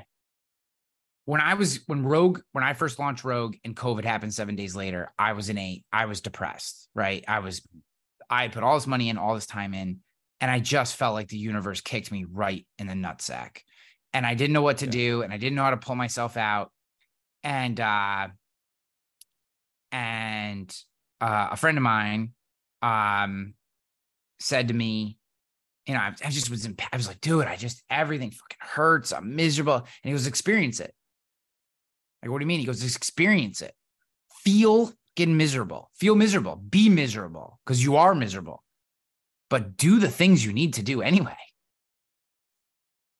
when 1.25 1.41
I 1.41 1.55
was 1.55 1.81
when 1.87 2.05
Rogue 2.05 2.41
when 2.53 2.65
I 2.65 2.73
first 2.73 2.99
launched 2.99 3.25
Rogue 3.25 3.57
and 3.65 3.77
COVID 3.77 4.05
happened 4.05 4.35
seven 4.35 4.57
days 4.57 4.75
later, 4.75 5.13
I 5.19 5.33
was 5.33 5.49
in 5.49 5.59
a 5.59 5.83
I 5.93 6.07
was 6.07 6.21
depressed, 6.21 6.89
right? 6.95 7.25
I 7.29 7.39
was 7.39 7.67
I 8.29 8.49
put 8.49 8.63
all 8.63 8.75
this 8.75 8.87
money 8.87 9.09
in, 9.09 9.19
all 9.19 9.35
this 9.35 9.47
time 9.47 9.75
in, 9.75 10.01
and 10.41 10.51
I 10.51 10.59
just 10.59 10.97
felt 10.97 11.15
like 11.15 11.29
the 11.29 11.39
universe 11.39 11.81
kicked 11.81 12.11
me 12.11 12.25
right 12.29 12.67
in 12.79 12.87
the 12.87 12.95
nutsack. 12.95 13.59
And 14.13 14.27
I 14.27 14.35
didn't 14.35 14.55
know 14.55 14.63
what 14.63 14.79
to 14.79 14.87
yeah. 14.87 14.91
do, 14.91 15.23
and 15.23 15.33
I 15.33 15.37
didn't 15.37 15.55
know 15.55 15.63
how 15.63 15.71
to 15.71 15.77
pull 15.77 15.95
myself 15.95 16.37
out. 16.37 16.73
And 17.45 17.79
uh 17.79 18.29
and 19.93 20.75
uh, 21.21 21.49
a 21.53 21.57
friend 21.57 21.77
of 21.77 21.83
mine 21.83 22.33
um 22.83 23.55
said 24.39 24.69
to 24.69 24.75
me, 24.75 25.19
you 25.87 25.95
know, 25.95 26.01
I, 26.01 26.15
I 26.25 26.31
just 26.31 26.51
was 26.51 26.65
in, 26.65 26.77
I 26.93 26.97
was 26.97 27.09
like, 27.09 27.21
dude, 27.21 27.47
I 27.47 27.57
just 27.57 27.83
everything 27.91 28.31
fucking 28.31 28.59
hurts. 28.61 29.13
I'm 29.13 29.37
miserable. 29.37 29.77
And 29.77 29.87
he 30.03 30.13
goes, 30.13 30.27
experience 30.27 30.81
it. 30.81 30.95
Like, 32.23 32.31
what 32.31 32.39
do 32.39 32.45
you 32.45 32.49
mean? 32.49 32.61
He 32.61 32.67
goes, 32.67 32.85
experience 32.97 33.63
it. 33.63 33.75
Feel 34.45 34.93
getting 35.17 35.37
miserable. 35.37 35.91
Feel 35.97 36.15
miserable. 36.15 36.57
Be 36.57 36.89
miserable 36.89 37.61
because 37.65 37.83
you 37.83 37.97
are 37.97 38.15
miserable. 38.15 38.63
But 39.49 39.77
do 39.77 39.99
the 39.99 40.09
things 40.09 40.45
you 40.45 40.53
need 40.53 40.75
to 40.75 40.83
do 40.83 41.03
anyway. 41.03 41.37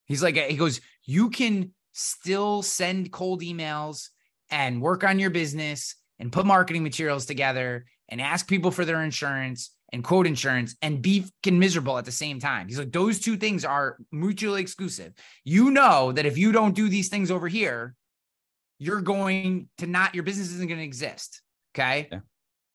He's 0.07 0.23
like, 0.23 0.37
he 0.37 0.57
goes, 0.57 0.81
you 1.05 1.31
can 1.31 1.73
still 1.93 2.63
send 2.63 3.13
cold 3.13 3.43
emails 3.43 4.09
and 4.51 4.81
work 4.81 5.05
on 5.05 5.19
your 5.19 5.31
business 5.31 5.97
and 6.19 6.33
put 6.33 6.47
marketing 6.47 6.83
materials 6.83 7.27
together 7.27 7.87
and 8.11 8.21
ask 8.21 8.47
people 8.47 8.71
for 8.71 8.85
their 8.85 9.03
insurance 9.03 9.71
and 9.93 10.05
quote 10.05 10.27
insurance 10.27 10.77
and 10.83 11.03
be 11.03 11.23
fucking 11.23 11.59
miserable 11.59 11.99
at 11.99 12.05
the 12.05 12.13
same 12.13 12.39
time. 12.39 12.69
He's 12.69 12.79
like, 12.79 12.93
those 12.93 13.21
two 13.21 13.37
things 13.37 13.65
are 13.65 13.97
mutually 14.13 14.61
exclusive. 14.61 15.13
You 15.45 15.71
know 15.71 16.13
that 16.13 16.27
if 16.27 16.39
you 16.39 16.53
don't 16.53 16.75
do 16.75 16.89
these 16.89 17.09
things 17.09 17.31
over 17.31 17.49
here, 17.49 17.95
you're 18.79 19.01
going 19.01 19.69
to 19.79 19.87
not, 19.87 20.15
your 20.15 20.25
business 20.25 20.53
isn't 20.53 20.69
going 20.69 20.79
to 20.79 20.85
exist. 20.85 21.43
Okay. 21.75 22.09
Yeah. 22.11 22.21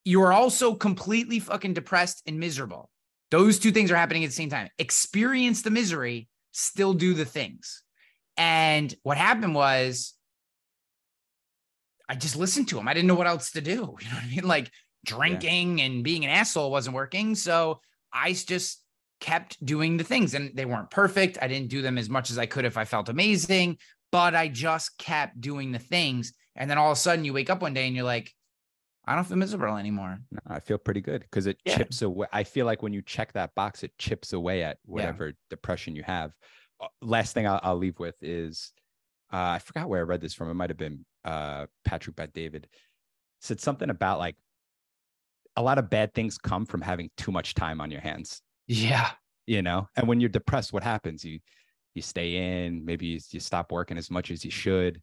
You 0.03 0.21
are 0.21 0.33
also 0.33 0.75
completely 0.75 1.39
fucking 1.39 1.73
depressed 1.73 2.21
and 2.27 2.39
miserable. 2.39 2.89
Those 3.31 3.57
two 3.59 3.71
things 3.71 3.91
are 3.91 3.95
happening 3.95 4.23
at 4.23 4.27
the 4.27 4.33
same 4.35 4.49
time. 4.49 4.69
Experience 4.77 5.63
the 5.63 5.71
misery, 5.71 6.27
still 6.51 6.93
do 6.93 7.13
the 7.13 7.25
things. 7.25 7.81
And 8.37 8.93
what 9.03 9.17
happened 9.17 9.55
was 9.55 10.13
I 12.07 12.15
just 12.15 12.35
listened 12.35 12.67
to 12.69 12.77
him. 12.77 12.87
I 12.87 12.93
didn't 12.93 13.07
know 13.07 13.15
what 13.15 13.27
else 13.27 13.51
to 13.51 13.61
do. 13.61 13.71
You 14.01 14.09
know 14.09 14.15
what 14.15 14.23
I 14.23 14.27
mean? 14.27 14.47
Like 14.47 14.71
drinking 15.05 15.79
yeah. 15.79 15.85
and 15.85 16.03
being 16.03 16.25
an 16.25 16.31
asshole 16.31 16.71
wasn't 16.71 16.95
working. 16.95 17.35
So 17.35 17.79
I 18.11 18.33
just 18.33 18.81
kept 19.19 19.63
doing 19.65 19.97
the 19.97 20.03
things 20.03 20.33
and 20.33 20.51
they 20.55 20.65
weren't 20.65 20.91
perfect. 20.91 21.37
I 21.41 21.47
didn't 21.47 21.69
do 21.69 21.81
them 21.81 21.97
as 21.97 22.09
much 22.09 22.29
as 22.31 22.37
I 22.37 22.45
could 22.45 22.65
if 22.65 22.77
I 22.77 22.85
felt 22.85 23.09
amazing, 23.09 23.77
but 24.11 24.35
I 24.35 24.47
just 24.47 24.97
kept 24.97 25.39
doing 25.39 25.71
the 25.71 25.79
things. 25.79 26.33
And 26.55 26.69
then 26.69 26.77
all 26.77 26.91
of 26.91 26.97
a 26.97 26.99
sudden 26.99 27.25
you 27.25 27.33
wake 27.33 27.49
up 27.49 27.61
one 27.61 27.73
day 27.73 27.87
and 27.87 27.95
you're 27.95 28.05
like, 28.05 28.31
I 29.07 29.15
don't 29.15 29.23
feel 29.23 29.37
miserable 29.37 29.77
anymore. 29.77 30.17
No, 30.31 30.39
I 30.47 30.59
feel 30.59 30.77
pretty 30.77 31.01
good 31.01 31.21
because 31.21 31.45
it 31.45 31.57
yeah. 31.63 31.77
chips 31.77 32.01
away. 32.01 32.27
I 32.33 32.43
feel 32.43 32.65
like 32.65 32.81
when 32.81 32.93
you 32.93 33.01
check 33.01 33.33
that 33.33 33.53
box, 33.55 33.83
it 33.83 33.91
chips 33.99 34.33
away 34.33 34.63
at 34.63 34.77
whatever 34.85 35.27
yeah. 35.27 35.33
depression 35.49 35.95
you 35.95 36.03
have. 36.03 36.31
Uh, 36.81 36.87
last 37.01 37.33
thing 37.33 37.47
I'll, 37.47 37.59
I'll 37.61 37.77
leave 37.77 37.99
with 37.99 38.15
is 38.21 38.71
uh, 39.31 39.37
I 39.37 39.59
forgot 39.59 39.89
where 39.89 39.99
I 39.99 40.03
read 40.03 40.21
this 40.21 40.33
from. 40.33 40.49
It 40.49 40.55
might 40.55 40.71
have 40.71 40.77
been 40.77 41.05
uh, 41.23 41.67
Patrick 41.83 42.15
Bet 42.15 42.33
David 42.33 42.67
said 43.41 43.59
something 43.59 43.89
about 43.89 44.17
like 44.17 44.35
a 45.55 45.61
lot 45.61 45.77
of 45.77 45.89
bad 45.89 46.13
things 46.13 46.37
come 46.37 46.65
from 46.65 46.81
having 46.81 47.09
too 47.17 47.31
much 47.31 47.53
time 47.53 47.79
on 47.81 47.91
your 47.91 48.01
hands. 48.01 48.41
Yeah. 48.67 49.11
You 49.47 49.61
know, 49.61 49.87
and 49.95 50.07
when 50.07 50.19
you're 50.19 50.29
depressed, 50.29 50.73
what 50.73 50.83
happens? 50.83 51.23
You 51.23 51.39
you 51.93 52.01
stay 52.01 52.65
in, 52.65 52.83
maybe 52.83 53.05
you, 53.05 53.19
you 53.31 53.39
stop 53.39 53.71
working 53.71 53.97
as 53.97 54.11
much 54.11 54.29
as 54.29 54.43
you 54.43 54.51
should, 54.51 55.01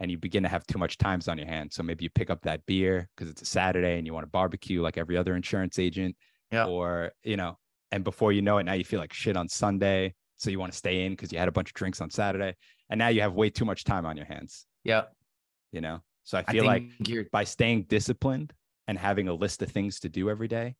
and 0.00 0.10
you 0.10 0.18
begin 0.18 0.42
to 0.42 0.48
have 0.48 0.66
too 0.66 0.78
much 0.78 0.98
times 0.98 1.28
on 1.28 1.38
your 1.38 1.46
hands. 1.46 1.76
So 1.76 1.82
maybe 1.82 2.04
you 2.04 2.10
pick 2.10 2.30
up 2.30 2.42
that 2.42 2.66
beer 2.66 3.08
because 3.14 3.30
it's 3.30 3.42
a 3.42 3.46
Saturday 3.46 3.96
and 3.96 4.06
you 4.06 4.12
want 4.12 4.24
to 4.24 4.30
barbecue 4.30 4.82
like 4.82 4.98
every 4.98 5.16
other 5.16 5.36
insurance 5.36 5.78
agent. 5.78 6.16
Yeah. 6.50 6.66
Or, 6.66 7.12
you 7.22 7.36
know, 7.36 7.56
and 7.92 8.02
before 8.02 8.32
you 8.32 8.42
know 8.42 8.58
it, 8.58 8.64
now 8.64 8.72
you 8.72 8.84
feel 8.84 8.98
like 8.98 9.12
shit 9.12 9.36
on 9.36 9.48
Sunday. 9.48 10.14
So 10.36 10.50
you 10.50 10.58
want 10.58 10.72
to 10.72 10.78
stay 10.78 11.04
in 11.04 11.12
because 11.12 11.32
you 11.32 11.38
had 11.38 11.46
a 11.46 11.52
bunch 11.52 11.70
of 11.70 11.74
drinks 11.74 12.00
on 12.00 12.10
Saturday. 12.10 12.56
And 12.90 12.98
now 12.98 13.08
you 13.08 13.20
have 13.20 13.34
way 13.34 13.48
too 13.48 13.64
much 13.64 13.84
time 13.84 14.04
on 14.04 14.16
your 14.16 14.26
hands. 14.26 14.66
Yeah. 14.82 15.04
You 15.70 15.80
know? 15.80 16.00
So 16.24 16.38
I 16.38 16.42
feel 16.42 16.64
I 16.64 16.66
like 16.66 16.84
you're 17.06 17.26
by 17.30 17.44
staying 17.44 17.84
disciplined 17.84 18.52
and 18.88 18.98
having 18.98 19.28
a 19.28 19.34
list 19.34 19.62
of 19.62 19.70
things 19.70 20.00
to 20.00 20.08
do 20.08 20.30
every 20.30 20.48
day, 20.48 20.76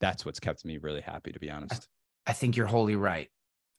that's 0.00 0.24
what's 0.24 0.40
kept 0.40 0.64
me 0.64 0.78
really 0.78 1.00
happy, 1.00 1.32
to 1.32 1.38
be 1.38 1.50
honest. 1.50 1.88
I 2.26 2.32
think 2.32 2.56
you're 2.56 2.66
wholly 2.66 2.96
right. 2.96 3.30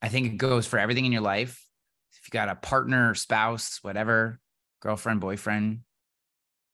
I 0.02 0.10
think 0.10 0.28
it 0.28 0.38
goes 0.38 0.66
for 0.66 0.80
everything 0.80 1.06
in 1.06 1.12
your 1.12 1.22
life. 1.22 1.66
If 2.14 2.28
you 2.28 2.32
got 2.32 2.50
a 2.50 2.56
partner, 2.56 3.14
spouse, 3.14 3.80
whatever, 3.82 4.40
girlfriend, 4.82 5.22
boyfriend, 5.22 5.82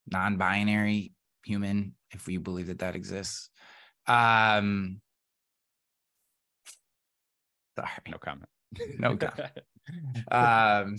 non-binary 0.08 1.14
human, 1.46 1.96
if 2.12 2.28
we 2.28 2.38
believe 2.38 2.68
that 2.68 2.80
that 2.80 2.96
exists. 2.96 3.50
Um, 4.08 5.02
sorry, 7.78 7.90
No 8.10 8.18
comment. 8.18 8.50
no 9.00 9.18
comment. 9.18 9.52
um 10.32 10.96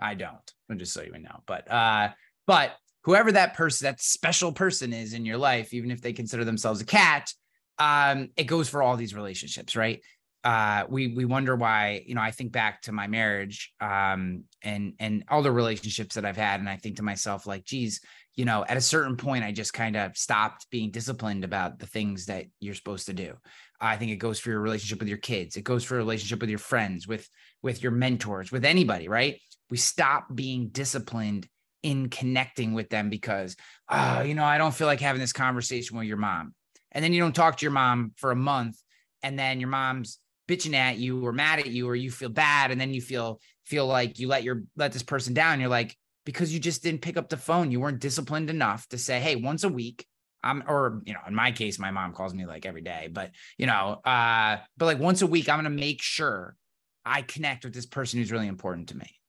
i 0.00 0.14
don't 0.14 0.54
i'm 0.70 0.78
just 0.78 0.94
so 0.94 1.02
you 1.02 1.18
know 1.18 1.42
but 1.46 1.70
uh 1.70 2.08
but 2.46 2.74
whoever 3.02 3.32
that 3.32 3.54
person 3.54 3.86
that 3.86 4.00
special 4.00 4.52
person 4.52 4.92
is 4.92 5.12
in 5.12 5.24
your 5.24 5.38
life 5.38 5.72
even 5.72 5.90
if 5.90 6.00
they 6.00 6.12
consider 6.12 6.44
themselves 6.44 6.80
a 6.80 6.84
cat 6.84 7.32
um 7.78 8.28
it 8.36 8.44
goes 8.44 8.68
for 8.68 8.82
all 8.82 8.96
these 8.96 9.14
relationships 9.14 9.76
right 9.76 10.00
uh 10.44 10.84
we 10.88 11.08
we 11.08 11.24
wonder 11.24 11.54
why 11.54 12.02
you 12.06 12.14
know 12.14 12.20
i 12.20 12.30
think 12.30 12.52
back 12.52 12.80
to 12.82 12.92
my 12.92 13.06
marriage 13.06 13.72
um 13.80 14.44
and 14.62 14.94
and 14.98 15.24
all 15.28 15.42
the 15.42 15.52
relationships 15.52 16.14
that 16.14 16.24
i've 16.24 16.36
had 16.36 16.60
and 16.60 16.68
i 16.68 16.76
think 16.76 16.96
to 16.96 17.02
myself 17.02 17.46
like 17.46 17.64
geez 17.64 18.00
you 18.34 18.44
know 18.44 18.64
at 18.68 18.76
a 18.76 18.80
certain 18.80 19.16
point 19.16 19.44
i 19.44 19.52
just 19.52 19.74
kind 19.74 19.96
of 19.96 20.16
stopped 20.16 20.66
being 20.70 20.90
disciplined 20.90 21.44
about 21.44 21.78
the 21.78 21.86
things 21.86 22.26
that 22.26 22.46
you're 22.58 22.74
supposed 22.74 23.06
to 23.06 23.12
do 23.12 23.34
I 23.80 23.96
think 23.96 24.12
it 24.12 24.16
goes 24.16 24.38
for 24.38 24.50
your 24.50 24.60
relationship 24.60 24.98
with 24.98 25.08
your 25.08 25.18
kids. 25.18 25.56
It 25.56 25.64
goes 25.64 25.84
for 25.84 25.94
a 25.94 25.98
relationship 25.98 26.40
with 26.40 26.50
your 26.50 26.58
friends, 26.58 27.08
with 27.08 27.28
with 27.62 27.82
your 27.82 27.92
mentors, 27.92 28.52
with 28.52 28.64
anybody, 28.64 29.08
right? 29.08 29.40
We 29.70 29.76
stop 29.76 30.26
being 30.34 30.68
disciplined 30.68 31.48
in 31.82 32.08
connecting 32.08 32.74
with 32.74 32.90
them 32.90 33.08
because, 33.08 33.56
oh, 33.88 34.20
you 34.20 34.34
know, 34.34 34.44
I 34.44 34.58
don't 34.58 34.74
feel 34.74 34.86
like 34.86 35.00
having 35.00 35.20
this 35.20 35.32
conversation 35.32 35.96
with 35.96 36.06
your 36.06 36.16
mom. 36.16 36.54
And 36.92 37.04
then 37.04 37.12
you 37.12 37.20
don't 37.20 37.34
talk 37.34 37.56
to 37.56 37.64
your 37.64 37.72
mom 37.72 38.12
for 38.16 38.30
a 38.30 38.36
month, 38.36 38.76
and 39.22 39.38
then 39.38 39.60
your 39.60 39.68
mom's 39.68 40.18
bitching 40.48 40.74
at 40.74 40.98
you 40.98 41.24
or 41.24 41.32
mad 41.32 41.60
at 41.60 41.68
you, 41.68 41.88
or 41.88 41.94
you 41.94 42.10
feel 42.10 42.28
bad, 42.28 42.70
and 42.70 42.80
then 42.80 42.92
you 42.92 43.00
feel 43.00 43.40
feel 43.64 43.86
like 43.86 44.18
you 44.18 44.26
let 44.26 44.42
your 44.42 44.64
let 44.76 44.92
this 44.92 45.02
person 45.02 45.32
down. 45.32 45.60
You're 45.60 45.68
like, 45.68 45.96
because 46.24 46.52
you 46.52 46.58
just 46.58 46.82
didn't 46.82 47.02
pick 47.02 47.16
up 47.16 47.28
the 47.28 47.36
phone. 47.36 47.70
You 47.70 47.80
weren't 47.80 48.00
disciplined 48.00 48.50
enough 48.50 48.88
to 48.88 48.98
say, 48.98 49.20
hey, 49.20 49.36
once 49.36 49.62
a 49.62 49.68
week, 49.68 50.04
I'm 50.42 50.64
or 50.66 51.02
you 51.04 51.12
know, 51.12 51.20
in 51.26 51.34
my 51.34 51.52
case, 51.52 51.78
my 51.78 51.90
mom 51.90 52.12
calls 52.12 52.34
me 52.34 52.46
like 52.46 52.66
every 52.66 52.82
day, 52.82 53.08
but 53.12 53.30
you 53.56 53.66
know, 53.66 54.00
uh, 54.04 54.58
but 54.76 54.86
like 54.86 54.98
once 54.98 55.22
a 55.22 55.26
week, 55.26 55.48
I'm 55.48 55.58
gonna 55.58 55.70
make 55.70 56.02
sure 56.02 56.56
I 57.04 57.22
connect 57.22 57.64
with 57.64 57.74
this 57.74 57.86
person 57.86 58.18
who's 58.18 58.32
really 58.32 58.48
important 58.48 58.88
to 58.88 58.96
me. 58.96 59.19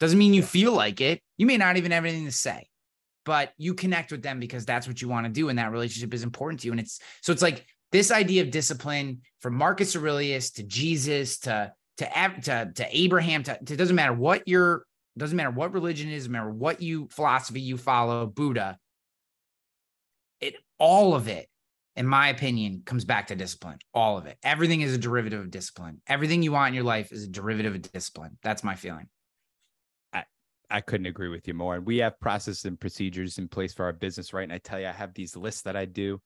Doesn't 0.00 0.18
mean 0.18 0.34
you 0.34 0.42
feel 0.42 0.72
like 0.72 1.00
it. 1.00 1.20
You 1.38 1.46
may 1.46 1.56
not 1.56 1.76
even 1.76 1.92
have 1.92 2.04
anything 2.04 2.26
to 2.26 2.32
say, 2.32 2.68
but 3.24 3.52
you 3.56 3.74
connect 3.74 4.12
with 4.12 4.22
them 4.22 4.40
because 4.40 4.66
that's 4.66 4.86
what 4.86 5.00
you 5.00 5.08
want 5.08 5.26
to 5.26 5.32
do, 5.32 5.48
and 5.48 5.58
that 5.58 5.72
relationship 5.72 6.12
is 6.14 6.22
important 6.22 6.60
to 6.60 6.66
you. 6.66 6.72
And 6.72 6.80
it's 6.80 7.00
so 7.22 7.32
it's 7.32 7.42
like 7.42 7.64
this 7.92 8.10
idea 8.10 8.42
of 8.42 8.50
discipline 8.50 9.22
from 9.40 9.54
Marcus 9.54 9.96
Aurelius 9.96 10.50
to 10.52 10.62
Jesus 10.62 11.38
to 11.40 11.72
to 11.98 12.32
to, 12.42 12.72
to 12.74 12.86
Abraham 12.90 13.42
to, 13.44 13.58
to 13.64 13.74
it 13.74 13.76
doesn't 13.76 13.96
matter 13.96 14.12
what 14.12 14.46
your 14.46 14.84
doesn't 15.16 15.36
matter 15.36 15.50
what 15.50 15.72
religion 15.72 16.10
is, 16.10 16.28
matter 16.28 16.50
what 16.50 16.82
you 16.82 17.08
philosophy 17.10 17.60
you 17.60 17.78
follow, 17.78 18.26
Buddha 18.26 18.78
it 20.40 20.54
all 20.78 21.14
of 21.14 21.28
it 21.28 21.48
in 21.94 22.06
my 22.06 22.28
opinion 22.28 22.82
comes 22.84 23.04
back 23.04 23.28
to 23.28 23.36
discipline 23.36 23.78
all 23.94 24.18
of 24.18 24.26
it. 24.26 24.36
Everything 24.42 24.82
is 24.82 24.94
a 24.94 24.98
derivative 24.98 25.40
of 25.40 25.50
discipline. 25.50 26.00
Everything 26.06 26.42
you 26.42 26.52
want 26.52 26.68
in 26.68 26.74
your 26.74 26.84
life 26.84 27.10
is 27.12 27.24
a 27.24 27.28
derivative 27.28 27.74
of 27.74 27.82
discipline. 27.92 28.38
That's 28.42 28.62
my 28.62 28.74
feeling 28.74 29.08
I 30.70 30.80
couldn't 30.80 31.06
agree 31.06 31.28
with 31.28 31.46
you 31.46 31.54
more. 31.54 31.76
And 31.76 31.86
we 31.86 31.98
have 31.98 32.18
processes 32.20 32.64
and 32.64 32.78
procedures 32.78 33.38
in 33.38 33.48
place 33.48 33.72
for 33.72 33.84
our 33.84 33.92
business, 33.92 34.32
right? 34.32 34.42
And 34.42 34.52
I 34.52 34.58
tell 34.58 34.80
you, 34.80 34.86
I 34.88 34.92
have 34.92 35.14
these 35.14 35.36
lists 35.36 35.62
that 35.62 35.76
I 35.76 35.84
do, 35.84 36.20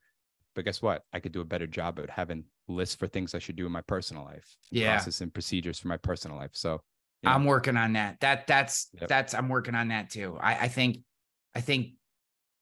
but 0.55 0.65
guess 0.65 0.81
what? 0.81 1.03
I 1.13 1.21
could 1.21 1.33
do 1.33 1.41
a 1.41 1.45
better 1.45 1.67
job 1.67 1.99
at 1.99 2.11
having 2.11 2.45
lists 2.69 2.95
for 2.95 3.07
things 3.07 3.35
I 3.35 3.39
should 3.39 3.57
do 3.57 3.67
in 3.67 3.73
my 3.73 3.83
personal 3.83 4.25
life. 4.25 4.57
Yeah. 4.71 4.95
Process 4.97 5.21
and 5.21 5.33
procedures 5.33 5.79
for 5.79 5.89
my 5.89 5.99
personal 5.99 6.37
life. 6.37 6.53
So 6.55 6.81
you 7.23 7.29
know, 7.29 7.35
i'm 7.35 7.45
working 7.45 7.77
on 7.77 7.95
that 7.95 8.19
that 8.21 8.47
that's 8.47 8.89
Yep. 8.99 9.09
that's 9.09 9.35
i'm 9.35 9.49
working 9.49 9.75
on 9.75 9.89
that 9.89 10.11
too 10.11 10.39
i 10.41 10.55
i 10.55 10.69
think 10.69 10.99
i 11.55 11.61
think 11.61 11.95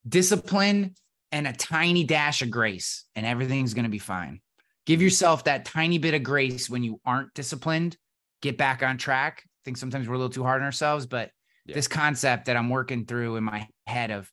discipline 0.09 0.95
and 1.33 1.47
a 1.47 1.53
tiny 1.53 2.05
dash 2.05 2.43
of 2.43 2.51
grace 2.51 3.05
and 3.15 3.27
everything's 3.27 3.75
going 3.75 3.85
to 3.85 3.91
be 3.91 3.99
fine 3.99 4.41
give 4.87 4.99
mm-hmm. 4.99 5.05
yourself 5.05 5.45
that 5.45 5.65
tiny 5.65 5.99
bit 5.99 6.15
of 6.15 6.23
grace 6.23 6.69
when 6.69 6.83
you 6.83 7.01
aren't 7.05 7.33
disciplined 7.35 7.97
get 8.43 8.57
back 8.57 8.83
on 8.83 8.99
track 8.99 9.43
i 9.45 9.61
think 9.65 9.77
sometimes 9.77 10.09
we're 10.09 10.15
a 10.15 10.19
little 10.19 10.33
too 10.33 10.45
hard 10.45 10.61
on 10.61 10.67
ourselves 10.67 11.07
but 11.07 11.31
Yeah. 11.69 11.75
this 11.75 11.89
concept 11.89 12.47
that 12.47 12.57
i'm 12.57 12.71
working 12.71 13.05
through 13.05 13.37
in 13.37 13.45
my 13.45 13.69
head 13.87 14.11
of 14.11 14.31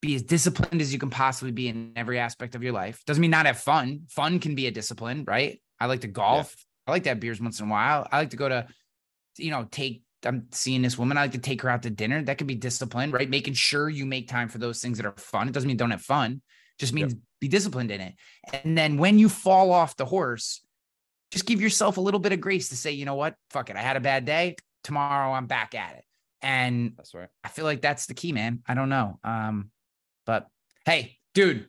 be 0.00 0.14
as 0.14 0.22
disciplined 0.22 0.80
as 0.80 0.92
you 0.92 0.98
can 0.98 1.10
possibly 1.10 1.52
be 1.52 1.68
in 1.68 1.92
every 1.96 2.18
aspect 2.18 2.54
of 2.54 2.62
your 2.62 2.72
life 2.72 3.02
doesn't 3.06 3.20
mean 3.20 3.30
not 3.30 3.46
have 3.46 3.58
fun 3.58 4.02
fun 4.08 4.40
can 4.40 4.54
be 4.54 4.66
a 4.66 4.70
discipline 4.70 5.24
right 5.26 5.60
i 5.80 5.86
like 5.86 6.00
to 6.00 6.08
golf 6.08 6.56
i 6.86 6.90
like 6.90 7.02
to 7.02 7.10
have 7.10 7.20
beers 7.20 7.40
once 7.40 7.60
in 7.60 7.66
a 7.66 7.70
while 7.70 8.06
i 8.10 8.18
like 8.18 8.30
to 8.30 8.36
go 8.36 8.48
to 8.48 8.66
you 9.38 9.50
know, 9.50 9.66
take 9.70 10.02
I'm 10.24 10.48
seeing 10.50 10.82
this 10.82 10.98
woman. 10.98 11.16
I 11.16 11.22
like 11.22 11.32
to 11.32 11.38
take 11.38 11.62
her 11.62 11.68
out 11.68 11.84
to 11.84 11.90
dinner. 11.90 12.22
That 12.22 12.38
could 12.38 12.48
be 12.48 12.56
discipline, 12.56 13.12
right? 13.12 13.30
Making 13.30 13.54
sure 13.54 13.88
you 13.88 14.04
make 14.04 14.28
time 14.28 14.48
for 14.48 14.58
those 14.58 14.80
things 14.80 14.98
that 14.98 15.06
are 15.06 15.14
fun. 15.16 15.46
It 15.46 15.54
doesn't 15.54 15.68
mean 15.68 15.76
don't 15.76 15.92
have 15.92 16.02
fun. 16.02 16.42
Just 16.80 16.92
means 16.92 17.14
be 17.40 17.46
disciplined 17.46 17.92
in 17.92 18.00
it. 18.00 18.14
And 18.52 18.76
then 18.76 18.96
when 18.98 19.18
you 19.18 19.28
fall 19.28 19.72
off 19.72 19.96
the 19.96 20.04
horse, 20.04 20.60
just 21.30 21.46
give 21.46 21.60
yourself 21.60 21.98
a 21.98 22.00
little 22.00 22.20
bit 22.20 22.32
of 22.32 22.40
grace 22.40 22.70
to 22.70 22.76
say, 22.76 22.92
you 22.92 23.04
know 23.04 23.14
what? 23.14 23.34
Fuck 23.50 23.70
it. 23.70 23.76
I 23.76 23.80
had 23.80 23.96
a 23.96 24.00
bad 24.00 24.24
day. 24.24 24.56
Tomorrow 24.82 25.32
I'm 25.32 25.46
back 25.46 25.74
at 25.74 25.96
it. 25.96 26.04
And 26.42 26.92
that's 26.96 27.14
right. 27.14 27.28
I 27.42 27.48
feel 27.48 27.64
like 27.64 27.80
that's 27.80 28.06
the 28.06 28.14
key, 28.14 28.32
man. 28.32 28.62
I 28.66 28.74
don't 28.74 28.88
know. 28.88 29.18
Um, 29.24 29.70
but 30.24 30.46
hey, 30.84 31.18
dude, 31.34 31.68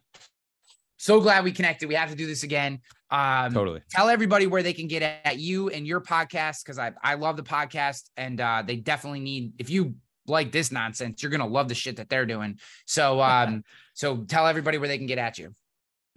so 0.98 1.22
glad 1.22 1.44
we 1.44 1.52
connected. 1.52 1.88
We 1.88 1.96
have 1.96 2.10
to 2.10 2.16
do 2.16 2.28
this 2.28 2.44
again. 2.44 2.82
Um, 3.10 3.54
Totally. 3.54 3.82
tell 3.90 4.10
everybody 4.10 4.46
where 4.48 4.62
they 4.62 4.74
can 4.74 4.88
get 4.88 5.02
at 5.02 5.40
you 5.40 5.70
and 5.70 5.88
your 5.88 6.02
podcast 6.02 6.64
because 6.64 6.78
I 6.78 6.92
I 7.02 7.16
love 7.16 7.38
the 7.38 7.44
podcast 7.44 8.10
and 8.18 8.40
uh, 8.40 8.64
they 8.66 8.76
definitely 8.76 9.22
need 9.22 9.54
if 9.58 9.70
you 9.70 9.96
like 10.28 10.52
this 10.52 10.72
nonsense, 10.72 11.24
you're 11.24 11.32
gonna 11.32 11.48
love 11.48 11.70
the 11.70 11.76
shit 11.76 11.96
that 11.98 12.10
they're 12.10 12.26
doing. 12.26 12.60
So 12.86 13.22
um, 13.22 13.64
so 13.94 14.18
tell 14.26 14.46
everybody 14.46 14.78
where 14.78 14.88
they 14.88 14.98
can 14.98 15.08
get 15.08 15.18
at 15.18 15.38
you. 15.38 15.56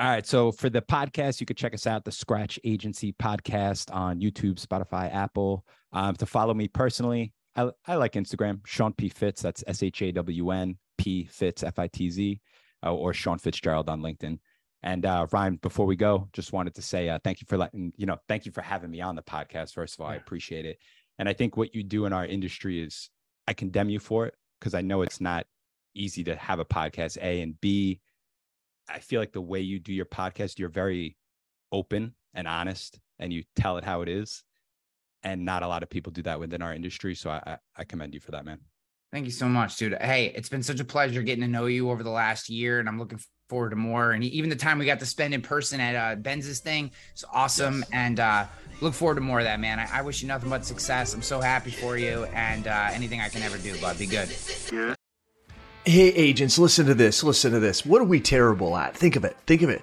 All 0.00 0.08
right. 0.08 0.26
So 0.26 0.50
for 0.50 0.68
the 0.68 0.82
podcast, 0.82 1.38
you 1.40 1.46
could 1.46 1.56
check 1.56 1.74
us 1.74 1.86
out, 1.86 2.04
the 2.04 2.10
Scratch 2.10 2.58
Agency 2.64 3.12
podcast 3.12 3.94
on 3.94 4.20
YouTube, 4.20 4.60
Spotify, 4.60 5.14
Apple. 5.14 5.64
Um, 5.92 6.16
to 6.16 6.26
follow 6.26 6.54
me 6.54 6.66
personally, 6.66 7.32
I, 7.54 7.70
I 7.86 7.96
like 7.96 8.12
Instagram, 8.12 8.66
Shawn 8.66 8.92
P. 8.94 9.08
Fitz. 9.08 9.42
That's 9.42 9.64
S 9.66 9.82
H 9.82 10.02
A 10.02 10.12
W 10.12 10.50
N 10.50 10.78
P 10.98 11.24
Fitz, 11.24 11.62
F 11.62 11.78
I 11.78 11.86
T 11.88 12.10
Z, 12.10 12.40
uh, 12.84 12.94
or 12.94 13.12
Shawn 13.12 13.38
Fitzgerald 13.38 13.88
on 13.88 14.00
LinkedIn. 14.00 14.38
And 14.82 15.06
uh, 15.06 15.26
Ryan, 15.30 15.56
before 15.56 15.86
we 15.86 15.94
go, 15.94 16.28
just 16.32 16.52
wanted 16.52 16.74
to 16.74 16.82
say 16.82 17.08
uh, 17.08 17.18
thank 17.22 17.40
you 17.40 17.46
for 17.48 17.56
letting, 17.56 17.92
you 17.96 18.06
know, 18.06 18.16
thank 18.28 18.46
you 18.46 18.52
for 18.52 18.62
having 18.62 18.90
me 18.90 19.00
on 19.00 19.14
the 19.14 19.22
podcast. 19.22 19.74
First 19.74 19.94
of 19.94 20.00
all, 20.00 20.10
I 20.10 20.16
appreciate 20.16 20.66
it. 20.66 20.78
And 21.18 21.28
I 21.28 21.34
think 21.34 21.56
what 21.56 21.74
you 21.74 21.84
do 21.84 22.04
in 22.06 22.12
our 22.12 22.26
industry 22.26 22.82
is 22.82 23.08
I 23.46 23.52
condemn 23.52 23.90
you 23.90 24.00
for 24.00 24.26
it 24.26 24.34
because 24.58 24.74
I 24.74 24.80
know 24.80 25.02
it's 25.02 25.20
not 25.20 25.46
easy 25.94 26.24
to 26.24 26.34
have 26.34 26.58
a 26.58 26.64
podcast, 26.64 27.18
A, 27.18 27.42
and 27.42 27.60
B, 27.60 28.00
I 28.88 28.98
feel 28.98 29.20
like 29.20 29.32
the 29.32 29.40
way 29.40 29.60
you 29.60 29.78
do 29.78 29.92
your 29.92 30.06
podcast, 30.06 30.58
you're 30.58 30.68
very 30.68 31.16
open 31.70 32.14
and 32.34 32.48
honest 32.48 32.98
and 33.18 33.32
you 33.32 33.44
tell 33.56 33.76
it 33.78 33.84
how 33.84 34.02
it 34.02 34.08
is. 34.08 34.42
And 35.24 35.44
not 35.44 35.62
a 35.62 35.68
lot 35.68 35.82
of 35.82 35.90
people 35.90 36.10
do 36.12 36.22
that 36.22 36.40
within 36.40 36.62
our 36.62 36.74
industry. 36.74 37.14
So 37.14 37.30
I, 37.30 37.40
I, 37.46 37.56
I 37.78 37.84
commend 37.84 38.14
you 38.14 38.20
for 38.20 38.32
that, 38.32 38.44
man. 38.44 38.58
Thank 39.12 39.26
you 39.26 39.30
so 39.30 39.46
much, 39.46 39.76
dude. 39.76 39.94
Hey, 40.00 40.32
it's 40.34 40.48
been 40.48 40.62
such 40.62 40.80
a 40.80 40.84
pleasure 40.84 41.22
getting 41.22 41.42
to 41.42 41.48
know 41.48 41.66
you 41.66 41.90
over 41.90 42.02
the 42.02 42.10
last 42.10 42.48
year, 42.48 42.80
and 42.80 42.88
I'm 42.88 42.98
looking 42.98 43.20
forward 43.50 43.70
to 43.70 43.76
more. 43.76 44.12
And 44.12 44.24
even 44.24 44.48
the 44.48 44.56
time 44.56 44.78
we 44.78 44.86
got 44.86 45.00
to 45.00 45.06
spend 45.06 45.34
in 45.34 45.42
person 45.42 45.80
at 45.80 45.94
uh, 45.94 46.16
Benz's 46.16 46.60
thing 46.60 46.90
is 47.14 47.22
awesome, 47.30 47.80
Yes. 47.80 47.88
and 47.92 48.20
uh, 48.20 48.46
look 48.80 48.94
forward 48.94 49.16
to 49.16 49.20
more 49.20 49.38
of 49.38 49.44
that, 49.44 49.60
man. 49.60 49.78
I, 49.78 49.98
I 49.98 50.02
wish 50.02 50.22
you 50.22 50.28
nothing 50.28 50.48
but 50.48 50.64
success. 50.64 51.12
I'm 51.12 51.20
so 51.20 51.42
happy 51.42 51.70
for 51.70 51.98
you, 51.98 52.24
and 52.32 52.66
uh, 52.66 52.88
anything 52.92 53.20
I 53.20 53.28
can 53.28 53.42
ever 53.42 53.58
do, 53.58 53.78
bud, 53.82 53.98
be 53.98 54.06
good. 54.06 54.30
Hey, 55.84 56.08
agents, 56.14 56.58
listen 56.58 56.86
to 56.86 56.94
this. 56.94 57.22
Listen 57.22 57.52
to 57.52 57.60
this. 57.60 57.84
What 57.84 58.00
are 58.00 58.04
we 58.06 58.18
terrible 58.18 58.76
at? 58.78 58.96
Think 58.96 59.16
of 59.16 59.24
it. 59.24 59.36
Think 59.46 59.60
of 59.60 59.68
it. 59.68 59.82